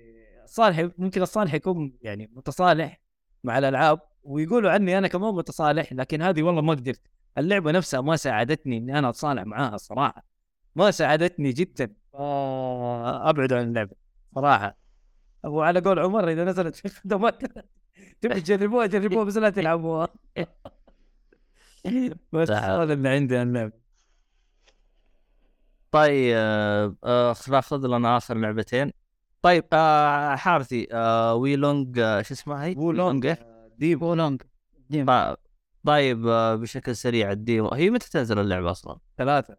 [0.45, 3.01] صالح ممكن الصالح يكون يعني متصالح
[3.43, 3.99] مع الألعاب.
[4.23, 7.01] ويقولوا عني أنا كمان متصالح لكن هذه والله ما قدرت.
[7.37, 10.23] اللعبة نفسها ما ساعدتني إني أنا أتصالح معاها الصراحه
[10.75, 11.93] ما ساعدتني جدا.
[12.13, 13.95] ابعد عن اللعبة
[14.35, 14.77] صراحة.
[15.43, 17.41] وعلى قول عمر إذا نزلت في خدمات
[18.21, 20.07] تبي تجربوها جربوها بس لا تلعبوها.
[22.33, 22.49] بس.
[22.51, 23.73] هذا اللي عندي عن اللعبة.
[25.91, 26.35] طيب
[27.03, 28.91] آه ناخذ لنا آخر لعبتين.
[29.41, 33.48] طيب آه حارثي آه وي لونج آه شو اسمها هي؟ وولونج إيه؟
[33.79, 34.41] ديب بولونج.
[34.89, 35.05] ديم.
[35.05, 35.37] طيب-
[35.85, 39.57] طيب آه بشكل سريع الديمو هي متى تنزل اللعبة أصلا؟ ثلاثة.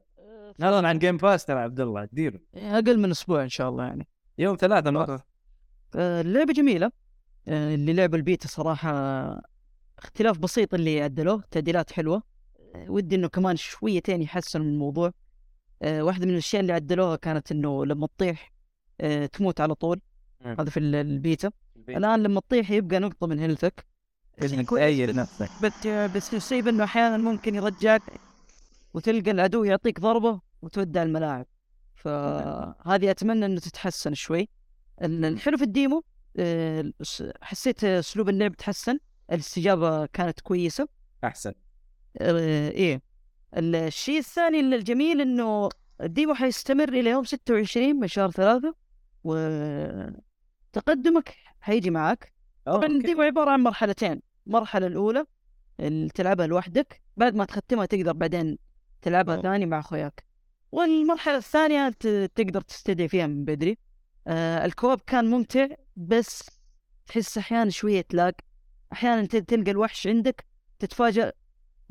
[0.62, 4.06] اعلن عن جيم باس ترى عبد الله اديله أقل من أسبوع إن شاء الله يعني.
[4.38, 5.20] يوم ثلاثة نوصل
[5.96, 6.90] آه، اللعبة جميلة.
[7.48, 8.90] آه، اللي لعبوا البيتا صراحة
[9.98, 12.22] اختلاف بسيط اللي عدلوه تعديلات حلوة.
[12.74, 15.12] آه، ودي إنه كمان شويتين يحسنوا من الموضوع.
[15.82, 18.52] آه، واحدة من الأشياء اللي عدلوها كانت إنه لما تطيح
[19.00, 20.00] آه، تموت على طول.
[20.42, 21.50] هذا في ال- البيتا.
[21.88, 23.86] الآن لما تطيح يبقى نقطة من health ك.
[24.44, 24.70] إنك.
[24.70, 25.48] تأيد نفسك.
[25.62, 28.02] بس بس يصيب إنه أحيانا ممكن يرجعك
[28.94, 31.46] وتلقى العدو يعطيك ضربة وتودع الملاعب.
[31.94, 34.48] فهذه أتمنى إنه تتحسن شوي.
[35.02, 36.04] ال- الحلو في ال demo
[36.36, 36.92] آه،
[37.42, 38.98] حسيت أسلوب اللعب تحسن.
[39.32, 40.88] الاستجابة كانت كويسة.
[41.24, 41.52] أحسن.
[42.18, 43.02] آه، إيه.
[43.56, 45.68] الشيء الثاني اللي الجميل إنه
[46.00, 48.74] ال demo حيستمر إلى يوم 26 من شهر ثلاثة
[50.74, 52.32] وتقدمك حيجي معك
[52.66, 54.22] طبعا ال demo عبارة عن مرحلتين.
[54.50, 55.24] المرحلة الأولى
[55.80, 58.58] اللي تلعبها لوحدك بعد ما تختمها تقدر بعدين
[59.02, 59.42] تلعبها أوه.
[59.42, 60.24] ثاني مع أخوياك.
[60.72, 63.78] والمرحلة الثانية ت- تقدر تستدعي فيها من بدري.
[64.26, 65.66] آه ال co-op كان ممتع
[65.96, 66.50] بس
[67.06, 68.34] تحس أحيانا شوية لاج
[68.92, 70.44] أحيانا ت- تلقى الوحش عندك
[70.78, 71.32] تتفاجأ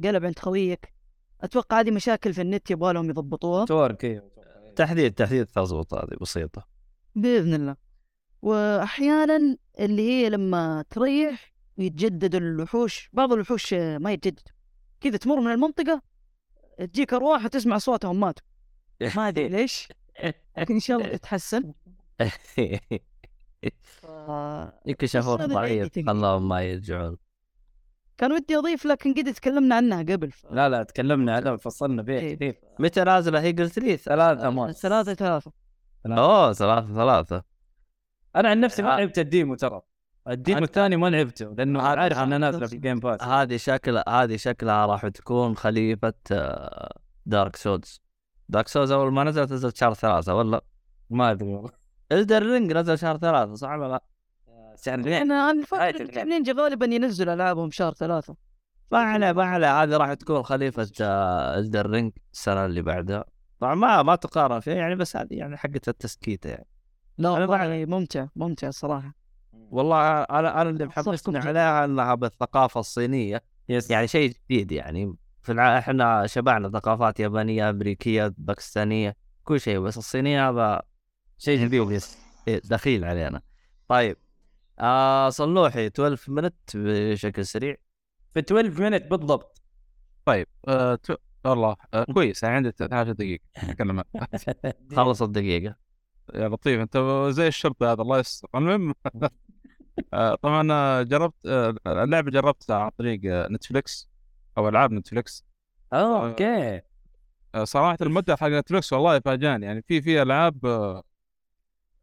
[0.03, 0.94] قلب عند خويك.
[1.41, 3.65] أتوقع هذه مشاكل في النت يبغى لهم يضبطوها.
[3.65, 4.31] تورك أيوه
[4.76, 6.68] تحديد تحديد تضبط هذه بسيطة.
[7.15, 7.76] بإذن الله.
[8.41, 14.47] واحيانا اللي هي لما تريح ويتجدد الوحوش بعض الوحوش آه، ما يتجدد
[15.01, 16.01] كذا تمر من المنطقة
[16.77, 18.43] تجيك أرواح وتسمع صوتهم ماتوا.
[19.15, 19.88] ما أدري ليش.
[20.57, 21.73] لكن إن شاء الله تتحسن.
[24.85, 25.99] يمكن شافوه ضعيف.
[25.99, 27.18] خلاهم ما يرجعون.
[28.18, 30.45] كان ودي أضيف لكن قد تكلمنا عنها قبل ف...
[30.51, 32.35] لا لا تكلمنا عنها وفصلنا فيها إيه.
[32.35, 32.60] كثير.
[32.80, 35.51] متى نازلة؟ هي قلت لي ثلاثة مات ثلاثة ثلاثة.
[36.06, 37.43] أوه ثلاثة ثلاثة.
[38.35, 38.97] أنا عن نفسي ما آه.
[38.97, 39.81] لعبت ال demo ترى
[40.30, 44.03] ال demo الثاني ما لعبته لأنه عارف انها نازلة في ال Game Pass هذه شكل
[44.10, 48.02] هذه شكلها راح تكون خليفة آه، Dark Souls
[48.49, 50.61] Dark Souls أول ما نزلت نزلت شهر ثلاثة ولا؟
[51.10, 51.72] ما أدري والله.
[52.11, 54.03] Elden Ring نزل شهر ثلاثة صح ولا لا؟
[55.64, 56.27] فاكر تلعب.
[56.27, 58.35] نينجا غالبا ينزل ألعابهم شهر ثلاثة.
[58.91, 59.84] ما عليه ما عليه.
[59.84, 63.26] هذه راح تكون خليفة آه، Elden Ring السنة اللي بعدها.
[63.60, 66.68] طبعا ما ما تقارن فيها يعني بس هذه يعني حقة التسكيتة يعني.
[67.18, 69.19] لا ممتع ممتع صراحة.
[69.72, 71.38] والله أنا أنا اللي محمسني.
[71.38, 73.44] عليها إنها بالثقافة الصينية.
[73.70, 75.15] yes يعني شيء جديد يعني.
[75.41, 75.77] في الع...
[75.77, 80.81] إحنا شبعنا ثقافات يابانية أمريكية باكستانية كل شيء بس الصينية هذا
[81.38, 82.18] شيء جديد yes
[82.48, 83.41] إيه، دخيل علينا.
[83.88, 84.18] طيب
[84.80, 87.76] آه صلوحي 12 Minutes بشكل سريع.
[88.34, 89.61] في 12 Minutes بالضبط.
[90.26, 91.15] طيب آه تو...
[91.45, 93.44] والله آه كويس عندي 13 دقيقة.
[93.57, 94.03] أتكلم.
[94.95, 95.89] خلص الدقيقة.
[96.35, 96.81] يا لطيف.
[96.81, 96.97] انت
[97.30, 98.47] زي الشرطة هذا الله يستر.
[98.56, 98.93] المهم
[100.14, 104.10] آه، طبعا آه، جربت آه، اللعبة جربتها عن طريق نتفليكس
[104.57, 105.45] أو ألعاب نتفليكس.
[105.93, 106.81] آه أوكي.
[107.64, 109.65] صراحة المدة حق نتفليكس والله فاجأني.
[109.65, 110.56] يعني في في ألعاب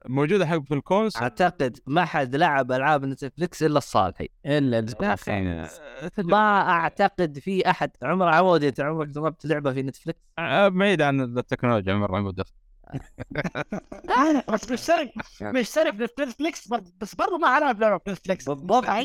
[0.07, 4.29] موجودة حق في ال console أعتقد ما حد لعب ألعاب نتفلكس إلا الصالحي.
[4.47, 10.21] إلا تجربة- ما أعتقد في أحد عمر عمودي انت عمرك جربت لعبة في نتفلكس
[10.69, 12.31] بعيد عن التكنولوجيا مرة ما
[14.53, 18.85] بس مشترك مشترك في نتفليكس بس- برضه ما اعرف لعبه في نتفليكس بالضبط.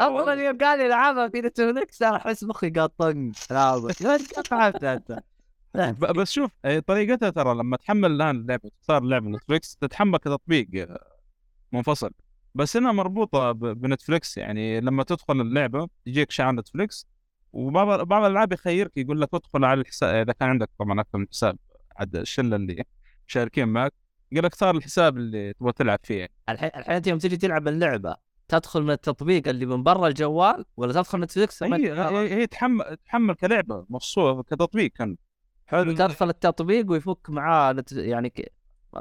[0.00, 3.88] أول يوم قال لي لعبها في نتفلكس أنا أحس مخي قاعد طن لعبه
[4.50, 5.22] فهمت أنت؟
[6.00, 6.50] بس شوف
[6.86, 11.16] طريقتها ترى لما تحمل الآن اللعبة تختار لعبة نتفليكس تتحمل كتطبيق آه،
[11.72, 12.10] منفصل.
[12.54, 17.06] بس إنها مربوطة ب- بنتفليكس يعني لما تدخل اللعبة يجيك شعار نتفليكس
[17.52, 21.26] وبعض بعض الألعاب يخيرك يقول لك ادخل على الحساب إذا كان عندك طبعا أكثر من
[21.30, 21.58] حساب
[21.96, 22.84] عاد الشلة اللي
[23.26, 23.92] شاركين معك
[24.32, 26.28] يقول لك اختار الحساب اللي تبغى تلعب فيه.
[26.48, 28.16] الحين الحين أنت يوم تجي تلعب اللعبة
[28.48, 33.86] تدخل من التطبيق اللي من برا الجوال ولا تدخل نتفلكس هي, هي, تحمل تحمل كلعبة
[33.90, 35.16] مفصوله كتطبيق كان.
[35.66, 35.92] حلو.
[35.92, 37.92] تدخل التطبيق ويفك معاه نت...
[37.92, 38.52] يعني ك...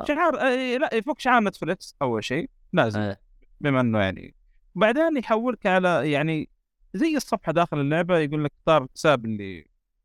[0.08, 3.00] شعار آه، لا يفك شعار نتفليكس أول شيء لازم.
[3.00, 3.18] آه.
[3.62, 4.36] بما إنه يعني
[4.76, 6.50] بعدين يحولك على يعني
[6.98, 9.60] زي الصفحة داخل اللعبة يقول لك اختار الحساب اللي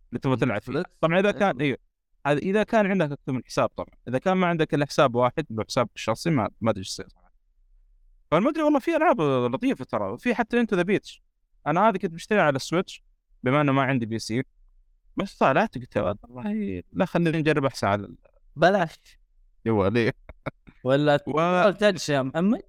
[0.09, 1.78] اللي تبغى تلعب فيه؟ طبعا إذا كان أيوه
[2.27, 3.94] هذا إذا كان عندك أكثر من حساب طبعا.
[4.09, 7.09] إذا كان ما عندك إلا حساب واحد هو حسابك الشخصي ما ما أدري إيش يصير
[7.09, 7.32] صراحة
[8.31, 11.23] فالمدري والله في ألعاب لطيفة ترى في حتى Into the Breach
[11.66, 13.03] أنا هذه كنت بشتريها على ال Switch
[13.43, 14.43] بما إنه ما عندي PC
[15.16, 18.09] بس طالعت قلت والله لا خلينا نجرب أحسن على
[18.56, 19.19] بلاش.
[19.66, 20.12] الجوال
[20.85, 21.70] ولا و...
[21.70, 22.62] touch يا محمد.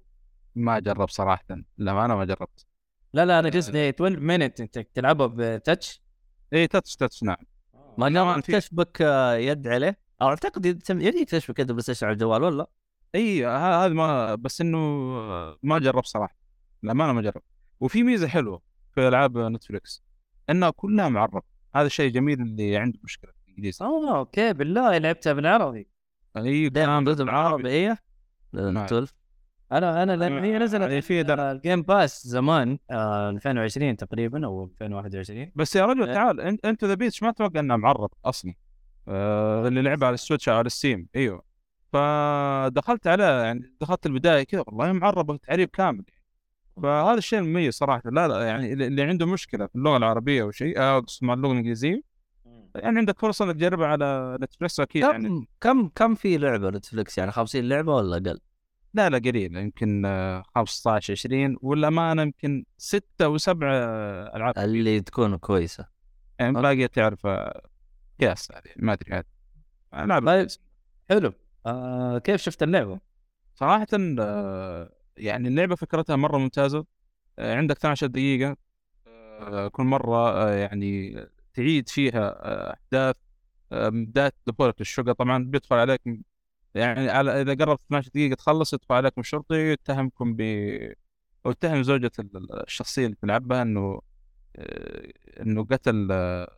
[0.54, 1.44] ما جرب صراحة.
[1.78, 2.66] لا أنا ما جربت.
[3.14, 6.02] لا لا أنا قصدي 12 Minutes أنت تلعبها ب touch
[6.52, 7.36] اي touch touch نعم.
[7.98, 9.98] ما قام تشبك آه، يد عليه.
[10.22, 12.66] أو أعتقد يد- يجيك تشبك يد بلاي على الجوال ولا؟
[13.14, 14.78] إي هذا ما بس إنه
[15.62, 16.36] ما جرب صراحة.
[16.84, 17.42] الامانه ما جرب.
[17.80, 18.62] وفي ميزة حلوة
[18.94, 20.02] في ألعاب نتفلكس
[20.50, 21.42] إنها كلها معربه
[21.74, 23.84] هذا الشيء جميل اللي عنده مشكلة في الإنجليزي.
[23.84, 25.88] آه أوكي بالله لعبتها بالعربي.
[26.36, 27.96] إي دائما كلام رتم عربي هي
[28.52, 28.76] نعم.
[28.78, 29.12] 12
[29.72, 34.46] أنا أنا لأن هي نزلت يعني في آه، ال Game Pass زمان آه 2020 تقريبا
[34.46, 36.14] أو 2021 بس يا رجل إيه.
[36.14, 38.54] تعال انت Into the Breach ما أتوقع إنه معرب أصلا.
[39.08, 41.42] آه اللي لعبها على ال Switch على ال Steam أيوه.
[41.92, 46.04] فدخلت عليه يعني دخلت البداية كذا والله معربه تعريب كامل.
[46.82, 48.02] فهذا الشيء المميز صراحة.
[48.10, 51.52] لا لا يعني اللي عنده مشكلة في اللغة العربية أو شيء آه، أقصد مع اللغة
[51.52, 52.14] الإنجليزية.
[52.74, 55.28] يعني عندك فرصة إنك تجربها على نتفلكس أكيد يعني.
[55.28, 58.40] كم كم كم في لعبة نتفلكس يعني 50 لعبة ولا أقل؟
[58.94, 63.70] لا لا قليل يمكن آه، 15 20 والأمانة يمكن ستة وسبعة
[64.36, 65.88] ألعاب اللي تكون كويسة.
[66.38, 67.62] يعني باقي تعرف آه،
[68.20, 69.24] قياس هذه ما أدري هذه
[69.94, 70.48] ألعاب طيب
[71.10, 71.32] حلو.
[71.66, 73.00] آه كيف شفت اللعبة؟
[73.54, 73.86] صراحة
[74.20, 76.86] آه، يعني اللعبة فكرتها مرة ممتازة.
[77.38, 78.56] آه، عندك 12 دقيقة
[79.06, 81.16] آه، كل مرة آه، يعني
[81.54, 83.16] تعيد فيها آه، أحداث
[83.72, 85.12] آه، من بداية دخولك للشقة.
[85.12, 86.00] طبعا بيدخل عليك
[86.74, 90.40] يعني على إذا قربت 12 دقيقة تخلص يدخل عليكم شرطي يتهمكم ب
[91.46, 94.00] أو يتهم زوجة ال- الشخصية اللي تلعبها إنه
[94.56, 96.56] آه، إنه قتل آه،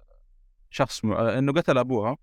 [0.71, 1.13] شخص م...
[1.13, 2.17] آه، إنه قتل أبوها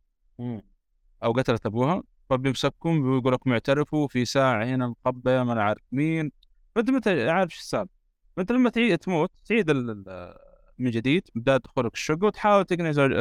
[1.23, 2.03] أو قتلت أبوها.
[2.29, 6.31] فبيمسكون ويقول لكم اعترفوا في ساعة هنا مخبيه ما أنا عارف مين
[6.75, 7.93] فانت متى عارف إيش السالفة؟
[8.37, 10.35] فانت لما تعيد تموت تعيد ال-
[10.79, 13.11] من جديد من بداية دخولك الشقة وتحاول تقنع زوج...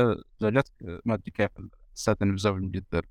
[0.41, 0.73] زوجتك
[1.05, 1.51] ما أدري كيف
[1.95, 3.05] السالفه إنه مزوج من جد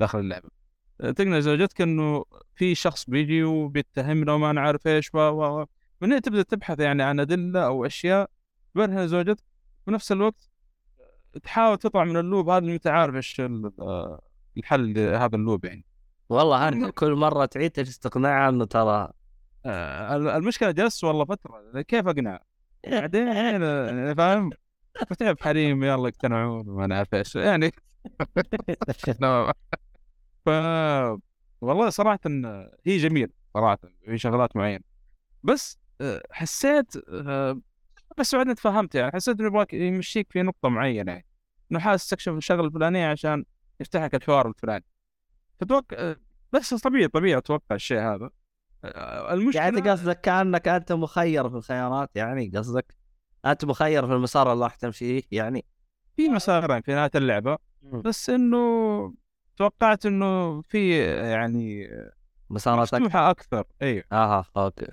[0.00, 0.48] داخل اللعبة.
[0.48, 0.65] آه،
[0.98, 2.24] تقنع زوجتك إنه
[2.54, 5.66] في شخص بيجي وبيتهمنا وما أنا عارف إيش و و و.
[6.00, 8.30] من هنا تبدأ تبحث يعني عن أدلة أو أشياء
[8.74, 9.44] تبرهن زوجتك
[9.84, 10.50] في نفس الوقت
[11.42, 12.48] تحاول تطلع من اللوب.
[12.48, 13.72] هذا اللي انت عارف إيش ال-
[14.56, 15.84] الحل لهذا اللوب يعني.
[16.28, 19.08] والله انت كل مرة تعيد تجلس تقنعها إنه ترى
[19.66, 21.82] آه، المشكلة جلست والله فترة.
[21.82, 22.40] كيف أقنع؟
[22.88, 24.50] بعدين يعني فاهم؟
[25.10, 25.84] فتعب حريم.
[25.84, 27.72] يلا يقتنعون وما أنا عارف إيش يعني.
[29.20, 29.52] نعم.
[30.46, 30.48] ف
[31.60, 32.20] والله صراحة
[32.86, 34.84] هي جميل صراحة في شغلات معينة.
[35.42, 37.60] بس آه، حسيت آه،
[38.18, 41.26] بس بعدين تفهمت يعني حسيت إنه يبغاك يمشيك في نقطة معينة يعني
[41.72, 43.44] إنه حاول تستكشف الشغله الفلانيه عشان
[43.80, 44.84] يفتح لك الحوار الفلاني.
[45.60, 46.16] فتوقع آه،
[46.52, 48.30] بس طبيعي طبيعي أتوقع الشيء هذا.
[49.30, 52.94] المشكلة يعني قصدك كأنك أنت مخير في الخيارات يعني؟ قصدك
[53.46, 55.64] أنت مخير في المسار اللي راح تمشي فيه يعني؟
[56.16, 57.58] في مسارين في نهاية اللعبة.
[57.82, 59.14] بس إنه
[59.56, 60.98] توقعت إنه في
[61.30, 61.88] يعني
[62.50, 62.94] مسارات.
[62.94, 64.86] مفتوحه أكثر أيوه أها أوكي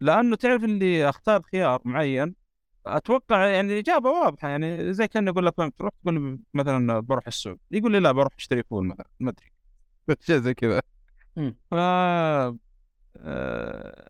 [0.00, 2.34] لأنه تعرف اللي أختار خيار معين
[2.86, 7.56] أتوقع يعني الإجابة واضحة يعني زي كان يقول لك فهمت تروح تقول مثلا بروح السوق
[7.70, 9.52] يقول لي لا بروح أشتري فول مثلا ما أدري
[10.26, 10.82] شيء زي كذا.
[11.70, 12.56] ف آه،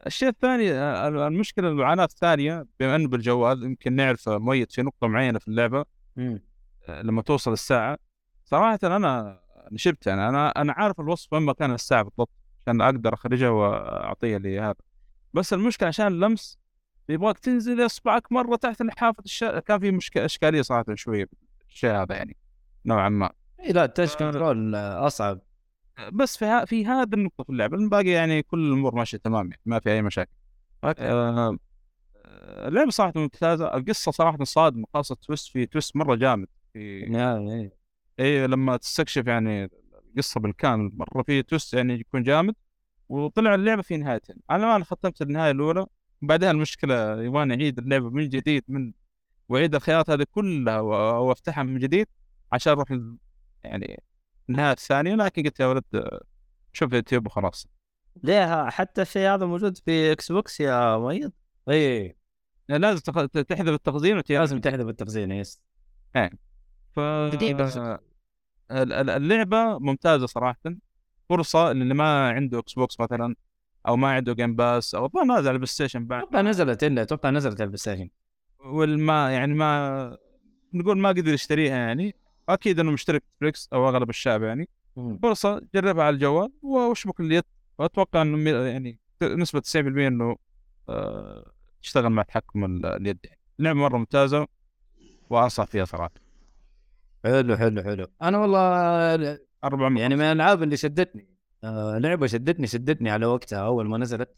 [0.06, 5.38] الشيء الثاني آه، المشكلة المعاناة الثانية بما إنه بالجوال يمكن نعرف مؤيد في نقطة معينة
[5.38, 5.84] في اللعبة.
[6.88, 7.98] آه، لما توصل الساعة
[8.50, 9.40] صراحة أنا
[9.72, 12.30] نشبت يعني أنا أنا عارف الوصف وين مكان الساعة بالضبط
[12.66, 14.74] عشان أقدر اخرجها واعطيها لهذا
[15.34, 16.58] بس المشكلة عشان اللمس
[17.08, 19.44] يبغاك تنزل اصبعك مرة تحت الحافة الش...
[19.44, 21.28] كان في مشكله إشكالية صراحة شوية
[21.68, 22.36] الشيء هذا يعني
[22.86, 23.30] نوعا ما.
[23.60, 25.40] إيه لا ال touch control أصعب.
[26.12, 26.64] بس في ها...
[26.64, 30.02] في هذه النقطة في اللعبه الباقي يعني كل الأمور ماشية تمام يعني ما في أي
[30.02, 30.30] مشاكل.
[30.84, 31.58] آه...
[32.24, 37.70] آه، اللعبة صراحة ممتازة القصة صراحة صادمة خاصة twist في twist مرة جامد في نعم.
[38.20, 39.70] اي لما تستكشف يعني
[40.08, 42.54] القصة بالكامل مرة في twist يعني يكون جامد
[43.08, 45.86] وطلع اللعبة في نهايتين أنا ما ختمت النهاية الأولى
[46.22, 48.92] بعدها المشكلة يبغاني أعيد اللعبة من جديد من
[49.48, 52.06] وأعيد الخيارات هذه كلها وافتحها من جديد
[52.52, 52.90] عشان أروح
[53.64, 54.02] يعني
[54.50, 55.14] النهاية الثانية.
[55.14, 55.84] لكن قلت يا ولد
[56.72, 57.66] شوف اليوتيوب وخلاص.
[58.22, 61.32] ليه؟ حتى الشيء هذا موجود في إكس بوكس يا مؤيد؟
[61.68, 62.16] إي.
[62.68, 63.00] يعني لازم
[63.42, 65.62] تحذف التخزين لازم تحذف التخزين yes.
[66.92, 67.00] ف
[68.70, 70.58] اللعبة ممتازة صراحة.
[71.28, 73.34] فرصة اللي ما عنده إكس بوكس مثلا
[73.88, 76.22] أو ما عنده Game Pass أو الظاهر نازل على البلاي ستيشن بعد.
[76.22, 78.10] أتوقع نزلت الا أتوقع نزلت على البلاي ستيشن
[78.64, 80.18] والما يعني ما
[80.74, 82.14] نقول ما قدر يشتريها يعني.
[82.48, 84.68] أكيد إنه مشترك نتفلكس أو أغلب الشعب يعني.
[85.22, 87.44] فرصة جربها على الجوال واشبك اليد
[87.78, 90.36] واتوقع إنه يعني نسبة 90% إنه
[90.88, 91.52] آه،
[91.82, 93.38] تشتغل مع تحكم ال- اليد يعني.
[93.58, 94.46] لعبة مرة ممتازة
[95.30, 96.10] وأنصح فيها صراحة.
[97.24, 98.06] حلو حلو حلو.
[98.22, 101.28] أنا والله 400 يعني من الألعاب اللي شدتني
[101.64, 104.36] آه لعبة شدتني شدتني على وقتها أول ما نزلت.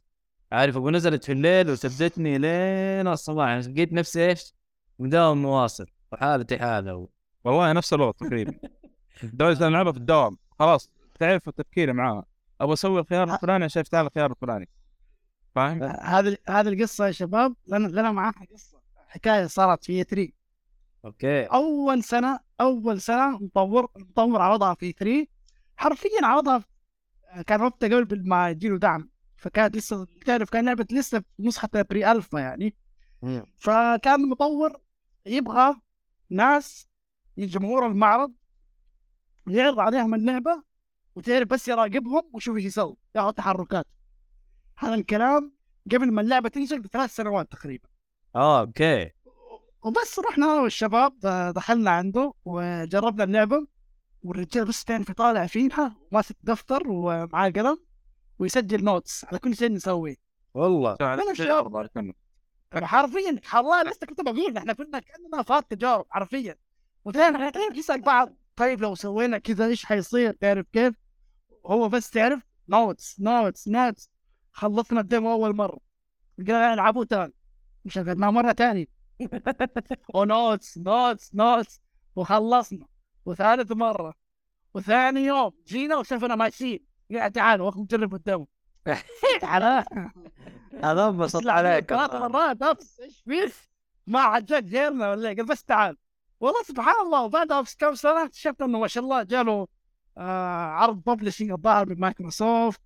[0.52, 4.54] عارف أبو نزلت في الليل وشدتني لين الصباح يعني لقيت نفسي إيش؟
[4.98, 7.08] مداوم مواصل وحالتي حالة و...
[7.44, 8.54] والله نفس الوضع تقريبا.
[9.40, 10.38] أن ألعبها في الدوام.
[10.58, 10.90] خلاص
[11.20, 12.24] تعرف تفكيري معاها.
[12.60, 14.68] أبغى أسوي الخيار الفلاني عشان افتح الخيار الفلاني.
[15.54, 17.54] فاهم؟ هذه هذه القصة يا شباب.
[17.66, 18.78] لنا لنا معاها قصة
[19.08, 20.32] حكاية صارت في E3
[21.04, 21.44] أوكي.
[21.44, 25.26] أول سنة أول سنة مطور مطور عرضها في E3
[25.76, 26.64] حرفيا عرضها
[27.46, 29.10] كان وقتها قبل ما يجيله دعم.
[29.36, 32.74] فكانت لسه تعرف كان لعبة لسه في نسخة pre-alpha يعني.
[33.58, 34.80] فكان المطور
[35.26, 35.76] يبغى
[36.30, 36.88] ناس
[37.38, 38.32] جمهور المعرض
[39.46, 40.62] يعرض عليهم اللعبة
[41.14, 43.86] وتعرف بس يراقبهم ويشوف إيش يسوي ياخذ تحركات.
[44.78, 45.52] هذا الكلام
[45.92, 47.88] قبل ما اللعبة تنزل بثلاث سنوات تقريبا.
[48.36, 49.10] آه okay.
[49.82, 53.66] وبس رحنا أنا والشباب د- دخلنا عنده وجربنا اللعبة
[54.22, 57.78] والرجال بس تعرف يطالع فيها ماسك دفتر ومعاه قلم
[58.38, 60.16] ويسجل notes على كل شيء نسويه.
[60.54, 60.96] والله.
[61.34, 61.88] شاب.
[62.74, 66.56] حرفيا والله لسه كنت بقول إحنا كنا كأننا فئران تجارب حرفيا.
[67.04, 70.94] وثاني تعرف يسال بعض طيب لو سوينا كذا إيش حيصير؟ تعرف كيف؟
[71.66, 74.10] هو بس تعرف notes notes notes
[74.52, 75.78] خلصنا ال demo أول مرة.
[76.38, 77.32] قلنا العبوا تاني.
[77.84, 78.86] وشغلناه مرة ثانية
[80.14, 81.80] و notes notes notes.
[82.16, 82.86] وخلصنا.
[83.26, 84.14] وثالث مرة.
[84.74, 85.52] وثاني يوم.
[85.66, 86.86] جينا وشفنا ماشيين.
[87.10, 88.48] يا تعالوا اخذ نجرب ال demo
[89.40, 89.62] تعال.
[90.84, 91.88] هذا انبسط عليك.
[91.88, 92.62] ثلاث مرات.
[92.62, 93.52] نفس إيش فيك؟
[94.06, 95.96] ما عاد جاك غيرنا ولا؟ قال بس تعال.
[96.40, 99.68] والله سبحان الله وبعدها بكم سنة اكتشفت إنه ما شاء الله جاله
[100.18, 102.80] آه عرض publishing الظاهر من مايكروسوفت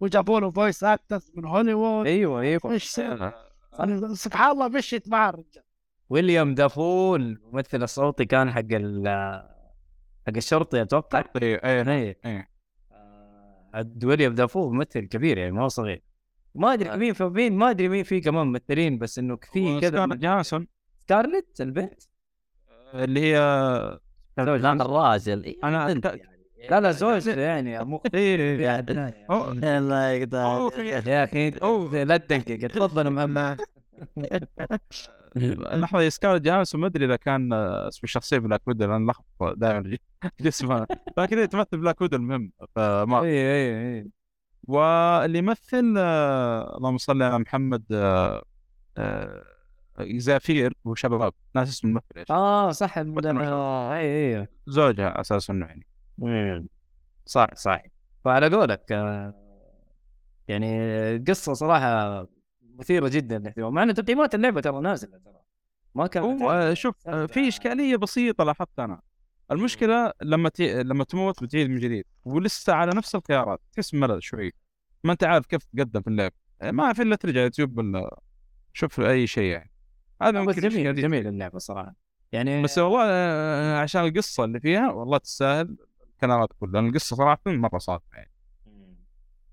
[0.00, 2.06] وجابوا له voice actors من هوليوود.
[2.06, 2.60] أيوه أيوه.
[2.70, 3.00] إيش
[3.80, 5.65] أنا سبحان الله مشيت مع الرجال.
[6.10, 9.08] ويليام دافو الممثل الصوتي كان حق ال
[10.26, 11.24] حق الشرطي أتوقع.
[11.42, 12.48] اي أي أي إيه.
[12.92, 16.02] آه، عاد ويليام دافو ممثل كبير يعني ما هو صغير.
[16.54, 19.90] ما أدري مين في مين ما أدري مين في كمان ممثلين بس إنه في كذا
[19.90, 20.66] سكارلت جوهانسون.
[21.04, 22.02] سكارلت البنت؟
[22.94, 23.38] اللي هي
[24.38, 24.66] لا الراجل
[25.64, 26.36] أنا أنت ك- يعني.
[26.70, 27.84] لا لا زوج يعني.
[27.84, 30.68] مو إيه، يعني هو- الله يقطع
[31.06, 31.50] يا أخي.
[32.04, 33.60] لا تدقق تفضل محمد.
[35.36, 39.96] لحظه سكارلت جوهانسون ما أدري إذا كان آه، اسم الشخصيه بلاك ويدو لأن لخبط دائما
[40.40, 40.86] جسمها
[41.18, 44.10] لكن هي تمثل بلاك ويدو المهم فما اي اي اي
[44.64, 48.42] واللي يمثل آه، اللهم صل على محمد آه،
[50.00, 55.86] زافير وشباب ناس اسم الممثل؟ آه صح اي اي زوجها أساسا إنه يعني.
[56.18, 56.68] مم.
[57.26, 57.82] صح صح.
[58.24, 58.90] فعلى قولك
[60.48, 62.26] يعني قصة صراحة
[62.78, 65.40] مثيرة جدا للاهتمام مع ان تقييمات اللعبة ترى نازلة ترى.
[65.94, 69.00] ما كانت هو شوف في إشكالية بسيطة لاحظت أنا.
[69.50, 70.82] المشكلة لما تي...
[70.82, 74.52] لما تموت بتعيد من جديد ولسه على نفس الخيارات تحس ملل شوي.
[75.04, 76.32] ما أنت عارف كيف تقدم في اللعب.
[76.62, 78.20] آه، ما في إلا ترجع يوتيوب ولا
[78.72, 79.70] شوف أي شيء يعني.
[80.22, 80.94] هذا ممكن جميل.
[80.94, 81.94] جميل اللعبة صراحة.
[82.32, 83.02] يعني بس والله
[83.78, 85.76] عشان القصة اللي فيها والله تستاهل
[86.14, 86.72] الكلامات كلها.
[86.72, 88.32] لأن القصة صراحة مرة صادقة يعني.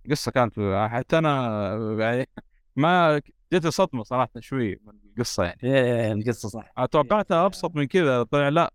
[0.06, 0.54] القصة كانت
[0.92, 2.30] حتى أنا يعني
[2.76, 3.22] ما
[3.54, 5.60] جتني صدمه صراحة شوي من القصة يعني.
[5.64, 6.86] إيه، إيه، القصة صح.
[6.92, 8.74] توقعتها أبسط من كذا طلع لا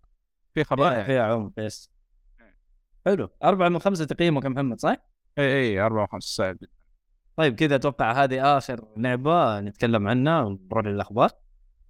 [0.53, 1.91] في خبايا فيها فيها عمق يس
[3.05, 3.29] حلو.
[3.43, 4.95] أربعة من خمسة تقييمك يا محمد صح؟
[5.37, 6.57] اي اي 4 و5 ساعات
[7.35, 11.29] طيب كذا أتوقع هذه آخر لعبة نتكلم عنها ونروح للأخبار.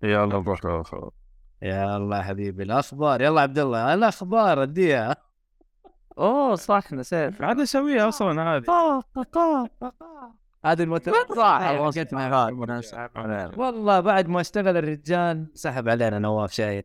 [0.04, 0.66] يلا نروح
[1.62, 3.22] يلا يا حبيبي الأخبار.
[3.22, 5.16] يلا عبد الله الأخبار اديها
[6.18, 7.42] أوه صح نسيت.
[7.42, 8.64] عاد نسويها أصلا هذه.
[10.66, 11.12] هذه المتر
[13.58, 15.48] والله بعد ما اشتغل الرجال.
[15.54, 16.84] سحب علينا نواف شايل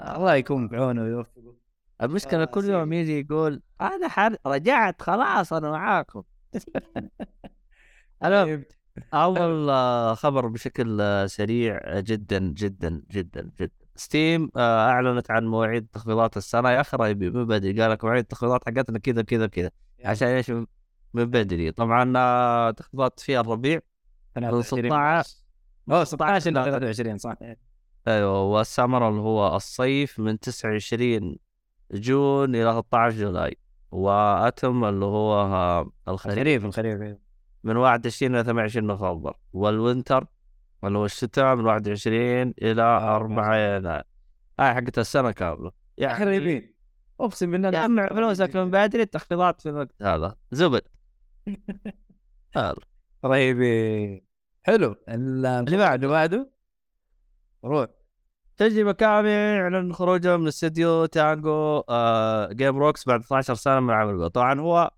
[0.00, 1.54] الله يكون بعونه ويوفقه
[2.02, 2.64] المشكلة آه، كل.
[2.64, 4.36] يوم يجي يقول أنا حر...
[4.46, 6.22] رجعت خلاص أنا معاكم.
[8.24, 8.62] أنا
[9.14, 13.70] اول آه، خبر بشكل آه، سريع آه، جدا جدا جدا جدا.
[13.96, 16.70] ستيم آه، أعلنت عن مواعيد تخفيضات السنة.
[16.70, 17.82] يا أخي من بدري.
[17.82, 19.70] قال لك مواعيد التخفيضات حقتنا كذا كذا كذا.
[20.04, 20.52] عشان إيش
[21.14, 21.72] من بدري.
[21.72, 23.80] طبعا آه، تخفيضات في الربيع
[24.36, 25.36] من 16
[25.90, 27.34] اوه 16 إلى 23 صح.
[28.08, 31.36] أيوه والسمر اللي هو الصيف من 29
[31.92, 33.56] June إلى 13 July.
[33.90, 36.38] و autumn اللي هو آه، الخريف.
[36.38, 37.16] الخريف الخريف
[37.64, 39.36] من 21 إلى 28 نوفمبر.
[39.52, 40.26] وال winter
[40.84, 44.02] اللي هو الشتاء من 21 إلى 4 يناير.
[44.60, 45.72] هاي حقت السنة كاملة.
[45.98, 46.74] يا خريبين
[47.20, 50.34] أقسم بالله جمع فلوسك من بدري التخفيضات في الوقت هذا.
[50.50, 50.82] زبد.
[53.24, 54.24] رهيبين
[54.62, 54.96] حلو.
[55.08, 56.50] اللي بعده بعده.
[57.64, 57.86] روح.
[58.56, 64.60] تجربة كاملة يعلن خروجه من استديو تانجو آه Gameworks بعد 12 سنة من العمل طبعا
[64.60, 64.90] هو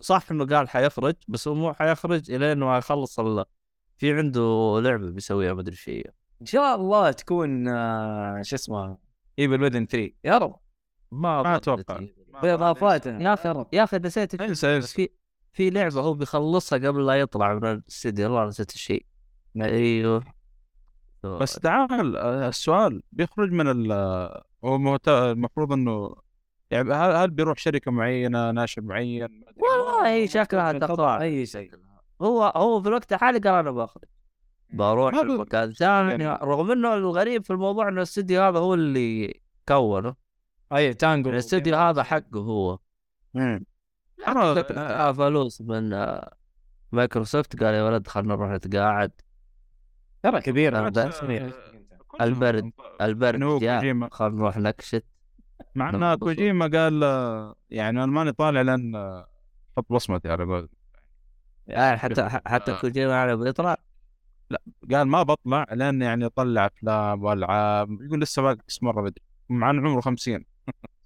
[0.00, 3.20] صح إنه قال حيخرج بس هو مو حيخرج إلى إنه يخلص.
[3.96, 6.04] في عنده لعبة بيسويها مدري إيش هي.
[6.40, 8.98] إن شاء الله تكون آه، شو اسمه
[9.38, 10.56] Evil Within 3 يا رب.
[11.12, 12.00] ما ما أتوقع.
[12.42, 15.08] باضافاتها يا أخي يا أخي نسيت إنسى إنسى.
[15.52, 19.06] في لعبة هو بيخلصها قبل لا يطلع من الاستديو والله نسيت الشيء.
[19.56, 20.24] أيوه.
[21.24, 26.14] بس تعال آه، السؤال بيخرج من ال آه، هو المفروض إنه
[26.70, 29.44] يعني هل هل بيروح شركة معينة ناشر معين.
[29.56, 31.70] والله شكلها تقطع أي شيء.
[32.22, 34.00] هو هو في الوقت الحالي قال أنا باخذ
[34.72, 40.14] بروح مكان ثاني يعني- رغم إنه الغريب في الموضوع إنه الاستديو هذا هو اللي كونه.
[40.72, 42.78] أي تانجو الاستديو هذا حقه هو.
[43.34, 43.64] مم.
[45.12, 46.34] فلوس من آه،
[46.92, 49.12] مايكروسوفت قال يا ولد خلينا نروح نتقاعد
[50.22, 50.86] ترى كبير.
[52.20, 54.08] البرد البرد كوجيما.
[54.12, 55.04] خلينا نروح نكشت.
[55.74, 56.14] مع أن.
[56.14, 59.28] كوجيما قال آه، يعني أنا ماني طالع لأن آه،
[59.76, 60.68] حط بصمتي على قول
[61.66, 62.80] يعني حتى حتى آه.
[62.80, 63.76] كوجيما يعني بيطلع
[64.92, 69.88] قال ما بطلع لأن يعني اطلع أفلام وألعاب يقول لسه باقي مرة بدري مع إنه
[69.88, 70.44] عمره 50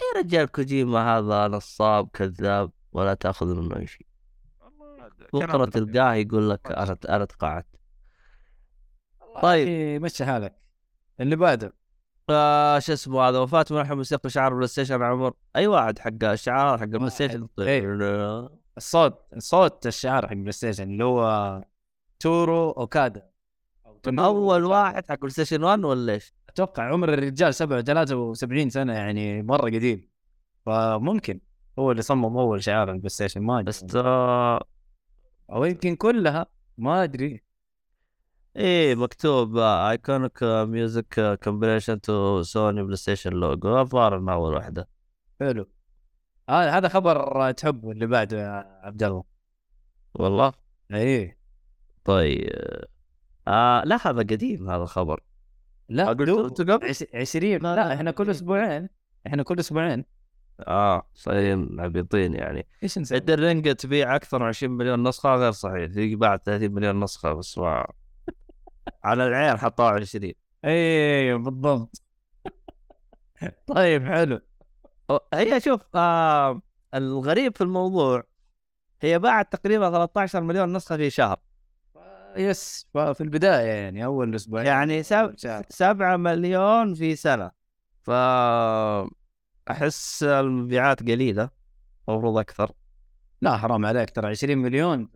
[0.00, 4.06] يا رجال كوجيما هذا نصاب كذاب ولا تأخذ منه شيء.
[5.32, 7.66] بكره تلقاه يقول لك أنا أنا تقاعدت.
[9.42, 9.68] طيب.
[9.68, 10.58] إيه، مشي حالك.
[11.20, 11.74] اللي بعده.
[12.30, 15.32] آه شو اسمه هذا؟ وفاة ملحن موسيقى شعار بلاي ستيشن عمر.
[15.56, 18.48] أي واحد حق الشعار حق بلاي ستيشن إيه.
[18.76, 21.64] الصوت صوت الشعار حق بلاي ستيشن اللي هو
[22.20, 23.30] تورو أوكادا.
[24.08, 29.64] أول واحد حق بلاي ستيشن 1 ولا إيش؟ أتوقع عمر الرجال 73 سنة يعني مرة
[29.64, 30.08] قديم.
[30.66, 31.40] فممكن
[31.78, 33.64] هو اللي صمم أول شعار البلاي ستيشن ما أدري.
[33.64, 34.64] بس آه
[35.52, 36.46] أو يمكن كلها
[36.78, 37.42] ما أدري.
[38.56, 44.88] إيه مكتوب آه، iconic music combination to Sony PlayStation logo الظاهر انها أول واحدة.
[45.40, 45.68] حلو.
[46.50, 49.24] هذا هذا خبر تحبه اللي بعده يا عبد الله.
[50.14, 50.52] والله؟
[50.92, 51.38] إيه.
[52.04, 52.50] طيب
[53.48, 55.20] آه لا هذا قديم هذا الخبر.
[55.88, 58.88] لا دوب أنت قبل؟ عش- 20 لا، إحنا كل أسبوعين.
[59.26, 60.04] إحنا كل أسبوعين.
[60.60, 62.66] آه صايرين عبيطين يعني.
[62.82, 65.90] إيش نسوي؟ الرنجة تبيع أكثر من 20 مليون نسخة غير صحيح.
[65.96, 67.86] هي باعت 30 مليون نسخة بس ما
[69.04, 70.32] على العين حطوها 20
[70.64, 72.02] إيه بالضبط.
[73.66, 74.40] طيب حلو.
[75.34, 76.62] هي شوف آه
[76.94, 78.22] الغريب في الموضوع
[79.00, 81.36] هي باعت تقريبا 13 مليون نسخة في شهر.
[82.38, 84.66] yes ففي البداية يعني أول أسبوعين.
[84.66, 85.34] يعني سب...
[85.68, 87.50] 7 مليون في سنة.
[88.02, 88.10] ف
[89.70, 91.50] أحس المبيعات قليلة
[92.08, 92.72] المفروض أكثر.
[93.42, 95.08] لا حرام عليك ترى 20 مليون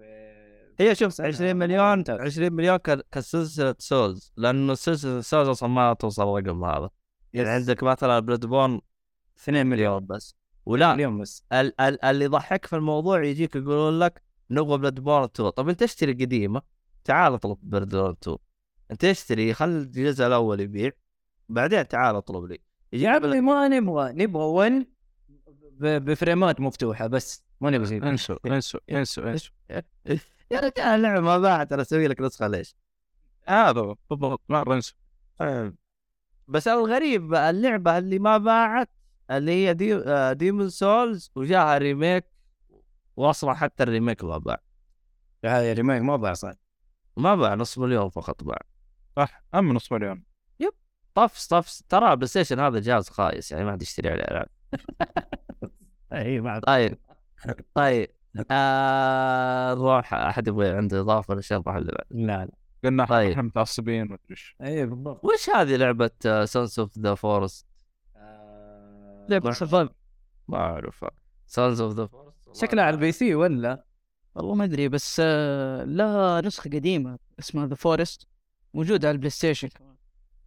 [0.78, 2.20] هي شوف 20 مليون ممتاز.
[2.20, 2.76] 20 مليون
[3.12, 4.32] كسلسلة سولز.
[4.36, 6.90] لأنه سلسلة سولز أصلا ما توصل الرقم هذا.
[7.32, 7.48] يعني.
[7.48, 8.80] عندك مثلا بلاد بورن
[9.42, 10.34] 2 مليون بس.
[10.66, 11.44] ولا مليون بس.
[11.52, 15.82] ال- ال- اللي يضحك في الموضوع يجيك يقولون لك نبغى بلاد بورن 2 طب أنت
[15.82, 16.62] اشتري قديمة؟
[17.04, 18.36] تعال اطلب بلاد بورن 2
[18.90, 20.90] انت اشتري خل الجزء الأول يبيع
[21.48, 22.58] بعدين تعال اطلب لي.
[22.92, 24.86] يجي يا عمي ما نبغى نبغى 1
[25.80, 27.44] بفريمات مفتوحة بس.
[27.60, 28.08] ما نبغى شيء.
[28.08, 29.54] انسوا انسوا انسوا انسوا.
[30.50, 32.76] يا رجال اللعبه ما باعت أنا أسوي لك نسخة ليش؟
[33.48, 34.40] هذا هو، بالضبط.
[34.48, 34.96] مره انسوا
[36.48, 38.90] بس الغريب اللعبة اللي ما باعت
[39.30, 42.24] اللي هي دي آه، Demon's Souls وجاها remake
[43.16, 44.60] واصلا حتى ال remake ما باع.
[45.44, 46.52] هذا remake ما باع صح
[47.16, 48.58] ما باع نص مليون فقط باع
[49.16, 50.24] صح اما نص مليون.
[51.14, 54.48] طفس طفس ترى البلاي ستيشن هذا جهاز خايس يعني ما حد يشتري عليه العاب
[56.12, 56.98] اي بعد طيب
[57.74, 58.10] طيب.
[58.50, 62.06] آه نروح أحد يبغى عنده إضافة للشرطه اللي بعد.
[62.10, 62.52] لا لا.
[62.84, 63.30] قلنا طيب.
[63.30, 64.56] إحنا متعصبين ما أدري إيش.
[64.62, 65.24] اي بالضبط.
[65.24, 66.10] وش هذه لعبة
[66.44, 67.66] Sons of the Forest
[69.28, 69.90] لعبة survive
[70.48, 71.10] ما أعرفها.
[71.46, 73.84] Sons of the Forest شكلها على ال PC ولا؟
[74.34, 78.26] والله ما أدري بس آه، لها نسخة قديمة اسمها The Forest
[78.74, 79.94] موجودة على البلاي ستيشن كمان.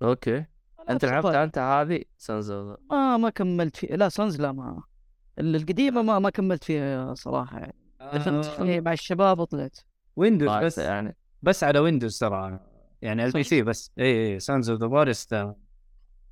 [0.01, 0.45] أوكي.
[0.89, 3.95] أنت لعبتها أنت هذه؟ اوف ما ما كملت فيها.
[3.97, 4.83] لا Sons لا ما
[5.39, 7.75] ال- القديمة ما ما كملت فيها صراحة يعني.
[8.13, 9.77] دخلت فيها مع الشباب وطلعت.
[10.15, 11.15] Windows بس يعني.
[11.41, 12.59] بس على Windows ترى.
[13.01, 13.91] يعني ال PC بس.
[13.99, 15.47] اي اي Sons of the Forest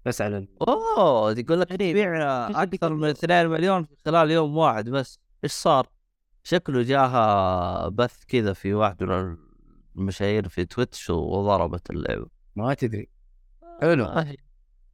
[0.06, 1.68] بس على ال- أوه يقول لك.
[1.70, 5.20] تبيع أكثر من 2 مليون في خلال يوم واحد بس.
[5.44, 5.88] إيش صار؟
[6.44, 9.38] شكله جاها بث كذا في واحد من
[9.96, 12.28] المشاهير في تويتش وضربت اللعبة.
[12.56, 13.10] ما تدري.
[13.82, 14.06] حلو.
[14.06, 14.38] ما في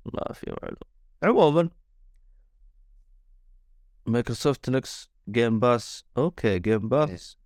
[0.05, 0.99] ما في معلومة.
[1.23, 1.69] عموما
[4.05, 7.37] مايكروسوفت نكس جيم باس أوكي جيم باس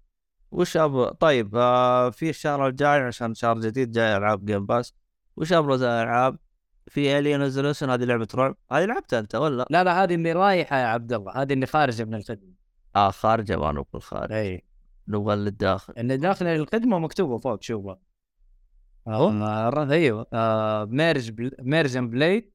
[0.52, 4.94] وش أبغى طيب آه في الشهر الجاي عشان شهر جديد جاي ألعاب جيم باس
[5.36, 6.40] وش أبرز الألعاب؟
[6.88, 8.58] في الين ريزولوشن هذه لعبة رعب.
[8.72, 11.42] هذه لعبتها أنت ولا؟ لا لا هذه اللي رايحة يا عبد الله.
[11.42, 12.54] هذه اللي خارجة من الخدمه
[12.96, 14.64] ما نبغى الخارج إي.
[15.08, 18.00] نبغى اللي الداخل إن داخل الخدمة مكتوبة فوق شوفها
[19.08, 19.30] أهو.
[19.30, 20.28] آه أيوه.
[20.34, 21.52] آه ميرج بل...
[21.60, 22.52] ميرجن بليد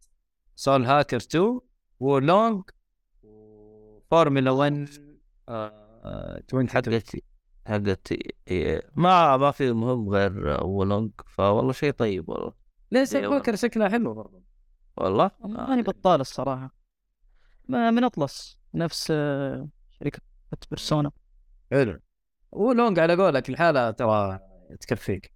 [0.56, 1.60] سول هاكر 2
[2.00, 2.62] ولونج
[4.10, 4.88] فورمولا 1
[5.48, 7.16] آه، توين حتى حقت
[7.66, 8.12] حقت
[8.48, 8.90] إيه.
[8.94, 12.52] ما ما في مهم غير ولونج فوالله شيء طيب والله.
[12.92, 13.36] ليه سول والله.
[13.36, 14.42] هاكر شكلها حلو برضه.
[14.96, 16.74] والله؟ ماني بطال الصراحة.
[17.68, 18.58] ما من أطلس.
[18.74, 19.68] نفس آه،
[20.02, 20.20] شركة
[20.70, 21.10] بيرسونا.
[21.70, 22.00] حلو.
[22.52, 24.38] Wo Long على قولك الحالة ترى
[24.80, 25.32] تكفيك.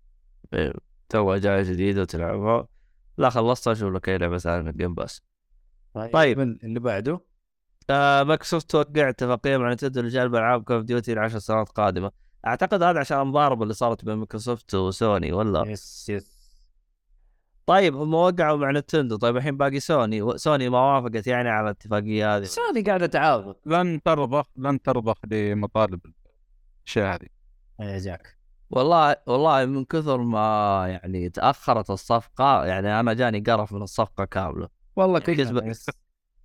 [0.54, 0.72] إيه.
[1.08, 2.68] تو جاي جديد وتلعبها.
[3.18, 5.22] لا خلصتها أشوف لك اي لعبه ثانية من Game Pass
[6.12, 6.40] طيب.
[6.40, 7.20] اللي بعده؟
[7.90, 12.10] آه مايكروسوفت توقع اتفاقيه مع نتندو لجلب العاب Call of Duty لعشر سنوات قادمة.
[12.46, 16.31] أعتقد هذا عشان المضاربه اللي صارت بين مايكروسوفت وسوني ولا؟ yes yes
[17.72, 19.16] طيب هم وقعوا مع نتندو.
[19.16, 20.38] طيب الحين باقي سوني.
[20.38, 22.44] سوني ما وافقت يعني على الاتفاقية هذه.
[22.44, 26.00] سوني قاعدة تعاود لن ترضخ لن ترضخ لمطالب
[26.84, 27.98] الاشياء هذه.
[27.98, 28.36] جاك
[28.70, 34.68] والله والله من كثر ما يعني تأخرت الصفقة يعني أنا جاني قرف من الصفقة كاملة.
[34.96, 35.74] والله يعني.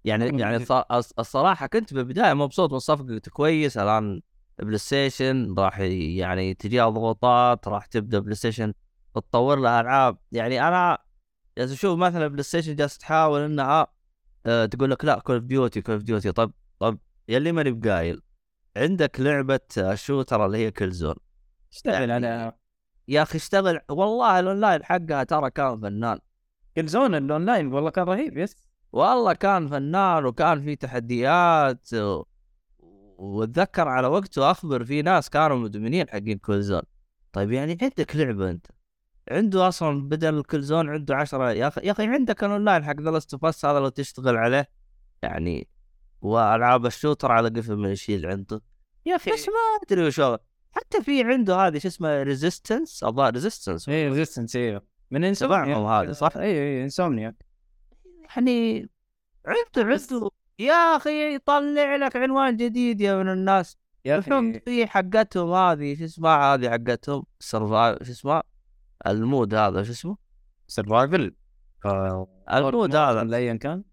[0.06, 3.78] يعني يعني الص- الص- الصراحة كنت بالبداية مبسوط من الصفقه قلت كويس.
[3.78, 4.22] الآن
[4.60, 8.74] بلاي ستيشن راح يعني تجيها ضغوطات راح تبدأ بلاي ستيشن
[9.16, 10.98] تطور لها العاب يعني أنا
[11.58, 13.88] جالس أشوف مثلا بلاي ستيشن جالس تحاول انها
[14.46, 16.98] آه، تقول لك لا Call of Duty Call of Duty طب طب
[17.28, 18.22] يلي ماني بقايل
[18.78, 21.16] عندك لعبة آه، shooter اللي هي Killzone
[21.72, 22.54] اشتغل على
[23.08, 23.80] يا أخي اشتغل.
[23.90, 26.20] والله الأونلاين حقها ترى كان فنان.
[26.76, 28.56] Killzone ال online؟ والله كان رهيب yes.
[28.92, 32.24] والله كان فنان وكان في تحديات و...
[33.18, 36.82] وأتذكر على وقته أخبر في ناس كانوا مدمنين حقين Killzone
[37.34, 38.68] طيب يعني عندك لعبة أنت.
[39.32, 41.52] عنده أصلا بدل Killzone عنده عشرة.
[41.52, 44.70] يا أخي يا أخي عندك الاونلاين حق The Last هذا لو تشتغل عليه
[45.24, 45.68] يعني
[46.22, 48.62] وألعاب ال shooter على قفل من يشيل عنده.
[49.06, 50.40] يا أخي بس ما أدري وش هذا.
[50.72, 54.82] حتى في عنده هذه شو اسمها Resistance الظاهر Resistance إيه Resistance أيوه
[55.12, 57.36] من Insomniac تبعهم هذه صح؟ اي اي Insomniac
[58.36, 58.90] يعني
[59.46, 60.30] عنده عنده
[60.60, 63.78] يا أخي يطلع لك عنوان جديد يا من الناس.
[64.06, 68.44] يا أخي في حقتهم هذه؟ شو اسمها هذه حقتهم؟ survive شو اسمها؟
[69.08, 70.18] ال mode هذا شو اسمه؟
[70.68, 71.36] survival.
[72.54, 73.22] ال mode هذا.
[73.22, 73.84] ولا ايا كان.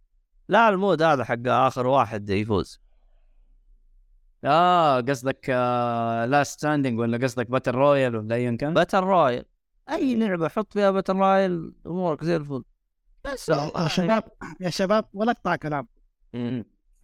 [0.48, 2.80] لا ال mode هذا حق آخر واحد يفوز.
[4.44, 5.48] آه قصدك
[6.28, 9.44] last standing ولا قصدك battle royale ولا ايا كان؟ battle royale
[9.90, 12.64] أي لعبة حط فيها battle royale أمورك زي الفل.
[13.24, 14.24] بس يا شباب
[14.60, 15.88] يا شباب ولا أقطع كلام.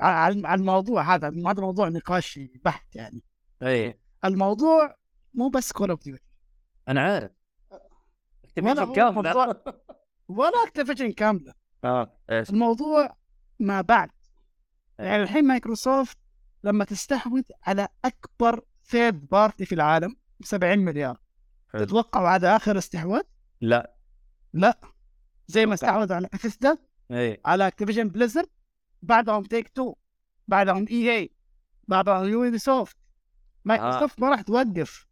[0.01, 3.23] على الموضوع هذا هذا موضوع نقاشي بحت يعني.
[3.63, 4.97] اي الموضوع
[5.35, 6.23] مو بس Call of Duty.
[6.89, 7.31] أنا عارف.
[10.29, 11.55] ولا Activision كاملة.
[11.85, 13.17] آه إيش؟ الموضوع
[13.59, 14.11] ما بعد.
[14.99, 16.19] يعني الحين مايكروسوفت
[16.65, 21.21] لما تستحوذ على أكبر third party في العالم ب 70 مليار.
[21.73, 21.85] حلو.
[21.85, 23.23] تتوقعوا هذا آخر استحواذ؟
[23.61, 23.95] لا.
[24.53, 24.81] لا.
[25.47, 26.79] زي ما استحوذ على اثيسدا
[27.11, 28.49] اي على Activision Blizzard
[29.03, 29.95] بعدهم Take-Two
[30.49, 31.31] بعدهم اي اي
[31.89, 32.97] بعدهم يوبي سوفت
[33.65, 35.10] مايكروسوفت ما راح توقف.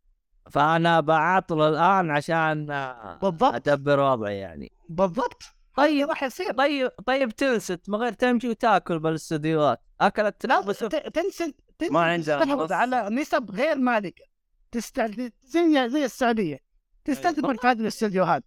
[0.50, 3.54] فأنا بعطل الآن عشان آه، بالضبط.
[3.68, 4.72] أدبر وضعي يعني.
[4.88, 5.42] بالضبط.
[5.76, 6.52] طيب راح يصير.
[6.52, 9.80] طيب طيب تنست من غير تمشي وتاكل بالاستديوهات.
[10.00, 10.84] أكلت لا بس ت-
[11.14, 12.74] تنسن تنسن ما عندها.
[12.76, 14.24] على نسب غير مالكه
[14.72, 15.00] تست...
[15.42, 16.58] زي زي السعودية.
[17.04, 18.44] تستثمر في هذه الاستديوهات.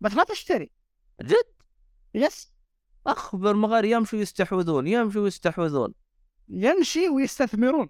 [0.00, 0.70] بس ما تشتري.
[1.22, 1.44] جد؟
[2.14, 2.52] يس.
[3.06, 5.94] أخبر من غير يمشوا يستحوذون يمشوا يستحوذون
[6.48, 7.88] يمشي ويستثمرون.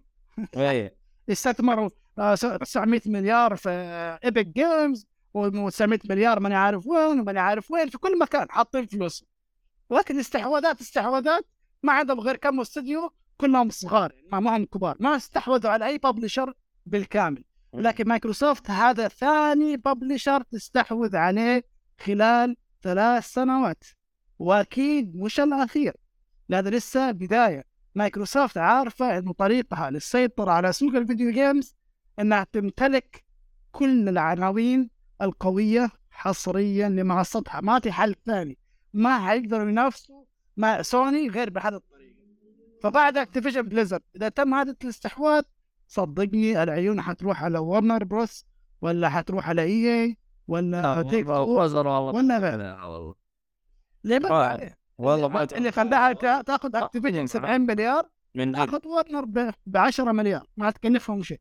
[0.56, 0.96] اي
[1.28, 3.70] يستثمروا آه، س- 900 مليار في
[4.24, 5.06] Epic Games
[5.38, 9.24] و900 مليار ماني عارف وين وماني عارف وين في كل مكان حاطين فلوس.
[9.90, 11.44] لكن استحواذات استحواذات
[11.82, 14.96] ما عندهم غير كم استوديو كلهم صغار ما ما هم كبار.
[15.00, 16.54] ما استحوذوا على أي publisher
[16.86, 17.44] بالكامل.
[17.74, 21.64] لكن مايكروسوفت هذا ثاني publisher تستحوذ عليه
[22.00, 23.84] خلال ثلاث سنوات.
[24.38, 25.96] وأكيد مش الأخير.
[26.52, 27.64] هذا لسه بداية.
[27.94, 31.76] مايكروسوفت عارفة انه طريقها للسيطرة على سوق ال video games
[32.18, 33.24] إنها تمتلك
[33.72, 34.90] كل العناوين
[35.22, 37.60] القوية حصريا لمنصتها.
[37.60, 38.58] ما في حل ثاني.
[38.92, 40.24] ما حيقدروا ينافسوا
[40.56, 42.16] مع سوني غير بهذه الطريقة.
[42.82, 45.42] فبعد Activision Blizzard إذا تم هذا الاستحواذ
[45.88, 48.46] صدقني العيون حتروح على Warner Bros
[48.82, 50.16] ولا حتروح على EA
[50.48, 53.14] ولا Take والله ولا غير لا والله.
[54.04, 58.02] ليه والله ما اللي خلاها تا- تاخذ Activision 70 مليار
[58.34, 59.24] من تاخذ ورنر
[59.66, 61.40] ب 10 مليار ما تكلفهم شيء.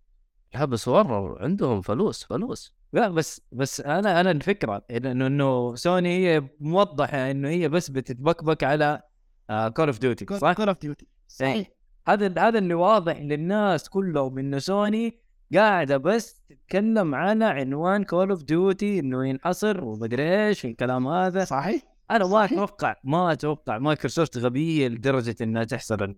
[0.53, 2.73] لا بس ورر عندهم فلوس فلوس.
[2.93, 8.63] لا بس بس أنا أنا الفكرة إنه إنه سوني هي موضحة إنه هي بس بتتبكبك
[8.63, 9.01] على
[9.49, 11.67] Call of Duty صح؟ Call of Duty صحيح.
[12.07, 15.19] هذا هذا اللي واضح للناس كلهم إنه سوني
[15.55, 21.45] قاعدة بس تتكلم على عنوان Call of Duty إنه ينحصر ومدري إيش الكلام هذا.
[21.45, 21.81] صحيح.
[22.11, 22.45] أنا ما.
[22.45, 26.15] أتوقع ما أتوقع مايكروسوفت غبية لدرجة إنها تحصر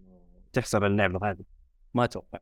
[0.54, 1.44] تحصر اللعبة هذه.
[1.94, 2.40] ما أتوقع.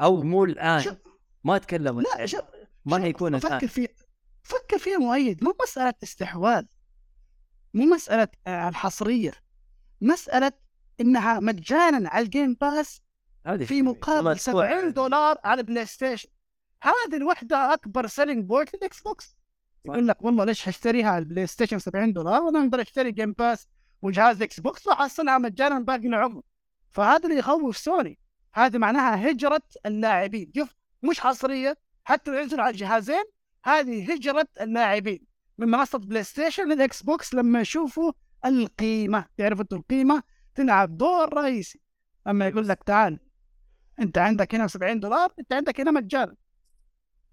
[0.00, 0.96] أو مو الآن.
[1.44, 2.26] ما أتكلم لا.
[2.26, 2.40] شوف
[2.84, 3.58] ما حيكون الآن.
[3.58, 3.88] فكر في
[4.42, 5.44] فكر فيها مؤيد.
[5.44, 6.64] مو مسألة استحواذ.
[7.74, 9.32] مو مسألة آه، الحصرية.
[10.00, 10.52] مسألة
[11.00, 13.02] إنها مجانا على ال Game Pass
[13.64, 14.66] في مقابل مدفوع.
[14.66, 16.28] 70 دولار على PlayStation
[16.82, 19.36] هذه الوحدة أكبر selling point لل Xbox
[19.86, 23.68] يقول لك والله ليش حاشتريها على ال PlayStation 70 دولار وأنا أقدر اشتري Game Pass
[24.02, 26.42] وجهاز Xbox واحصلها مجانا باقي العمر
[26.90, 28.18] فهذا اللي يخوف سوني.
[28.54, 30.52] هذه معناها هجرة اللاعبين.
[30.56, 33.24] شوف مش حصرية حتى لو ينزلوا على الجهازين
[33.64, 35.26] هذه هجرة اللاعبين.
[35.58, 38.12] من منصة PlayStation لل Xbox لما يشوفوا
[38.46, 39.26] القيمة.
[39.38, 40.22] تعرف أنتوا القيمة؟
[40.54, 41.80] تلعب دور رئيسي.
[42.26, 43.18] أما يقول لك تعال
[44.00, 46.34] أنت عندك هنا 70 دولار أنت عندك هنا مجانا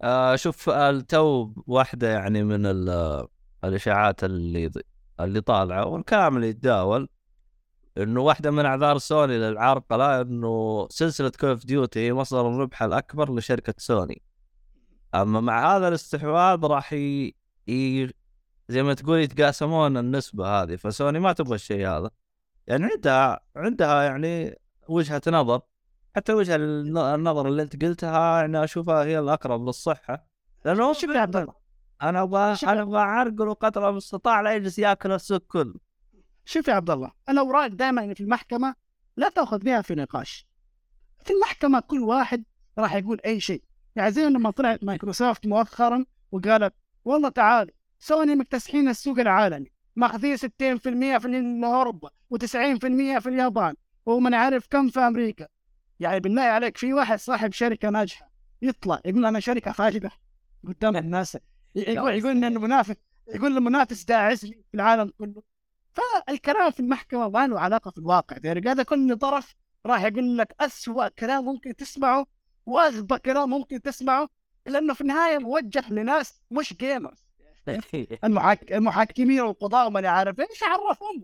[0.01, 3.27] آه شوف التو واحدة يعني من ال-
[3.63, 4.71] الإشاعات اللي
[5.19, 7.09] اللي طالعة والكلام اللي يتداول
[7.97, 13.35] إنه واحدة من أعذار سوني للعرقله إنه سلسلة Call of Duty هي مصدر الربح الأكبر
[13.35, 14.21] لشركة سوني.
[15.15, 17.33] أما مع هذا الاستحواذ راح ي...
[17.67, 18.07] ي...
[18.69, 22.09] زي ما تقول يتقاسمون النسبة هذه فسوني ما تبغى الشيء هذا.
[22.67, 25.61] يعني عندها عندها يعني وجهة نظر
[26.15, 30.27] حتى الن- النظر اللي انت قلتها يعني اشوفها هي الأقرب للصحة.
[30.65, 31.53] لأنه شوف يا عبد الله
[32.01, 35.75] أنا أبغى أنا أبغى اعرقل قدر المستطاع لا يجلس يأكل السوق كله.
[36.45, 38.75] شوف يا عبد الله الاوراق دائما في المحكمة
[39.17, 40.47] لا تأخذ بها في نقاش.
[41.23, 42.43] في المحكمة كل واحد
[42.77, 43.63] راح يقول أي شيء.
[43.95, 46.73] يعني زي لما طلعت مايكروسوفت مؤخرا وقالت
[47.05, 50.39] والله تعالوا سوني مكتسحين السوق العالمي ماخذين 60%
[51.17, 53.75] في اوروبا و90% في اليابان
[54.05, 55.47] ومن عارف كم في أمريكا.
[56.01, 60.11] يعني بالله عليك في واحد صاحب شركة ناجحة يطلع يقول أنا شركة فاشلة
[60.67, 61.37] قدام الناس
[61.75, 62.95] يقول يقول إن المنافس
[63.27, 65.43] يقول المنافس داعس لي في العالم كله.
[65.93, 69.55] فالكلام في المحكمة ما له علاقة في الواقع يعني هذا كل طرف
[69.85, 72.25] راح يقول لك اسوء كلام ممكن تسمعه
[72.65, 74.29] وأغبى كلام ممكن تسمعه
[74.65, 77.25] لأنه في النهاية موجه لناس مش جيمرز
[78.23, 78.73] المحك...
[78.73, 81.23] المحكمين والقضاء وما عارف إيش عرفهم؟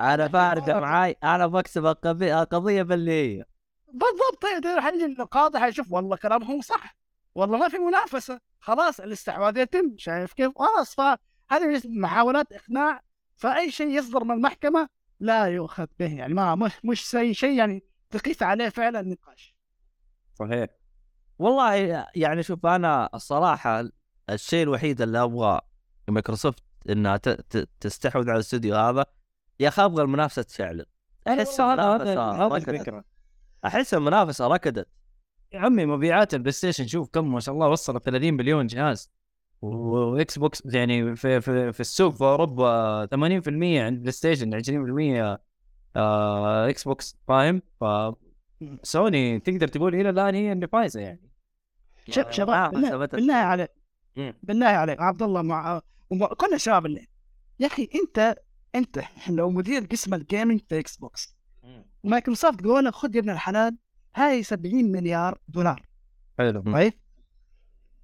[0.00, 3.44] أنا فارقه معاي أنا بكسب القضية القضية باللي هي.
[3.92, 6.96] بالضبط طيب حل القاضي حيشوف والله كلامهم صح
[7.34, 13.00] والله ما في منافسة خلاص الاستحواذ يتم شايف كيف؟ خلاص فهذه محاولات إقناع
[13.36, 14.88] فأي شيء يصدر من المحكمة
[15.20, 19.54] لا يؤخذ به يعني ما مش مش شيء يعني تقيس عليه فعلا نقاش
[20.34, 20.68] صحيح.
[21.38, 21.74] والله
[22.14, 23.88] يعني شوف أنا الصراحة
[24.30, 25.60] الشيء الوحيد اللي أبغى
[26.08, 29.06] مايكروسوفت إنها ت- ت- تستحوذ على الاستوديو هذا
[29.60, 30.86] يا أخي أبغى المنافسة تشعل
[31.28, 32.56] أحس هذا هذا.
[32.56, 33.04] الفكرة
[33.66, 34.88] أحس المنافسه ركضت
[35.52, 39.10] يا عمي مبيعات ال PlayStation شوف كم ما شاء الله وصل 30 مليون جهاز.
[39.62, 45.38] و Xbox يعني في في, في السوق في أوروبا 80% عند PlayStation 20%
[45.96, 47.84] آه Xbox فاهم ف
[48.82, 51.30] سوني تقدر تقول إلى الآن هي اللي فايزة يعني.
[52.10, 53.14] شوف شباب بالله, ثبتت.
[53.14, 53.70] بالله عليك.
[54.42, 55.80] بالله عليك عبد الله مع
[56.10, 57.06] ومع- كل الشباب اللي
[57.60, 58.36] يا أخي انت
[58.74, 59.00] أنت
[59.30, 61.33] لو مدير قسم ال gaming في Xbox
[62.04, 63.76] Microsoft قالوا لك خذ يا ابن الحلال
[64.16, 65.82] هاي 70 مليار دولار.
[66.38, 66.62] حلو.
[66.72, 66.92] طيب.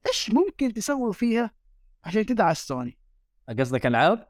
[0.07, 1.51] إيش ممكن تسوي فيها
[2.05, 2.99] عشان تدعس سوني؟
[3.59, 4.29] قصدك ألعاب؟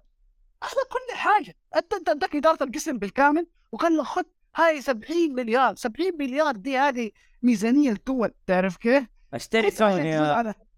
[0.63, 1.55] هذا كل حاجة.
[1.77, 4.23] أنت أنت عندك إدارة القسم بالكامل وقال له خذ
[4.57, 5.75] هاي 70 مليار.
[5.75, 7.11] 70 مليار دي هذه
[7.43, 8.35] ميزانية الدول.
[8.47, 10.21] تعرف كيف؟ أشتري سوني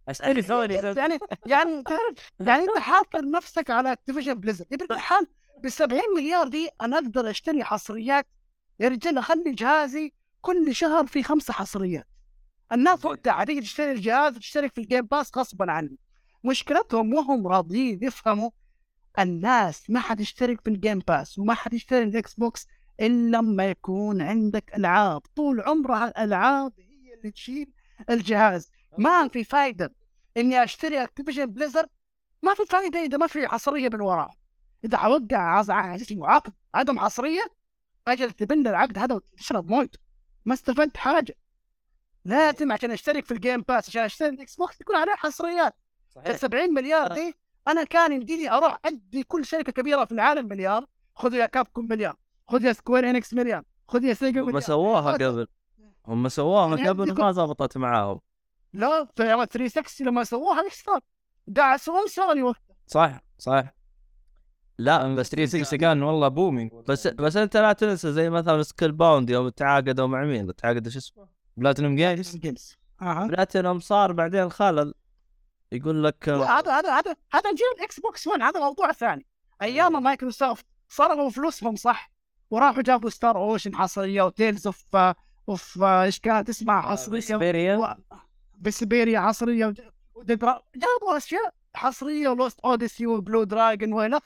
[0.08, 0.74] أشتري سوني.
[0.74, 5.26] يعني يعني تعرف يعني أنت حاصر نفسك على Activision Blizzard يا ابن الحلال
[5.62, 8.26] بال 70 مليار دي أنا أقدر أشتري حصريات
[8.80, 12.06] يا رجال أخلي جهازي كل شهر في خمسة حصريات.
[12.72, 15.98] الناس وقتها تيجي تشتري الجهاز وتشترك في ال Game Pass غصبا عني
[16.44, 18.50] مشكلتهم مو هم راضيين يفهموا
[19.18, 22.66] الناس ما حتشترك في ال Game Pass وما حتشتري ال Xbox
[23.00, 25.20] إلا لما يكون عندك ألعاب.
[25.36, 27.72] طول عمرها الألعاب هي اللي تشيل
[28.10, 28.70] الجهاز.
[28.98, 29.94] ما في فايدة
[30.36, 31.86] إني أشتري Activision Blizzard
[32.42, 34.30] ما في فايدة إذا ما في حصرية من وراه
[34.84, 34.98] إذا
[36.02, 37.61] اسمه عقد عدم حصرية
[38.08, 39.98] أجل تبل العقد هذا وتشرب مويته
[40.44, 41.34] ما استفدت حاجة.
[42.24, 45.74] لازم عشان أشترك في ال Game Pass عشان أشتري ال Xbox تكون عليه حصريات.
[46.26, 47.34] ال 70 مليار دي
[47.68, 50.86] أنا كان يمديني أروح أدي كل شركة كبيرة في العالم مليار.
[51.14, 52.16] خذوا يا Capcom مليار.
[52.48, 53.62] خذ يا Square Enix مليار.
[53.88, 54.60] خذ يا Sega هم مليار.
[54.60, 55.46] سووها قبل.
[56.06, 58.20] هم سووها يعني قبل ما زبطت معاهم.
[58.72, 61.00] لا في 360 لما سووها إيش صار؟
[62.06, 63.74] سوني وقتها صح صح
[64.78, 69.30] لا بس بس 360 كان والله booming بس بس أنت لا تنسى زي مثلا Scalebound
[69.30, 71.26] يوم تعاقدوا مع مين؟ تعاقدوا شو اسمه؟
[71.56, 72.76] Platinum Games
[73.28, 74.94] Platinum صار بعدين خلل
[75.72, 79.26] يقول لك هذا هذا هذا هذا جيل Xbox 1 هذا موضوع ثاني.
[79.62, 82.10] أيام مايكروسوفت صرفوا فلوسهم صح؟
[82.50, 84.96] وراحوا جابوا Star Ocean حصرية و Tales of
[85.48, 87.20] of إيش كانت اسمها؟ حصرية.
[87.20, 88.16] Vesperia و-
[88.60, 89.74] Vesperia حصرية
[90.76, 94.20] جابوا أشياء حصرية ولوست اوديسي وبلو دراجون والى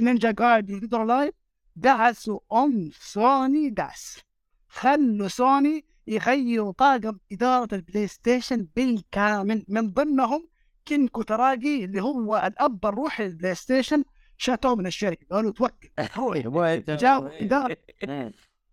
[0.00, 1.34] نينجا جايد وديدرا لايف
[1.76, 4.20] دعسوا أم سوني دعس.
[4.68, 9.64] خلوا سوني يغيروا طاقم إدارة البلاي ستيشن بالكامل.
[9.68, 10.48] من ضمنهم
[10.84, 14.04] كين كوتاراجي اللي هو الأب الروحي للبلاي ستيشن
[14.36, 15.88] شاتوه من الشركة قالوا توكل.
[17.02, 17.76] جابوا اداره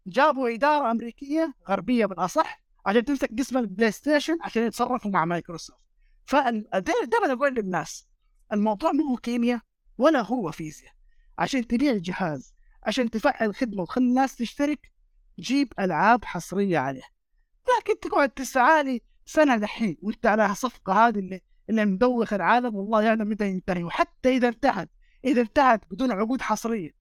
[0.08, 5.80] جابوا إدارة أمريكية غربية بالأصح عشان تمسك قسم البلاي ستيشن عشان يتصرفوا مع مايكروسوفت.
[6.26, 8.08] فدائما أقول للناس
[8.54, 9.60] الموضوع مو كيمياء
[9.98, 10.94] ولا هو فيزياء.
[11.38, 12.54] عشان تبيع الجهاز
[12.84, 14.92] عشان تفعل خدمة وتخلي الناس تشترك
[15.40, 17.16] جيب ألعاب حصرية عليه
[17.80, 23.30] لكن تقعد تسعى سنة دحين وانت على الصفقه هذه اللي اللي مدوخ العالم والله يعلم
[23.30, 23.84] متى ينتهي.
[23.84, 24.90] وحتى إذا انتهت
[25.26, 26.92] إذا انتهت بدون عقود حصرية.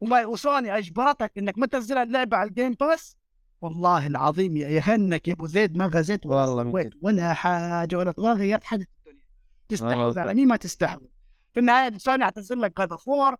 [0.00, 3.16] وما وسوني اجبرتك إنك ما تنزل اللعبة على ال Game Pass
[3.60, 6.90] والله العظيم يا كأنك يا أبو زيد ما غزيت والله.
[7.02, 9.26] ولا حاجة ولا ولا غيرت حاجة في الدنيا.
[9.68, 10.18] تستحوذ.
[10.18, 11.06] على مين ما تستحوذ.
[11.54, 13.36] في النهاية سوني حتنزل لك God of War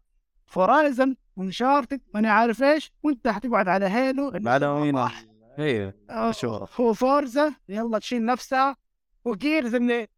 [0.47, 4.69] Horizon Uncharted ماني عارف إيش وأنت حتقعد على Halo بعدين
[5.59, 6.69] أيوه آه، شهرة.
[6.81, 8.77] هو Forza يلا تشيل نفسها.
[9.25, 10.09] و Gears اللي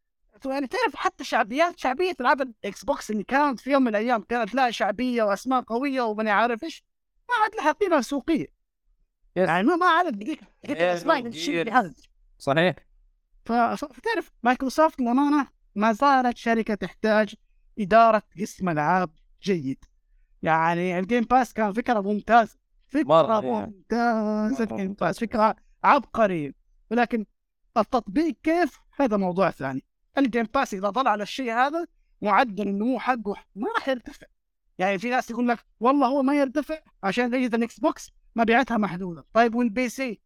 [0.46, 4.54] يعني تعرف حتى شعبيات شعبية العاب الاكس بوكس اللي كانت في يوم من الأيام كانت
[4.54, 6.84] لها شعبية وأسماء قوية وماني عارف إيش
[7.28, 8.46] ما عاد لها قيمة سوقية.
[9.36, 11.20] يعني ما ما عاد ذيك الاسماء
[12.38, 12.74] صحيح.
[13.44, 17.34] فتعرف مايكروسوفت للأمانة ما زالت شركة تحتاج
[17.78, 19.10] إدارة قسم ألعاب
[19.42, 19.84] جيد.
[20.42, 22.56] يعني ال Game Pass كان فكرة ممتازة
[22.86, 23.66] فكرة مرة، إيه.
[23.66, 26.54] ممتازة مرة ال Game Pass فكرة عبقرية.
[26.90, 27.26] ولكن
[27.76, 29.84] التطبيق كيف؟ هذا موضوع ثاني.
[30.18, 31.86] ال Game Pass إذا ظل على الشيء هذا
[32.22, 34.26] معدل النمو حقه ما راح يرتفع.
[34.78, 39.24] يعني في ناس يقول لك والله هو ما يرتفع عشان أجهزة الإكس بوكس مبيعاتها محدودة.
[39.32, 40.20] طيب وال PC؟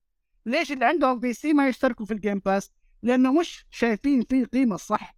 [0.46, 2.70] ليش اللي عندهم PC ما يشتركوا في ال Game Pass
[3.02, 5.14] لأنه مش شايفين فيه قيمة صح.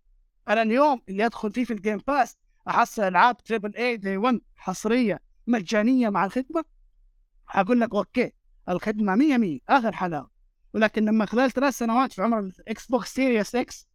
[0.49, 2.37] أنا اليوم اللي أدخل فيه في ال Game Pass
[2.69, 6.65] احصل العاب triple A day 1 حصرية مجانية مع الخدمة؟
[7.49, 8.33] أقول لك okay
[8.69, 10.31] الخدمة 100 100 آخر حلاوة.
[10.75, 13.89] ولكن لما خلال ثلاث سنوات في عمر الاكس بوكس Series X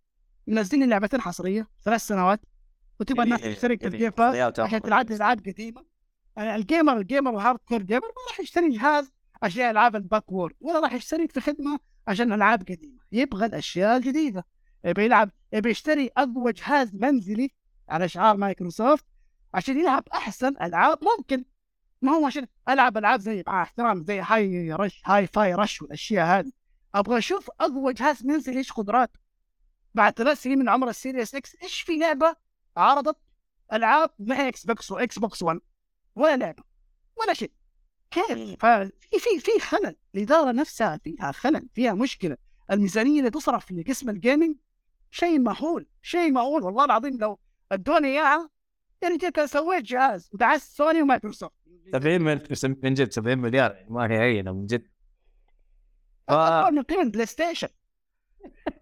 [0.47, 2.41] منزلين لعبتين حصرية ثلاث سنوات
[2.99, 3.49] وتبغى الناس إيه،
[3.87, 4.81] ال Game Pass عشان.
[4.81, 5.85] تلعب ألعاب قديمة.
[6.37, 9.11] ال gamer ال gamer ال hardcore gamer ما راح يشتري جهاز
[9.43, 12.99] عشان ألعاب ال backward ولا راح يشترك في خدمة عشان ألعاب قديمة.
[13.11, 14.45] يبغى الأشياء الجديدة.
[14.85, 17.51] يبي يلعب يبي يشتري أقوى جهاز منزلي
[17.89, 19.05] على شعار مايكروسوفت
[19.53, 21.45] عشان يلعب أحسن ألعاب ممكن.
[22.01, 26.51] ما هو عشان ألعب ألعاب زي مع احترام زي Hi Rush Hi-Fi Rush والأشياء هذه.
[26.95, 29.19] أبغى أشوف أقوى جهاز منزلي إيش قدراته.
[29.95, 32.35] بعد ثلاث سنين من عمر ال Series X إيش في لعبة
[32.77, 33.17] عرضت
[33.73, 35.59] ألعاب مع إكس بوكس وإكس بوكس 1
[36.15, 36.63] ولا لعبة
[37.15, 37.51] ولا شيء.
[38.11, 39.95] كيف؟ ففي في في خلل.
[40.15, 42.37] الإدارة نفسها فيها خلل فيها مشكلة.
[42.71, 44.55] الميزانية اللي تصرف في قسم ال gaming
[45.11, 47.39] شيء مهول شيء مهول والله العظيم لو
[47.71, 48.49] ادوني إياها.
[49.01, 51.53] يعني كان سويت جهاز ودعست سوني ومايكروسوفت.
[51.91, 52.47] 70 مل-
[52.83, 54.87] من جد 70 مليار يعني ما هي هينة من جد.
[56.29, 57.67] أكبر من قيمة بلاي ستيشن.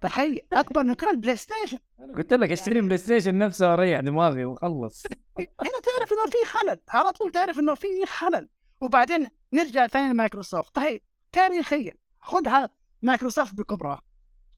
[0.02, 1.78] تخيل أكبر من قيمة بلاي ستيشن.
[2.18, 5.04] قلت لك اشتري بلاي ستيشن نفسه واريح دماغي وخلص.
[5.40, 5.48] هنا
[5.84, 8.50] تعرف إنه في خلل على طول تعرف إنه في خلل.
[8.82, 10.76] وبعدين نرجع ثاني لمايكروسوفت.
[10.76, 11.02] طيب
[11.32, 12.70] تاريخيا خذها
[13.02, 14.02] مايكروسوفت بكبرها.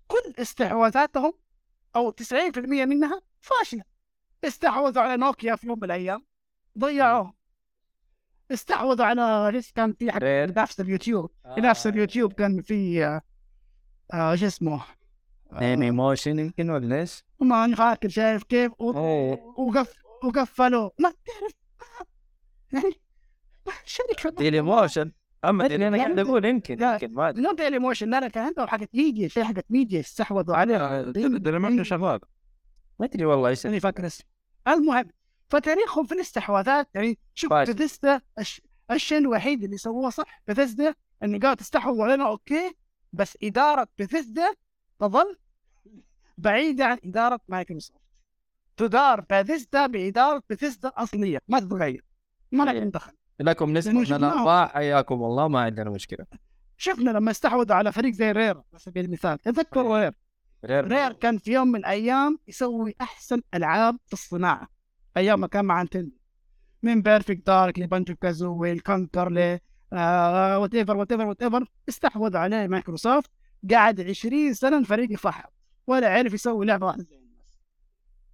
[0.08, 1.34] كل استحواذاتهم
[1.96, 3.84] أو 90% منها فاشلة.
[4.44, 6.26] استحوذوا على نوكيا في يوم من الأيام
[6.78, 7.34] ضيعوه
[8.52, 10.20] استحوذوا على إيش كان في حق.
[10.24, 13.22] ينافس اليوتيوب ينافس اليوتيوب كان في آه،
[14.14, 14.82] آه، شو اسمه
[15.62, 19.42] انمي موشن يمكن ولا إيش؟ ما فاكر شايف كيف و- إيه.
[19.58, 19.94] وقف
[20.24, 21.54] وقفلوا ما تعرف
[22.74, 22.96] يعني
[23.86, 25.12] شركه Dailymotion
[25.46, 26.84] اما لا، Daily أنا لا، قاعد أقول يمكن.
[26.84, 31.02] يمكن ما ادري Dailymotion لا لا كان عندهم حقت ميديا شيء حقت ميديا استحوذوا عليها
[31.02, 32.20] ديلي شغال
[33.00, 34.26] ما أدري والله إيش ماني فاكر اسمه.
[34.68, 35.10] المهم
[35.50, 37.74] فتاريخهم في الاستحواذات يعني شوف فاشل.
[37.74, 38.62] بثيستا الش-
[38.92, 40.94] الشيء الوحيد اللي سووه صح؟ بثيستا
[41.24, 42.76] انه قالوا تستحوذوا علينا okay.
[43.14, 44.54] بس إدارة بثيستا
[45.00, 45.38] تظل
[46.38, 48.02] بعيدة عن إدارة مايكروسوفت.
[48.78, 52.06] تدار بثيستا بإدارة بثيستا الاصليه ما تتغير.
[52.52, 53.12] ما لك دخل.
[53.40, 54.24] لكم نسبة لأنه من.
[54.24, 56.26] الارباح حياكم الله ما عندنا مشكلة.
[56.78, 59.38] شفنا لما استحوذوا على فريق زي Rare على سبيل المثال.
[59.40, 60.10] تذكروا
[60.66, 64.68] Rare Rare كان في يوم من الأيام يسوي أحسن ألعاب في الصناعة.
[65.18, 66.16] أيام ما كان مع نينتندو.
[66.84, 69.60] من Perfect Dark ل
[70.62, 73.32] Banjo Kazooie ال Conker ل whatever whatever whatever استحوذ عليه مايكروسوفت.
[73.72, 75.54] قعد 20 سنة الفريق يفحط.
[75.88, 77.60] ولا عرف يسوي لعبة واحدة زي الناس.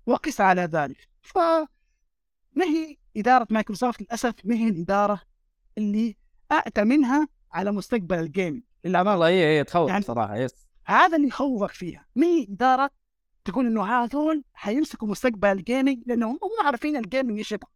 [0.05, 1.07] وقس على ذلك.
[1.21, 1.37] ف
[2.53, 5.21] ما هي إدارة مايكروسوفت؟ للأسف ما هي الإدارة
[5.77, 6.15] اللي
[6.51, 8.63] اأتمنها على مستقبل ال gaming.
[8.85, 10.64] للامانه والله هي هي تخوف يعني- صراحة yes.
[10.85, 12.05] هذا اللي يخوفك فيها.
[12.15, 12.89] ما هي اداره
[13.45, 17.69] تقول إنه هذول حيمسكوا مستقبل ال gaming لأنهم هم عارفين ال gaming إيش يبغى.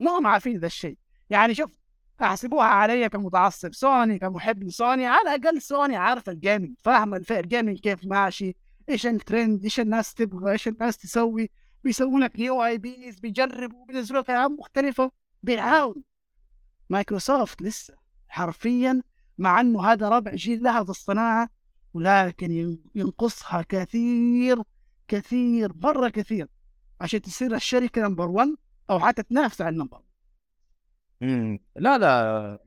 [0.00, 0.98] ما هم عارفين ذا الشيء.
[1.30, 1.78] يعني شوف
[2.22, 3.74] احسبوها علي كمتعصب.
[3.74, 5.06] سوني كمحب لسوني.
[5.06, 8.56] على الأقل سوني عارفه ال gaming فاهمه ال gaming كيف ماشي
[8.88, 11.50] إيش الترند إيش الناس تبغى إيش الناس تسوي.
[11.84, 15.10] بيسووا لك new IPs بيجربوا بينزلوا لك العاب مختلفه
[15.42, 16.02] بيحاولوا
[16.90, 17.94] مايكروسوفت لسه
[18.28, 19.02] حرفيا
[19.38, 21.48] مع إنه هذا ربع جيل لها في الصناعة
[21.94, 24.62] ولكن ين- ينقصها كثير
[25.08, 26.48] كثير مرة كثير
[27.00, 28.48] عشان تصير الشركة number 1
[28.90, 30.00] أو حتى تنافس على ال number
[31.20, 31.58] مم.
[31.76, 32.58] لا لا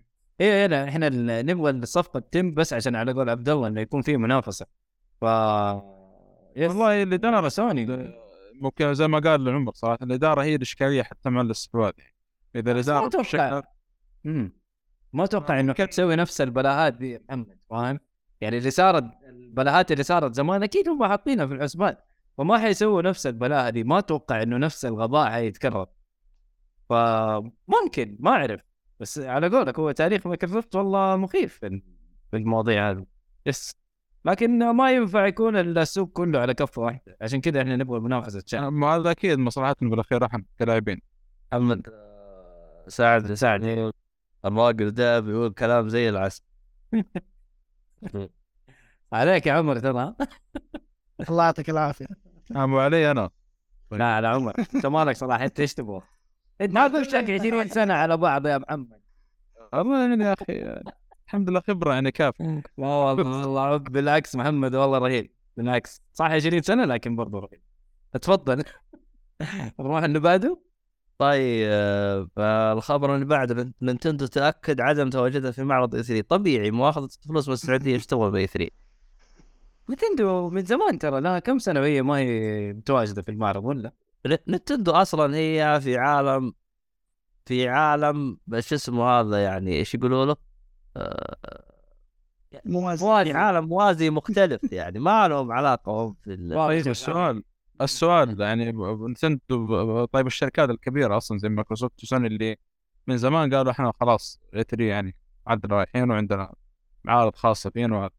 [0.41, 4.01] هي هنا إحنا ال- نبغى الصفقة تتم بس عشان على قول عبد الله إنه يكون
[4.01, 4.65] في منافسة
[5.21, 5.23] ف
[6.55, 6.69] يس.
[6.69, 8.13] والله اللي أنا دار سوني
[8.61, 12.15] ممكن زي ما قال عمر صراحة الإدارة هي الإشكالية حتى مع الاستحواذ يعني
[12.55, 13.21] إذا ما الإدارة أتوقع.
[13.59, 13.67] بشكل
[14.23, 14.51] مم.
[15.13, 17.99] ما أتوقع إنه تسوي نفس البلاهات دي محمد فاهم؟
[18.41, 21.95] يعني اللي صارت البلاهات اللي صارت زمان أكيد هم حاطينها في الحسبان.
[22.37, 25.87] فما حيسووا نفس البلاهه دي ما أتوقع إنه نفس الغباء حيتكرر.
[26.89, 28.61] فممكن ما أعرف.
[28.99, 31.81] بس على قولك هو تاريخ مايكروسوفت والله مخيف في
[32.33, 33.05] المواضيع هذه.
[33.45, 33.75] yes.
[34.25, 38.67] لكن ما ينفع يكون السوق كله على كفه واحدة عشان كذا إحنا نبغى منافسة عشان
[38.67, 40.25] ما هذا أكيد مصلحتنا بالأخير.
[40.25, 41.01] إحنا كلاعبين.
[41.53, 43.91] محمد آه، سعد سعد
[44.45, 46.43] الراجل ده بيقول كلام زي العسل.
[49.13, 50.15] عليك يا عمر ترى.
[51.29, 52.05] الله يعطيك العافية.
[52.51, 53.29] مو علي أنا.
[53.91, 56.01] لا على عمر أنت مالك صراحة أنت إيش تبغى؟
[56.61, 59.01] أنت ما تمشك 20 سنة على بعض يا محمد.
[59.73, 60.81] والله يعني يا أخي
[61.27, 62.61] الحمد لله خبرة يعني كافية.
[62.77, 65.31] ما والله والله بالعكس محمد والله رهيب.
[65.57, 67.61] بالعكس صح 20 سنة لكن برضه رهيب.
[68.21, 68.63] تفضل.
[69.79, 70.61] نروح اللي بعده
[71.17, 77.47] طيب فالخبر اللي بعده نينتندو تأكد عدم تواجدها في معرض إي 3 طبيعي مواخذة فلوس
[77.47, 78.71] من السعوديه إيش تبغى بإي 3
[79.89, 83.91] نتندو من زمان ترى لها كم سنة وهي ما هي متواجدة في المعرض ولا؟
[84.47, 86.53] نينتندو أصلا هي في عالم
[87.45, 90.35] في عالم شو اسمه هذا يعني إيش يقولوا له؟
[90.97, 91.35] آه،
[92.65, 93.05] موازي.
[93.33, 96.53] عالم موازي مختلف يعني ما لهم علاقة هم في ال...
[97.81, 98.71] السؤال السؤال يعني
[99.07, 102.57] نتندو طيب الشركات الكبيرة أصلا زي مايكروسوفت وسوني اللي
[103.07, 105.15] من زمان قالوا إحنا خلاص E3 يعني
[105.47, 106.53] عندنا رايحين وعندنا
[107.03, 108.09] معارض خاصه فينا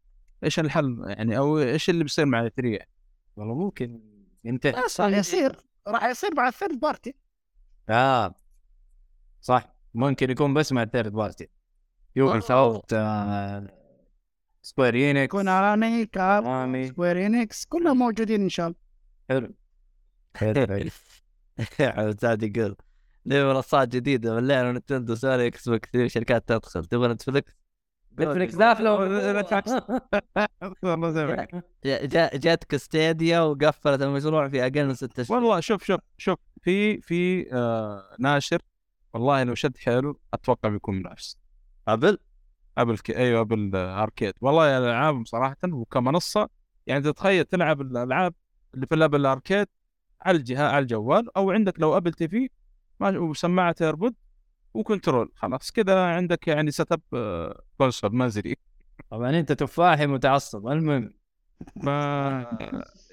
[0.43, 2.89] إيش الحل يعني أو إيش اللي بيصير مع E3 يعني؟
[3.35, 3.99] والله ممكن
[4.45, 5.55] انت راح يصير
[5.87, 7.15] راح يصير مع الثيرد بارتي
[7.89, 8.35] آه.
[9.41, 9.77] صح.
[9.93, 11.49] ممكن يكون بس مع ال third party
[12.15, 12.95] يوبي سوفت
[14.61, 15.25] سكوير
[16.05, 18.86] كابكوم كونامي سكوير انكس كلهم موجودين إن شاء الله.
[19.29, 19.53] حلو.
[20.35, 20.67] حلو
[21.81, 22.75] عبد يقول
[23.25, 27.53] ليه منصات جديدة ملينا نينتندو سوني إكس بوكس كثير شركات تدخل تبغى نتفلكس؟
[28.19, 29.07] نتفلكس داخله
[31.85, 35.39] جا- جا- جاتك ستيديا وقفلت المشروع في أقل من ستة شهور.
[35.39, 38.61] والله شوف شوف شوف في في آه ناشر
[39.13, 41.37] والله لو شد حيله أتوقع بيكون منافس.
[41.87, 42.17] قبل
[42.77, 44.33] أبل كي أيوه أبل آه، arcade.
[44.41, 46.49] والله الالعاب صراحة وكمنصة
[46.87, 48.33] يعني تتخيل تلعب الألعاب
[48.85, 49.67] في الابل arcade
[50.21, 52.49] على الجهاز على الجوال أو عندك لو أبل تي في
[52.99, 54.15] ما- وسماعه AirPod
[54.73, 55.31] و controller.
[55.35, 57.01] خلاص كذا عندك يعني setup
[57.77, 58.55] console منزلي
[59.09, 60.67] طبعا أنت تفاحي متعصب.
[60.67, 61.13] المهم.
[61.83, 61.87] ف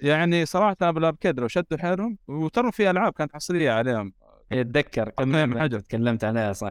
[0.02, 4.12] يعني صراحة Apple Arcade لو شدوا حيلهم وترى في ألعاب كانت حصرية عليهم.
[4.52, 5.76] اتذكر المهم حاجة.
[5.76, 6.70] تكلمت عليها صح.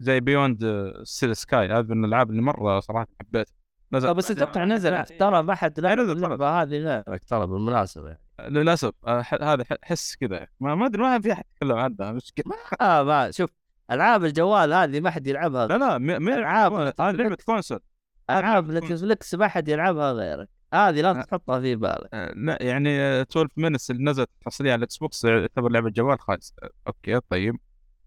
[0.00, 3.52] زي Beyond a Steel Sky هذا من الألعاب اللي مرة صراحة حبيتها.
[3.92, 4.14] نزل.
[4.14, 8.20] بس أتوقع نزل ترى ما حد لعب اللعبة هذه غيرك ترى بالمناسبة يعني.
[8.40, 10.46] للأسف آه، هذا حس كذا.
[10.60, 13.50] ما ما أدري ما في أحد يتكلم عنها مشكله آه ما شوف
[13.90, 15.66] ألعاب الجوال هذه ما حد يلعبها.
[15.66, 16.72] لا لا م- م- ألعاب.
[17.00, 17.80] هذه لعبة console.
[18.30, 20.48] ألعاب نتفلكس ما حد يلعبها غيرك.
[20.74, 22.08] هذه لا تحطها في بالك.
[22.14, 25.90] آه، لا يعني آه، 12 Minutes اللي نزلت حصريه على الاكس بوكس آه، تعتبر لعبة
[25.90, 26.38] جوال آه،
[26.86, 27.56] okay طيب.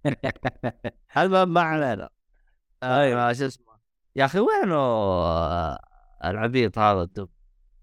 [1.17, 2.09] المهم ما علينا.
[2.83, 3.65] أيوه شو اسمه؟
[4.15, 5.79] يا أخي وينه آه،
[6.25, 7.29] العبيط هذا الدب؟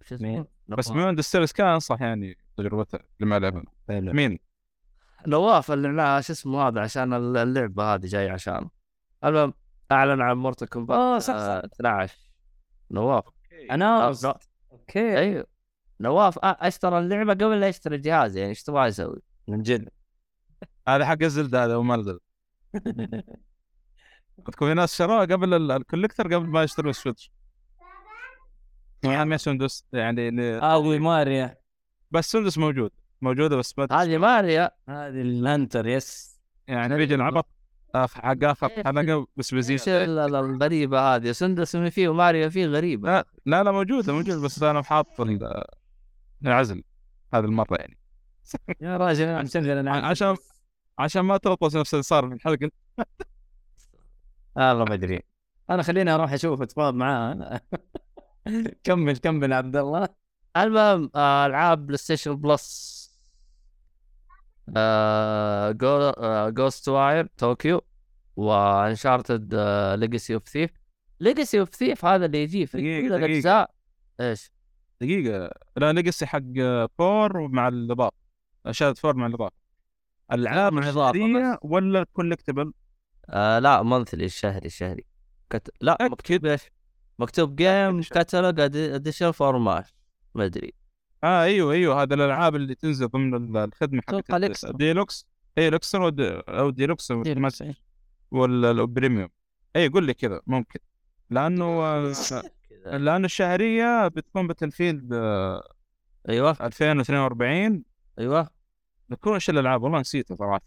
[0.04, 0.88] شو اسمه؟ بس.
[0.90, 3.62] Beyond Steel Sky أنصح يعني تجربته اللي ما لعبها.
[3.88, 4.38] مين؟
[5.26, 8.70] نواف اللي معاه شو اسمه هذا؟ عشان اللعبة هذه جاي عشانه
[9.24, 9.54] المهم
[9.92, 11.40] أعلن عن Mortal Kombat آه صح صح.
[11.40, 12.16] آه، 12
[12.90, 13.24] نواف.
[13.70, 14.38] أنا آه،
[14.72, 15.18] okay.
[15.18, 15.46] أيوه.
[16.00, 19.88] نواف آه، أشترى اللعبة قبل لا يشتري الجهاز يعني إيش تبغى يسوي؟ من جد.
[20.88, 22.18] هذا حق زيلدا هذا وما نزل
[24.52, 27.30] تكون في ناس شروه قبل ال- ال collector قبل ما يشتروا ال Switch.
[29.12, 31.56] يعني ما سندس يعني ل- اوي ماريا.
[32.10, 36.40] بس سندس موجود موجودة بس هذه ماريا؟ هذه الهنتر يس.
[36.68, 37.46] يعني بيجي العبط
[37.94, 38.68] حق اخر.
[38.84, 39.52] حلقه بس
[39.88, 43.08] ال- الغريبة هذه؟ سندس فيه وماريو فيه غريبة.
[43.10, 45.64] لا لا لا موجودة موجودة بس أنا حاط ال-
[46.44, 46.82] العزل
[47.34, 47.98] هذه المرة يعني.
[48.80, 50.36] يا راجل أنا مشغل أنا عشان
[50.98, 52.70] عشان ما تغطس نفس اللي صار في الحلقة.
[54.56, 55.22] والله ما أدري.
[55.70, 57.60] أنا خليني أروح أشوف اتفاوض معاه.
[58.84, 60.08] كمل كمل عبد الله.
[60.56, 62.96] المهم آه، ألعاب بلاي ستيشن Plus
[64.76, 65.70] آه،
[66.50, 67.80] Ghostwire Tokyo و
[68.36, 69.54] Uncharted
[69.98, 70.70] Legacy of Thieves
[71.20, 73.26] Legacy of Thieves هذا اللي يجي في دقيقة، كل دقيقة.
[73.26, 73.70] الأجزاء.
[74.20, 74.52] إيش؟
[75.00, 75.50] دقيقة.
[75.76, 76.42] لا Legacy حق
[76.98, 78.16] four مع الإضافة.
[78.70, 79.56] شهاده four مع الإضافة.
[80.32, 82.72] ألعاب مع الشهرية ولا كولكتبل؟
[83.30, 85.04] آه لا منثلي الشهري الشهري
[85.50, 85.70] كت...
[85.80, 86.70] لا مكتوب إيش؟
[87.18, 89.94] مكتوب جيم كاتالوج اديشن فور ماش
[90.34, 90.72] ما أدري.
[91.24, 94.66] آه أيوه أيوه هذا الألعاب اللي تنزل ضمن ال- الخدمة حقت.
[94.76, 95.26] ديلوكس
[95.58, 97.74] اي ود- أو ديلوكس أو ديلوكس، ما- إيه.
[98.30, 99.28] ولا البريميوم
[99.76, 100.80] اي قول لي كذا ممكن.
[101.30, 102.12] لأنه آه،
[102.96, 105.68] لأن الشهرية بتكون بتنفيذ آه،
[106.28, 106.56] أيوه.
[106.60, 107.82] 2042
[108.18, 108.48] أيوه.
[109.08, 110.62] بتكون إيش الألعاب؟ والله نسيتها صراحة.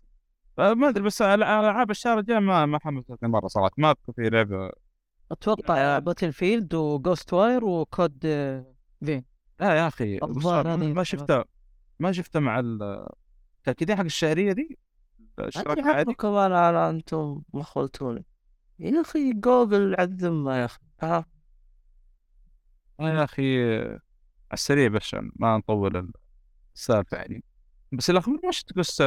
[0.57, 3.71] ما أدري بس العاب الشهر الجاي ما ما حملتني مرة صراحة.
[3.77, 4.71] ما في لعبة
[5.31, 8.19] أتوقع باتل فيلد وجوست واير وكود
[9.05, 9.25] فين
[9.59, 10.19] لا يا أخي
[10.93, 11.45] ما شفتها
[11.99, 13.07] ما شفتها مع ال
[13.77, 14.77] كذا حق الشهرية دي؟
[15.39, 18.25] الاشتراك أدري عادي أنا أنا أنتم مخلتوني
[18.79, 20.79] يا أخي جوجل على الذمه يا أخي.
[21.01, 21.25] ها؟
[22.99, 23.99] آه يا أخي على
[24.53, 26.11] السريع بس ما نطول
[26.75, 27.43] السالفة يعني.
[27.91, 29.05] بس الأخبار ما شفت قصة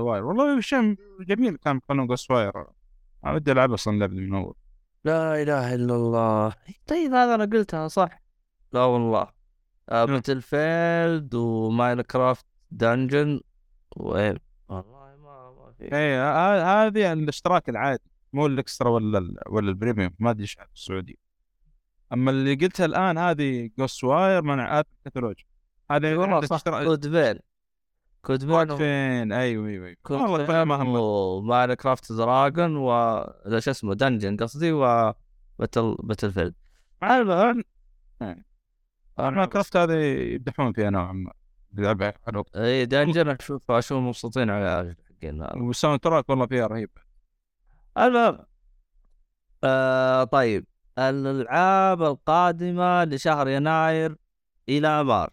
[0.00, 2.66] واير والله شيء جميل كان قانون قص واير
[3.24, 4.54] أنا ودي ألعب أصلا اللعبه دي من أول.
[5.04, 6.54] لا إله إلا الله.
[6.86, 8.22] طيب هذا أنا قلتها صح؟
[8.72, 9.28] لا والله.
[9.88, 10.12] آه مم.
[10.14, 13.40] باتل فيلد وماينكرافت دنجن
[13.96, 15.84] وين؟ والله ما ما في.
[15.84, 16.18] اي
[16.62, 21.14] هذه الاشتراك العادي مو الإكسترا ولا ال ولا البريميوم ما أدري إيش في السعودية.
[22.12, 25.34] أما اللي قلتها الآن هذه جوست واير منع الكتالوج
[25.90, 27.38] هذه والله صح فين
[28.24, 32.88] كود كود فين؟ أيوه أيوه كود والله فين فاهم اهم وماينكرافت دراجون و
[33.58, 35.12] شو اسمه دنجن قصدي و
[35.58, 36.54] باتل باتل فيلد
[37.02, 37.64] المهم
[39.18, 39.92] ما كرفت هذه
[40.34, 41.32] يمدحون فيها نوعا ما.
[42.56, 46.90] إي دنجن أشوف أشوف مبسوطين على حقين والساوند تراك والله فيها رهيب.
[47.98, 48.38] المهم
[49.64, 50.66] آه طيب.
[50.98, 54.16] الألعاب القادمة لشهر يناير
[54.68, 55.32] إلى مارس.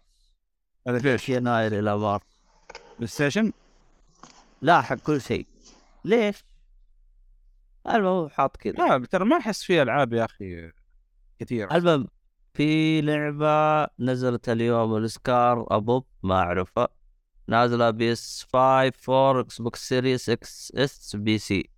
[0.88, 2.31] هذا ليش ليش؟ يناير إلى مارس.
[2.96, 3.52] PlayStation
[4.62, 5.46] لاحق كل شيء.
[6.04, 6.44] ليش؟
[7.86, 8.72] المهم هو حاط كذا.
[8.72, 10.72] لا ترى ما أحس فيها ألعاب يا أخي
[11.38, 12.08] كثير المهم
[12.54, 16.88] في لعبة نزلت اليوم ال Scars Above ما أعرفها.
[17.48, 21.70] نازلة PS 5 4 Xbox Series X S PC.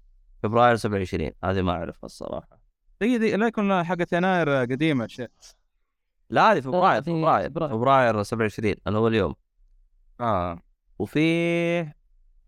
[0.43, 2.61] فبراير 27 هذه ما أعرفها الصراحة.
[3.01, 5.31] دقيقة دقيقة لا يكون حقت يناير قديمة شيء
[6.31, 7.51] لا هذه فبراير هذه فبراير.
[7.51, 7.73] فبراير.
[7.73, 9.35] فبراير 27 اللي هو اليوم.
[10.21, 10.64] آه.
[10.99, 11.97] وفيه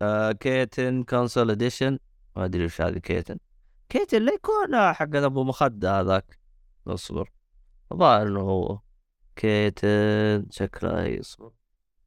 [0.03, 1.99] آه Catan console edition.
[2.37, 3.39] ما أدري وش هذه Catan.
[3.89, 6.39] Catan لا يكون حق أبو مخدة هذاك.
[6.87, 7.31] اصبر.
[7.93, 8.79] الظاهر إنه هو.
[9.37, 11.51] Catan شكله يصبر.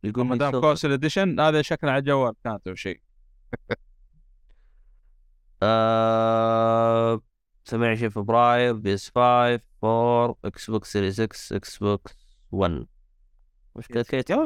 [0.04, 3.02] يقول ما دام console edition هذا شكله على الجوال كانت أو شيء.
[5.64, 7.22] آه
[7.66, 12.16] 28 فبراير PS 5 4 Xbox Series X S Xbox
[12.52, 12.86] 1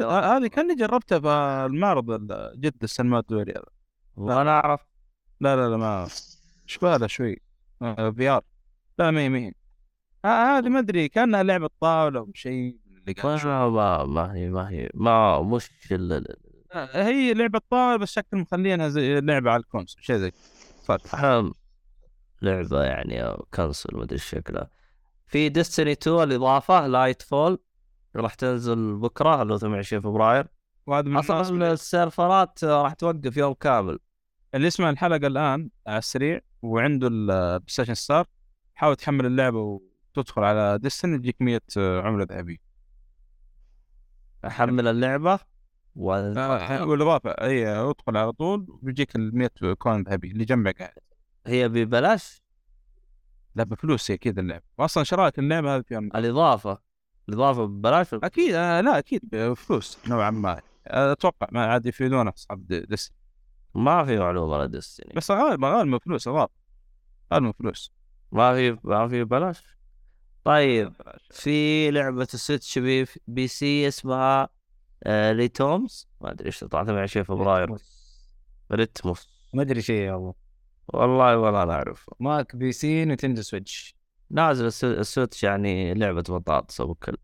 [0.03, 1.27] ه- هذه كاني جربتها في
[1.73, 3.63] المعرض ال- جدة السينما الدولي هذا.
[4.15, 4.81] وأنا أعرف.
[5.39, 6.07] لا لا لا ما
[6.65, 7.41] شبالة شوي.
[7.79, 8.41] VR
[8.99, 9.53] لا ما هي ما هي
[10.25, 13.13] هذه ما أدري كأنها لعبة طاولة أو شيء اللي.
[13.45, 15.69] ما ما ما هي ما هي ما مش
[16.73, 20.31] آه، هي لعبة طاولة بس شكل مخلينها زي لعبة على ال console شيء زي
[20.85, 21.53] فتح أهم
[22.41, 24.69] لعبة يعني console مدري إيش شكلها.
[25.27, 27.59] في Destiny 2 الإضافة Lightfall
[28.15, 30.47] راح تنزل بكرة اللي هو 28 فبراير.
[30.87, 33.99] وهذا من الناس أصلا السيرفرات راح توقف يوم كامل.
[34.55, 38.25] اللي يسمع الحلقة الآن على السريع وعنده ال PlayStation Stars
[38.75, 42.57] حاول تحمل اللعبة وتدخل على Destiny تجيك 100 عملة ذهبية.
[44.47, 45.39] أحمل اللعبة
[45.95, 46.13] و...
[46.13, 50.99] آه، والإضافة أي أدخل على طول وبيجيك ال 100 كون ذهبي اللي جنبك قاعد.
[51.47, 52.41] هي ببلاش؟
[53.55, 54.63] لا بفلوس هي كذا اللعبة.
[54.77, 56.92] وأصلا شرايك اللعبة هذه فيها الإضافة.
[57.29, 59.21] الإضافة ببلاش؟ أكيد آه لا أكيد.
[59.31, 60.61] بفلوس نوعا ما.
[60.87, 63.17] أتوقع ما عاد يفيدون أصحاب دي- ديستني
[63.75, 66.53] ما في معلومة على ديستني بس غالبا غالبا فلوس إضافة
[67.33, 67.91] غالبا فلوس.
[68.31, 69.63] ما في ما في ببلاش.
[70.43, 70.93] طيب
[71.31, 74.49] في لعبة ال Switch بي, PC اسمها
[75.03, 76.07] آه Rytmos.
[76.21, 77.75] ما أدري إيش تطلع 28 فبراير.
[78.71, 80.33] Rytmos ما أدري شيء والله
[80.87, 83.95] والله ولا أنا اعرف Mac PC Nintendo Switch.
[84.33, 87.17] نازل السو- ال Switch يعني لعبة بطاطس أبو كل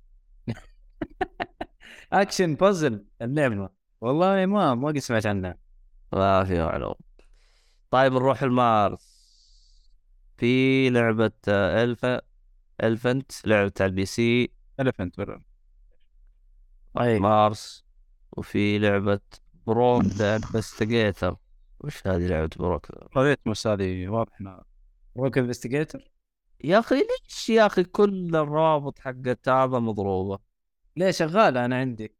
[2.13, 3.69] action puzzle اللعبة
[4.01, 5.57] والله ما ما قد سمعت عنها.
[6.13, 6.95] ما في معلومة.
[7.91, 9.19] طيب نروح المارس.
[10.37, 12.21] في لعبة آه، الفا
[12.83, 14.51] الفنت لعبة على ال PC.
[14.79, 15.41] الفنت ولا؟
[17.01, 17.19] أي.
[17.19, 17.85] مارس.
[18.31, 19.19] وفي لعبة
[19.67, 21.35] Brok the InvestiGator
[21.79, 24.63] وش هذه لعبة Brok the؟ قضية بس هذه واضح إنها
[25.17, 26.11] Brok InvestiGator
[26.63, 30.39] يا أخي ليش يا أخي كل الروابط حقت هذا مضروبة؟
[30.95, 32.15] ليه شغاله أنا عندي.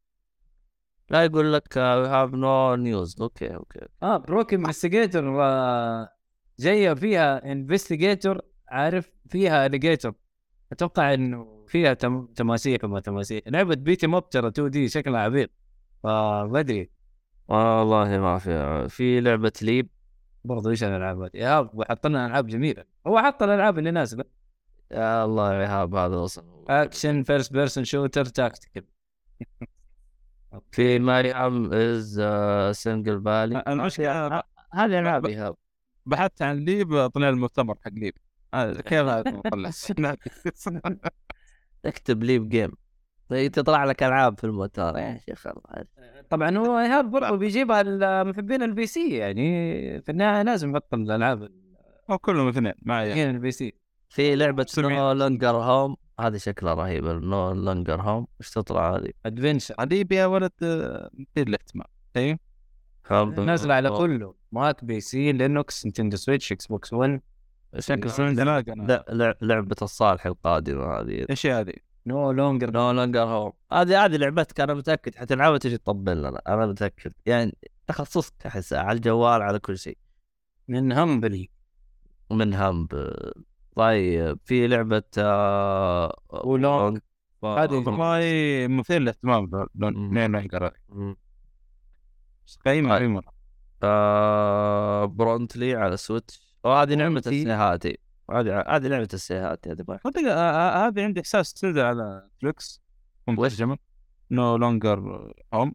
[1.10, 5.23] لا يقول لك we have no news okay okay آه Brok InvestiGator
[6.60, 10.14] جاية فيها InvestiGator عارف؟ فيها alligator
[10.72, 12.26] أتوقع إنه فيها تم...
[12.26, 13.41] تماسيح وما تماسيح.
[13.48, 15.49] لعبة beat 'em up ترى 2 D شكلها عبيط.
[16.03, 16.90] فما أدري.
[17.48, 19.90] والله ما في في لعبة Leap.
[20.45, 22.84] برضو إيش الألعاب هذه؟ ايهاب حط لنا ألعاب جميلة.
[23.07, 24.24] هو حط الالعاب اللي نازلة.
[24.91, 28.84] يا الله يا ايهاب هذا وصل action first person shooter tactical
[30.72, 32.22] في ماري ام از
[32.72, 34.44] single play المشكلة
[34.74, 35.26] هذه ألعاب.
[35.26, 35.56] ايهاب
[36.06, 38.14] بحثت عن Leap طلع المؤتمر حق Leap.
[38.82, 39.72] كيف هذا؟ مطلع
[41.86, 42.72] اكتب Leap game
[43.30, 44.97] تطلع لك ألعاب في المؤتمر.
[44.97, 45.85] يا شيخ الله
[46.30, 51.49] طبعا هو ايهاب برضو بيجيبها لمحبين ال PC يعني في النهاية لازم يحط الألعاب
[52.10, 53.73] أو كلهم اثنين معي محبين ال PC
[54.10, 54.65] في لعبة.
[54.77, 60.26] No Longer Home هذه شكلها رهيب No Longer Home إيش تطلع هذه؟ adventure هذه بيها
[60.26, 62.39] ولد آه، مثير للاهتمام أيوه
[63.45, 64.35] نازله على كله.
[64.52, 67.22] Mac PC Linux Nintendo Switch Xbox 1
[67.80, 71.26] شكل عندنا أنا لا لع- لعبة الصالح القادمة هذه.
[71.30, 71.73] إيش هذه؟
[72.10, 75.15] No Longer No Longer Home هذه هذه لعبتك أنا متأكد.
[75.15, 77.14] حتلعبها تجي تطبل لنا أنا متأكد.
[77.26, 77.57] يعني
[77.88, 79.98] تخصصك احسها على الجوال على كل شيء.
[80.68, 81.49] من Humble
[82.31, 83.31] من هم ب-
[83.76, 86.99] طيب في لعبة آه Wo Long.
[87.44, 88.19] هذه والله
[88.68, 90.31] مثير للاهتمام لين
[90.90, 91.15] مم.
[92.65, 93.02] قيمة طيب.
[93.02, 93.22] قيمة.
[93.84, 97.98] آه برونتلي على سويتش وهذه نعمه برونتلي.
[98.31, 102.81] هذه هذه لعبة السيهاتي هذه صدق آه، آه، هذه عندي إحساس تنزل على فليكس
[103.27, 103.77] مترجمة
[104.31, 105.73] نو لونجر هوم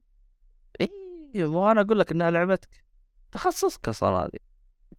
[0.81, 0.91] اي
[1.35, 2.85] مو أنا أقول لك إنها لعبتك.
[3.33, 4.39] تخصصك أصلا هذه.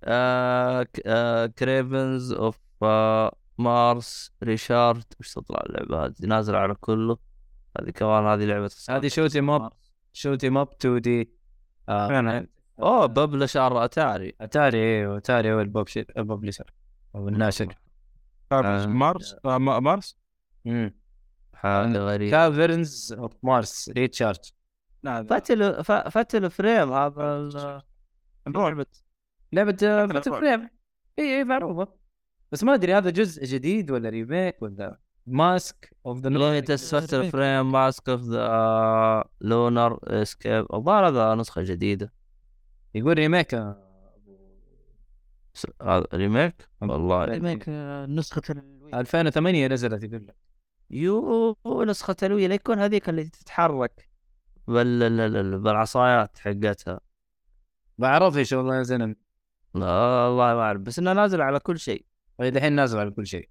[0.04, 7.18] آه ك- آه كريفنز اوف آه مارس ريشارد وش تطلع اللعبة هذه؟ نازلة على كله.
[7.80, 9.70] هذه كمان هذه لعبة هذه shoot 'em up
[10.14, 11.30] shoot 'em up 2 D
[12.80, 14.34] أوه publisher Atari.
[14.42, 15.62] Atari أيوه أتاري هو
[16.18, 16.72] ال publisher
[17.16, 17.76] أو الناشر
[18.52, 18.86] آه.
[18.86, 20.18] مارس؟ آه، ما- مارس؟
[20.68, 20.96] امم
[21.54, 24.40] حاجة غريبه Caverns of Mars Recharged
[25.04, 27.82] لا هذا- Fatal F- Fatal Frame هذا ال-
[28.48, 28.86] الرعب
[29.54, 30.32] لعبه آه، Fatal.
[30.32, 30.70] Frame.
[31.20, 31.88] إي إي معروفة.
[32.52, 37.72] بس ما أدري هذا جزء جديد ولا remake ولا Mask of the latest Fatal Frame
[37.72, 42.14] Mask of the Lunar Eclipse الظاهر هذا نسخة جديدة.
[42.96, 43.85] يقول remake هذا
[46.14, 47.26] remake؟ والله.
[47.26, 50.36] remake آه، نسخة ال Wii 2008 نزلت يقول لك.
[50.90, 51.58] يو
[51.88, 54.10] نسخة ال Wii لا يكون هذيك اللي تتحرك.
[54.68, 57.00] بال ال- ال- بالعصايات حقتها.
[57.98, 59.16] بعرف إيش والله يا زلمه
[59.76, 59.86] لا
[60.26, 62.06] والله ما أعرف بس انها نازل على كل شيء.
[62.40, 63.50] الحين نازل على كل شيء.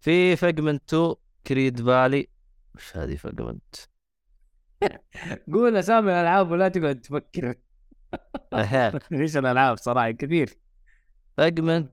[0.00, 1.14] في Figment 2
[1.46, 2.28] Creed Valley
[2.74, 3.74] وش هذه Figment؟
[5.52, 7.54] قول اسامي الألعاب ولا تقعد تفكر.
[9.12, 10.58] إيش الالعاب صراحة كثير.
[11.36, 11.92] Figment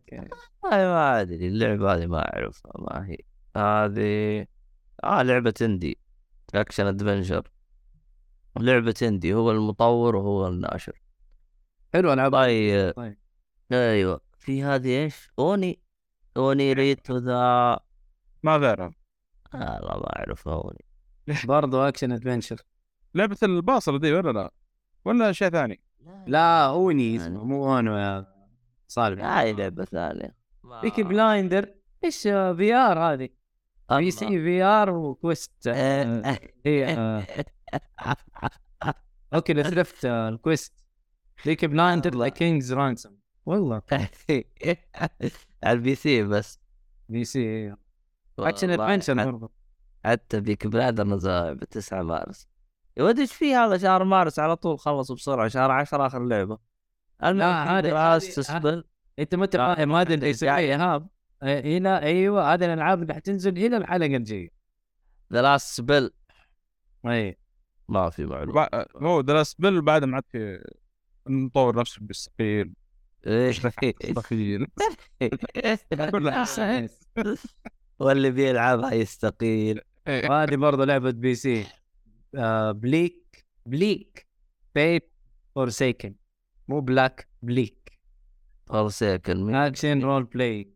[0.64, 3.18] ما أدري اللعبة هذه ما أعرفها ما هي.
[3.58, 4.46] هذه
[5.04, 5.98] آه لعبة indie
[6.56, 7.52] action adventure
[8.60, 11.02] لعبة indie هو المطور وهو الناشر.
[11.94, 12.94] حلو العاب طيب.
[12.96, 13.18] طيب.
[13.72, 14.22] أيوه.
[14.40, 15.80] في هذه إيش؟ Oni.
[16.38, 17.80] Oni Road to the
[18.44, 18.94] ما بعرف
[19.54, 20.86] لا ما اعرف Oni.
[21.44, 22.62] برضو action adventure
[23.16, 24.52] لعبة الباصرة دي ولا لا؟
[25.06, 25.82] ولا شيء ثاني؟
[26.28, 28.26] لا Oni اسمه مو Uno يا
[28.88, 29.26] صالح.
[29.26, 30.36] هاي لعبة ثانية
[30.82, 31.74] Peaky Blinders
[32.04, 33.30] إيش VR هذه؟
[33.92, 35.68] PC VR و Quest.
[36.66, 37.26] هي آه،
[39.34, 40.74] أوكي لفت الكويست.
[41.46, 43.82] بيكي بلايندر لايك كينجز رانسوم والله.
[45.64, 46.60] على البي سي بس.
[47.10, 47.76] بي سي
[48.40, 49.50] اكشن والله ادفنشر
[50.06, 52.48] حتى بيك بلادر نزل ب 9 مارس.
[52.98, 56.58] يا ولد إيش في هذا شهر مارس على طول خلصوا بسرعة شهر 10 آخر لعبة.
[57.38, 57.90] لا، هذه-
[58.36, 58.84] تسبل
[59.20, 61.08] أنت ما انت فاهم هذا اللي يسويه إيهاب
[61.44, 64.50] آه، هنا أيوه هذه الألعاب اللي حتنزل هنا الحلقة الجاية.
[65.34, 66.12] ذا لاست سبل.
[67.08, 67.38] اي
[67.90, 68.68] ما في معلومة.
[68.96, 70.64] هو درس بل بعد ما عاد في
[71.28, 72.74] نطور نفسه بالسقيل
[73.28, 73.94] إيش مستقيل
[78.00, 79.82] واللي بيلعبها يستقيل.
[80.08, 80.30] إيه.
[80.30, 81.66] وهذه برضه لعبة بي سي.
[82.72, 84.28] بليك بليك
[84.76, 85.02] بيب
[85.56, 86.16] فورسيكن
[86.68, 88.00] مو بلاك بليك
[88.68, 90.70] فورسيكن اكشن رول بلاي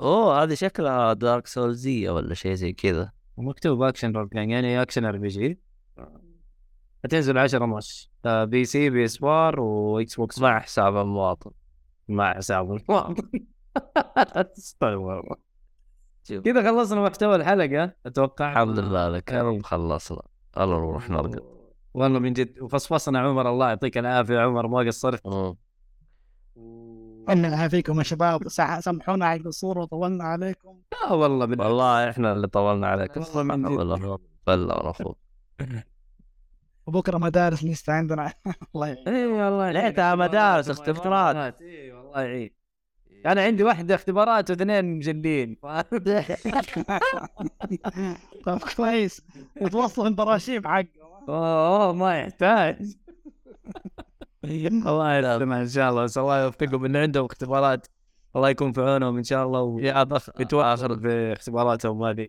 [0.00, 3.12] أوه هذه شكلها Dark Souls ية ولا شيء زي كذا.
[3.38, 5.60] مكتوب action role play يعني action RPG
[7.04, 11.50] هتنزل 10 ونص آه PC PS 4 و Xbox مع حساب المواطن.
[12.08, 12.80] مع حساب
[14.58, 15.36] استغفر
[16.28, 16.44] شوف.
[16.44, 18.52] كذا خلصنا محتوى الحلقة أتوقع.
[18.52, 20.22] الحمد لله لك خلصنا.
[20.56, 21.42] يلا نروح نرقد.
[21.94, 25.26] والله من جد وفصفصنا عمر الله يعطيك العافية عمر ما قصرت.
[25.26, 25.56] مم.
[27.30, 30.78] الله يعافيكم يا شباب سامحونا على القصور وطولنا عليكم.
[30.92, 34.18] لا والله بالله والله إحنا اللي طولنا عليك والله.
[34.46, 35.18] والله ونفوق
[36.86, 38.32] وبكرة مدارس لسه عندنا.
[38.74, 39.08] الله يعين.
[39.08, 41.62] اي والله ليتها مدارس، اختبارات.
[41.62, 42.63] اي والله يعين
[43.26, 45.56] أنا عندي واحدة اختبارات واثنين مجلين.
[48.44, 49.22] طيب كويس.
[49.60, 50.88] يتوصل البراشيم حقه.
[51.28, 52.76] أوه ما يحتاج.
[54.86, 56.04] الله يسلمها إن شاء الله.
[56.04, 57.86] بس الله يوفقهم اللي عندهم اختبارات
[58.36, 59.60] الله يكون في عونهم إن شاء الله.
[59.60, 62.28] ويتوفر في اختباراتهم هذه.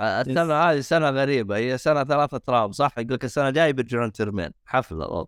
[0.00, 1.56] السنة هذه سنة غريبة.
[1.56, 4.50] هي سنة ثلاثة ترام صح؟ يقول لك السنة الجاية بيرجعون ترمين.
[4.64, 5.06] حفلة.
[5.06, 5.26] والله.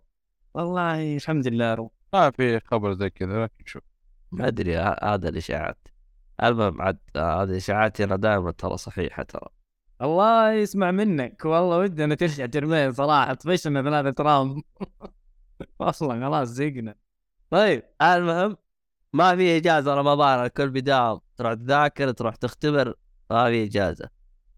[0.53, 1.89] والله الحمد لله رب.
[2.13, 3.92] ما في خبر زي كذا لكن شوف.
[4.33, 5.87] ما أدري هذا الإشاعات.
[6.43, 9.47] المهم عاد آه، هذه اشاعاتي أنا دائما ترى صحيحة ترى.
[10.01, 11.45] الله يسمع منك.
[11.45, 13.33] والله ودنا ترجع ترمين صراحة.
[13.33, 14.61] طفشنا ثلاثة ترام
[15.81, 16.95] أصلا خلاص زقنا.
[17.49, 18.57] طيب المهم
[19.13, 20.45] ما في إجازة رمضان.
[20.45, 22.95] الكل بيداوم تروح تذاكر تروح تختبر
[23.29, 23.65] ما في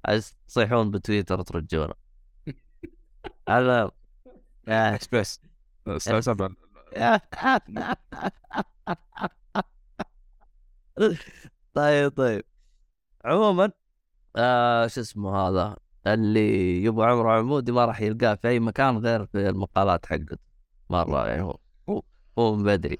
[0.07, 1.93] عايز تصيحون بتويتر ترجونا
[3.49, 3.91] المهم
[4.67, 4.99] آه.
[5.11, 5.41] بس؟
[5.85, 6.55] بس الساعة 7
[11.73, 12.43] طيب طيب.
[13.25, 13.71] عموما
[14.35, 15.77] آه شو اسمه هذا
[16.07, 20.37] اللي يبغى عمره عمودي ما راح يلقاه في أي مكان غير في المقالات حقته.
[20.89, 21.57] مرة يعني هو
[21.89, 22.01] هو,
[22.39, 22.97] هو من بدري.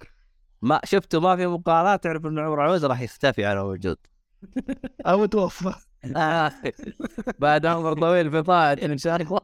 [0.61, 3.97] ما شفته ما في مقالات تعرف إنه عمره عمودي راح يختفي على وجود.
[5.07, 5.73] أو توفى.
[7.39, 9.39] بعد عمر طويل في طاعة إن شاء الله.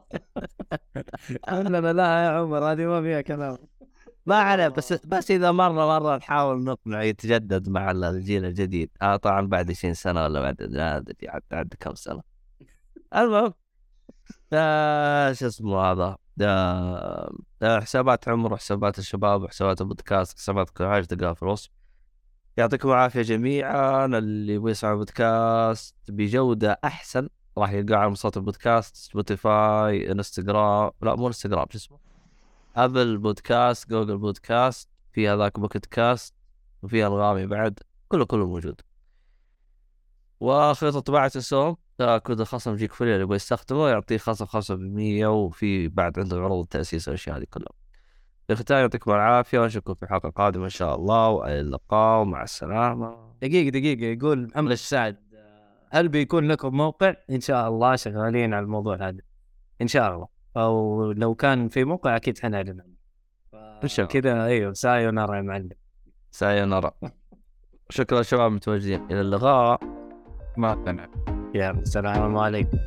[1.92, 3.58] لا يا عمر هذه ما فيها كلام.
[4.26, 8.90] ما عليه بس بس إذا مرة مرة نحاول نقنع يتجدد مع الجيل الجديد.
[9.02, 12.22] آه طبعا بعد 20 سنة ولا بعد ادري عاد بعد كم سنة.
[13.16, 13.54] المهم
[14.52, 17.32] آه شو اسمه هذا؟ آه
[17.62, 21.70] آه، حسابات عمر وحسابات الشباب وحسابات البودكاست حسابات كل حاجة تلقاها في الوصف.
[22.56, 24.06] يعطيكم العافية جميعا.
[24.06, 27.28] اللي يبغى يسمع بودكاست بجودة أحسن
[27.58, 30.90] راح يلقاه على منصات البودكاست Spotify Instagram.
[31.02, 32.11] لا مو إنستغرام شو اسمه؟
[32.76, 36.34] Apple Podcast Google Podcast في هذاك Pocket Cast
[36.82, 37.78] وفي انغامي بعد
[38.08, 38.80] كله كله موجود
[40.40, 41.76] وخيط طباعة السوم
[42.22, 47.08] كود الخصم يجيك free اللي يبغى يستخدمه يعطيه خصم 5% وفي بعد عنده عروض التأسيس
[47.08, 47.72] والأشياء هذه كلها.
[48.46, 53.32] في الختام يعطيكم العافية ونشوفكم في حلقة قادمة إن شاء الله وإلى اللقاء ومع السلامة.
[53.42, 55.16] دقيقة دقيقة يقول محمد السعد
[55.90, 59.20] هل بيكون لكم موقع؟ إن شاء الله شغالين على الموضوع هذا
[59.82, 62.92] إن شاء الله أو لو كان في موقع أكيد حنعلن عنه
[63.84, 64.06] الله.
[64.06, 65.68] كذا أيوه さよなら يا معلم
[66.30, 66.92] سايونارا.
[67.90, 69.80] شكرا شباب متواجدين إلى اللقاء.
[70.56, 71.08] ما اقتنع
[71.54, 72.78] يلا السلام عليكم